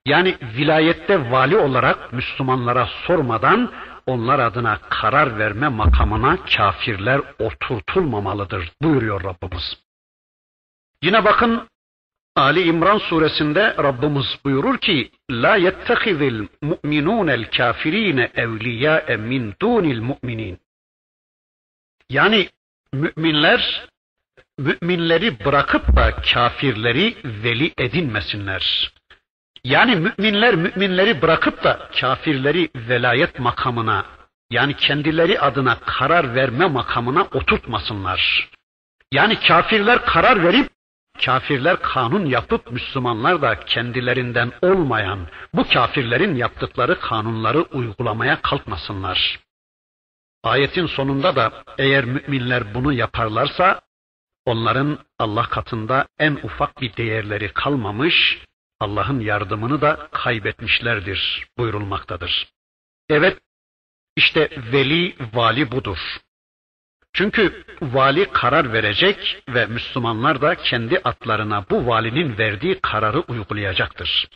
Yani 0.06 0.38
vilayette 0.42 1.32
vali 1.32 1.58
olarak 1.58 2.14
Müslümanlara 2.14 2.90
sormadan 3.08 3.72
onlar 4.06 4.40
adına 4.40 4.80
karar 4.90 5.40
verme 5.40 5.68
makamına 5.68 6.38
kafirler 6.46 7.22
oturtulmamalıdır 7.40 8.72
buyuruyor 8.82 9.24
Rabbimiz. 9.24 9.78
Yine 11.02 11.26
bakın 11.26 11.68
Ali 12.36 12.62
İmran 12.62 12.98
suresinde 12.98 13.76
Rabbimiz 13.78 14.40
buyurur 14.46 14.78
ki 14.78 15.12
la 15.32 15.56
yettehizil 15.56 16.48
mu'minunel 16.62 17.52
kafirine 17.52 18.32
evliya 18.36 19.18
min 19.18 19.54
dunil 19.62 20.02
mu'minin. 20.02 20.60
Yani 22.10 22.50
müminler 22.94 23.88
müminleri 24.58 25.46
bırakıp 25.46 25.96
da 25.96 26.16
kafirleri 26.34 27.18
veli 27.24 27.74
edinmesinler. 27.78 28.94
Yani 29.64 29.96
müminler 29.96 30.56
müminleri 30.56 31.22
bırakıp 31.22 31.64
da 31.64 31.90
kafirleri 32.00 32.70
velayet 32.76 33.40
makamına 33.40 34.06
yani 34.52 34.76
kendileri 34.76 35.40
adına 35.40 35.80
karar 35.80 36.36
verme 36.36 36.66
makamına 36.66 37.22
oturtmasınlar. 37.22 38.50
Yani 39.14 39.40
kafirler 39.40 40.06
karar 40.06 40.44
verip 40.44 40.76
Kafirler 41.26 41.82
kanun 41.82 42.26
yapıp 42.26 42.72
Müslümanlar 42.72 43.42
da 43.42 43.60
kendilerinden 43.60 44.52
olmayan 44.62 45.28
bu 45.54 45.68
kafirlerin 45.68 46.36
yaptıkları 46.36 47.00
kanunları 47.00 47.62
uygulamaya 47.62 48.42
kalkmasınlar. 48.42 49.40
Ayetin 50.44 50.86
sonunda 50.86 51.36
da 51.36 51.52
eğer 51.78 52.06
müminler 52.06 52.74
bunu 52.74 52.94
yaparlarsa 52.94 53.82
onların 54.46 55.00
Allah 55.20 55.50
katında 55.50 56.08
en 56.20 56.36
ufak 56.36 56.82
bir 56.82 56.98
değerleri 56.98 57.54
kalmamış, 57.54 58.42
Allah'ın 58.80 59.20
yardımını 59.20 59.82
da 59.82 60.08
kaybetmişlerdir 60.12 61.48
buyurulmaktadır. 61.58 62.48
Evet, 63.10 63.38
işte 64.16 64.50
veli 64.72 65.16
vali 65.34 65.72
budur. 65.72 65.98
Çünkü 67.14 67.64
vali 67.82 68.32
karar 68.32 68.74
verecek 68.74 69.44
ve 69.50 69.66
Müslümanlar 69.66 70.42
da 70.42 70.56
kendi 70.56 70.98
atlarına 71.00 71.66
bu 71.70 71.88
valinin 71.88 72.38
verdiği 72.38 72.80
kararı 72.80 73.20
uygulayacaktır. 73.20 74.28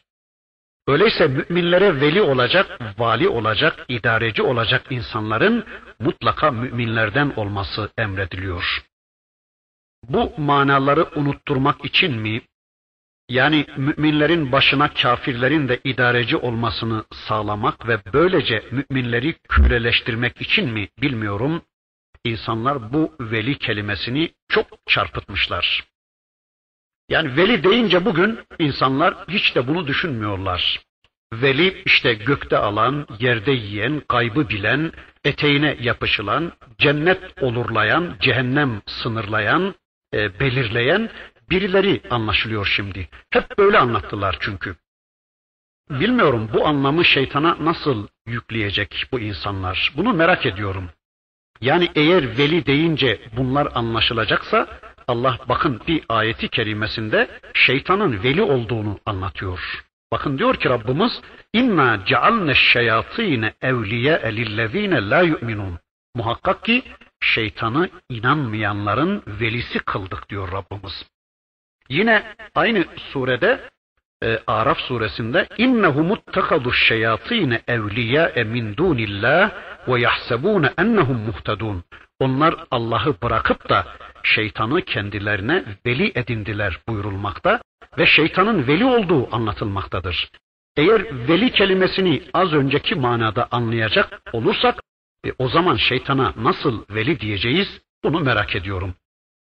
Öyleyse 0.87 1.27
müminlere 1.27 2.01
veli 2.01 2.21
olacak, 2.21 2.79
vali 2.97 3.29
olacak, 3.29 3.85
idareci 3.87 4.41
olacak 4.41 4.85
insanların 4.89 5.65
mutlaka 5.99 6.51
müminlerden 6.51 7.33
olması 7.35 7.89
emrediliyor. 7.97 8.83
Bu 10.09 10.33
manaları 10.37 11.07
unutturmak 11.15 11.85
için 11.85 12.13
mi 12.13 12.41
Yani 13.29 13.65
müminlerin 13.77 14.51
başına 14.51 14.93
kafirlerin 14.93 15.67
de 15.67 15.79
idareci 15.83 16.37
olmasını 16.37 17.05
sağlamak 17.11 17.87
ve 17.87 17.99
böylece 18.13 18.63
müminleri 18.71 19.33
köleleştirmek 19.33 20.41
için 20.41 20.69
mi 20.69 20.87
bilmiyorum. 21.01 21.61
İnsanlar 22.25 22.93
bu 22.93 23.13
veli 23.19 23.57
kelimesini 23.57 24.31
çok 24.47 24.67
çarpıtmışlar. 24.87 25.83
Yani 27.09 27.37
veli 27.37 27.63
deyince 27.63 28.05
bugün 28.05 28.39
insanlar 28.59 29.15
hiç 29.27 29.55
de 29.55 29.67
bunu 29.67 29.87
düşünmüyorlar. 29.87 30.79
Veli 31.33 31.81
işte 31.85 32.13
gökte 32.13 32.57
alan, 32.57 33.07
yerde 33.19 33.51
yiyen, 33.51 34.01
kaybı 34.07 34.49
bilen, 34.49 34.91
eteğine 35.23 35.77
yapışılan, 35.81 36.51
cennet 36.77 37.43
olurlayan, 37.43 38.15
cehennem 38.19 38.81
sınırlayan, 38.85 39.75
e, 40.13 40.39
belirleyen 40.39 41.09
birileri 41.49 42.01
anlaşılıyor 42.09 42.65
şimdi. 42.75 43.09
Hep 43.29 43.57
böyle 43.57 43.79
anlattılar 43.79 44.37
çünkü. 44.39 44.75
Bilmiyorum 45.89 46.49
bu 46.53 46.67
anlamı 46.67 47.05
şeytana 47.05 47.57
nasıl 47.59 48.07
yükleyecek 48.25 49.05
bu 49.11 49.19
insanlar. 49.19 49.93
Bunu 49.97 50.13
merak 50.13 50.45
ediyorum. 50.45 50.89
Yani 51.61 51.89
eğer 51.95 52.37
veli 52.37 52.65
deyince 52.65 53.21
bunlar 53.37 53.71
anlaşılacaksa 53.75 54.67
Allah 55.07 55.37
bakın 55.49 55.81
bir 55.87 56.03
ayeti 56.09 56.49
kerimesinde 56.49 57.27
şeytanın 57.53 58.23
veli 58.23 58.41
olduğunu 58.41 58.99
anlatıyor. 59.05 59.83
Bakın 60.11 60.37
diyor 60.37 60.55
ki 60.55 60.69
Rabbimiz 60.69 61.21
inna 61.53 62.05
cealne 62.05 62.55
şeyatine 62.55 63.53
evliye 63.61 64.21
lillezine 64.35 65.09
la 65.09 65.21
yu'minun. 65.21 65.79
Muhakkak 66.15 66.65
ki 66.65 66.83
şeytanı 67.21 67.89
inanmayanların 68.09 69.23
velisi 69.27 69.79
kıldık 69.79 70.29
diyor 70.29 70.51
Rabbimiz. 70.51 71.05
Yine 71.89 72.23
aynı 72.55 72.85
surede 72.97 73.69
e, 74.23 74.39
Araf 74.47 74.79
suresinde 74.79 75.47
innehu 75.57 76.03
muttakadu 76.03 76.73
şeyatine 76.73 77.61
evliya 77.67 78.31
min 78.45 78.77
dunillah 78.77 79.51
ve 79.87 80.01
yahsebune 80.01 80.73
ennehum 80.77 81.17
muhtedun. 81.17 81.83
Onlar 82.19 82.55
Allah'ı 82.71 83.21
bırakıp 83.23 83.69
da 83.69 83.85
şeytanı 84.23 84.81
kendilerine 84.81 85.63
veli 85.85 86.11
edindiler 86.15 86.79
buyurulmakta 86.87 87.61
ve 87.97 88.05
şeytanın 88.05 88.67
veli 88.67 88.85
olduğu 88.85 89.35
anlatılmaktadır. 89.35 90.29
Eğer 90.77 91.27
veli 91.27 91.51
kelimesini 91.51 92.23
az 92.33 92.53
önceki 92.53 92.95
manada 92.95 93.47
anlayacak 93.51 94.21
olursak 94.33 94.75
e, 95.25 95.31
o 95.37 95.49
zaman 95.49 95.75
şeytana 95.75 96.33
nasıl 96.37 96.85
veli 96.89 97.19
diyeceğiz 97.19 97.81
bunu 98.03 98.19
merak 98.19 98.55
ediyorum. 98.55 98.95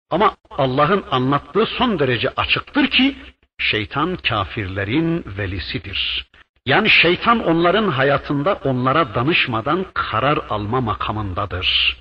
Ama 0.09 0.38
Allah'ın 0.49 1.03
anlattığı 1.11 1.66
son 1.66 1.99
derece 1.99 2.30
açıktır 2.30 2.88
ki 2.88 3.16
şeytan 3.57 4.16
kafirlerin 4.16 5.26
velisidir. 5.38 6.30
Yani 6.66 6.89
şeytan 6.89 7.43
onların 7.47 7.88
hayatında 7.89 8.53
onlara 8.63 9.16
danışmadan 9.16 9.86
karar 9.93 10.38
alma 10.49 10.82
makamındadır. 10.82 11.97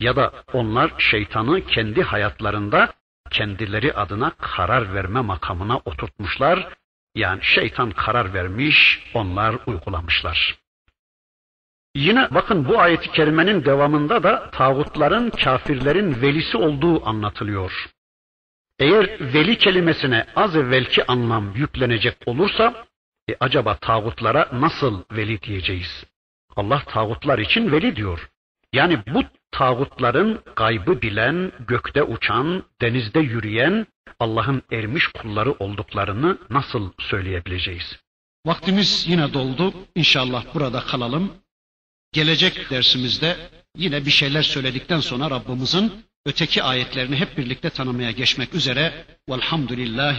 Ya 0.00 0.16
da 0.16 0.32
onlar 0.52 0.92
şeytanı 0.98 1.66
kendi 1.66 2.02
hayatlarında 2.02 2.92
kendileri 3.30 3.94
adına 3.94 4.30
karar 4.30 4.94
verme 4.94 5.20
makamına 5.20 5.76
oturtmuşlar. 5.76 6.68
Yani 7.14 7.42
şeytan 7.42 7.90
karar 7.90 8.34
vermiş, 8.34 9.10
onlar 9.14 9.56
uygulamışlar. 9.66 10.58
Yine 11.94 12.28
bakın 12.30 12.68
bu 12.68 12.80
ayeti 12.80 13.12
kerimenin 13.12 13.64
devamında 13.64 14.22
da 14.22 14.50
tağutların 14.50 15.30
kafirlerin 15.30 16.22
velisi 16.22 16.56
olduğu 16.56 17.06
anlatılıyor. 17.06 17.86
Eğer 18.78 19.34
veli 19.34 19.58
kelimesine 19.58 20.26
az 20.36 20.56
evvelki 20.56 21.06
anlam 21.06 21.52
yüklenecek 21.56 22.16
olursa 22.26 22.86
e 23.30 23.36
acaba 23.40 23.76
tağutlara 23.76 24.48
nasıl 24.52 25.02
veli 25.12 25.42
diyeceğiz? 25.42 26.04
Allah 26.56 26.82
tağutlar 26.86 27.38
için 27.38 27.72
veli 27.72 27.96
diyor. 27.96 28.30
Yani 28.72 28.98
bu 29.14 29.22
tağutların 29.50 30.40
gaybı 30.56 31.02
bilen, 31.02 31.52
gökte 31.68 32.02
uçan, 32.02 32.64
denizde 32.80 33.20
yürüyen 33.20 33.86
Allah'ın 34.20 34.62
ermiş 34.72 35.06
kulları 35.08 35.52
olduklarını 35.52 36.38
nasıl 36.50 36.92
söyleyebileceğiz? 36.98 38.00
Vaktimiz 38.46 39.04
yine 39.08 39.34
doldu. 39.34 39.74
İnşallah 39.94 40.44
burada 40.54 40.80
kalalım. 40.80 41.32
Gelecek 42.14 42.70
dersimizde 42.70 43.36
yine 43.78 44.06
bir 44.06 44.10
şeyler 44.10 44.42
söyledikten 44.42 45.00
sonra 45.00 45.30
Rabbimizin 45.30 45.92
öteki 46.26 46.62
ayetlerini 46.62 47.16
hep 47.16 47.38
birlikte 47.38 47.70
tanımaya 47.70 48.10
geçmek 48.10 48.54
üzere. 48.54 49.04
Velhamdülillahi 49.30 50.12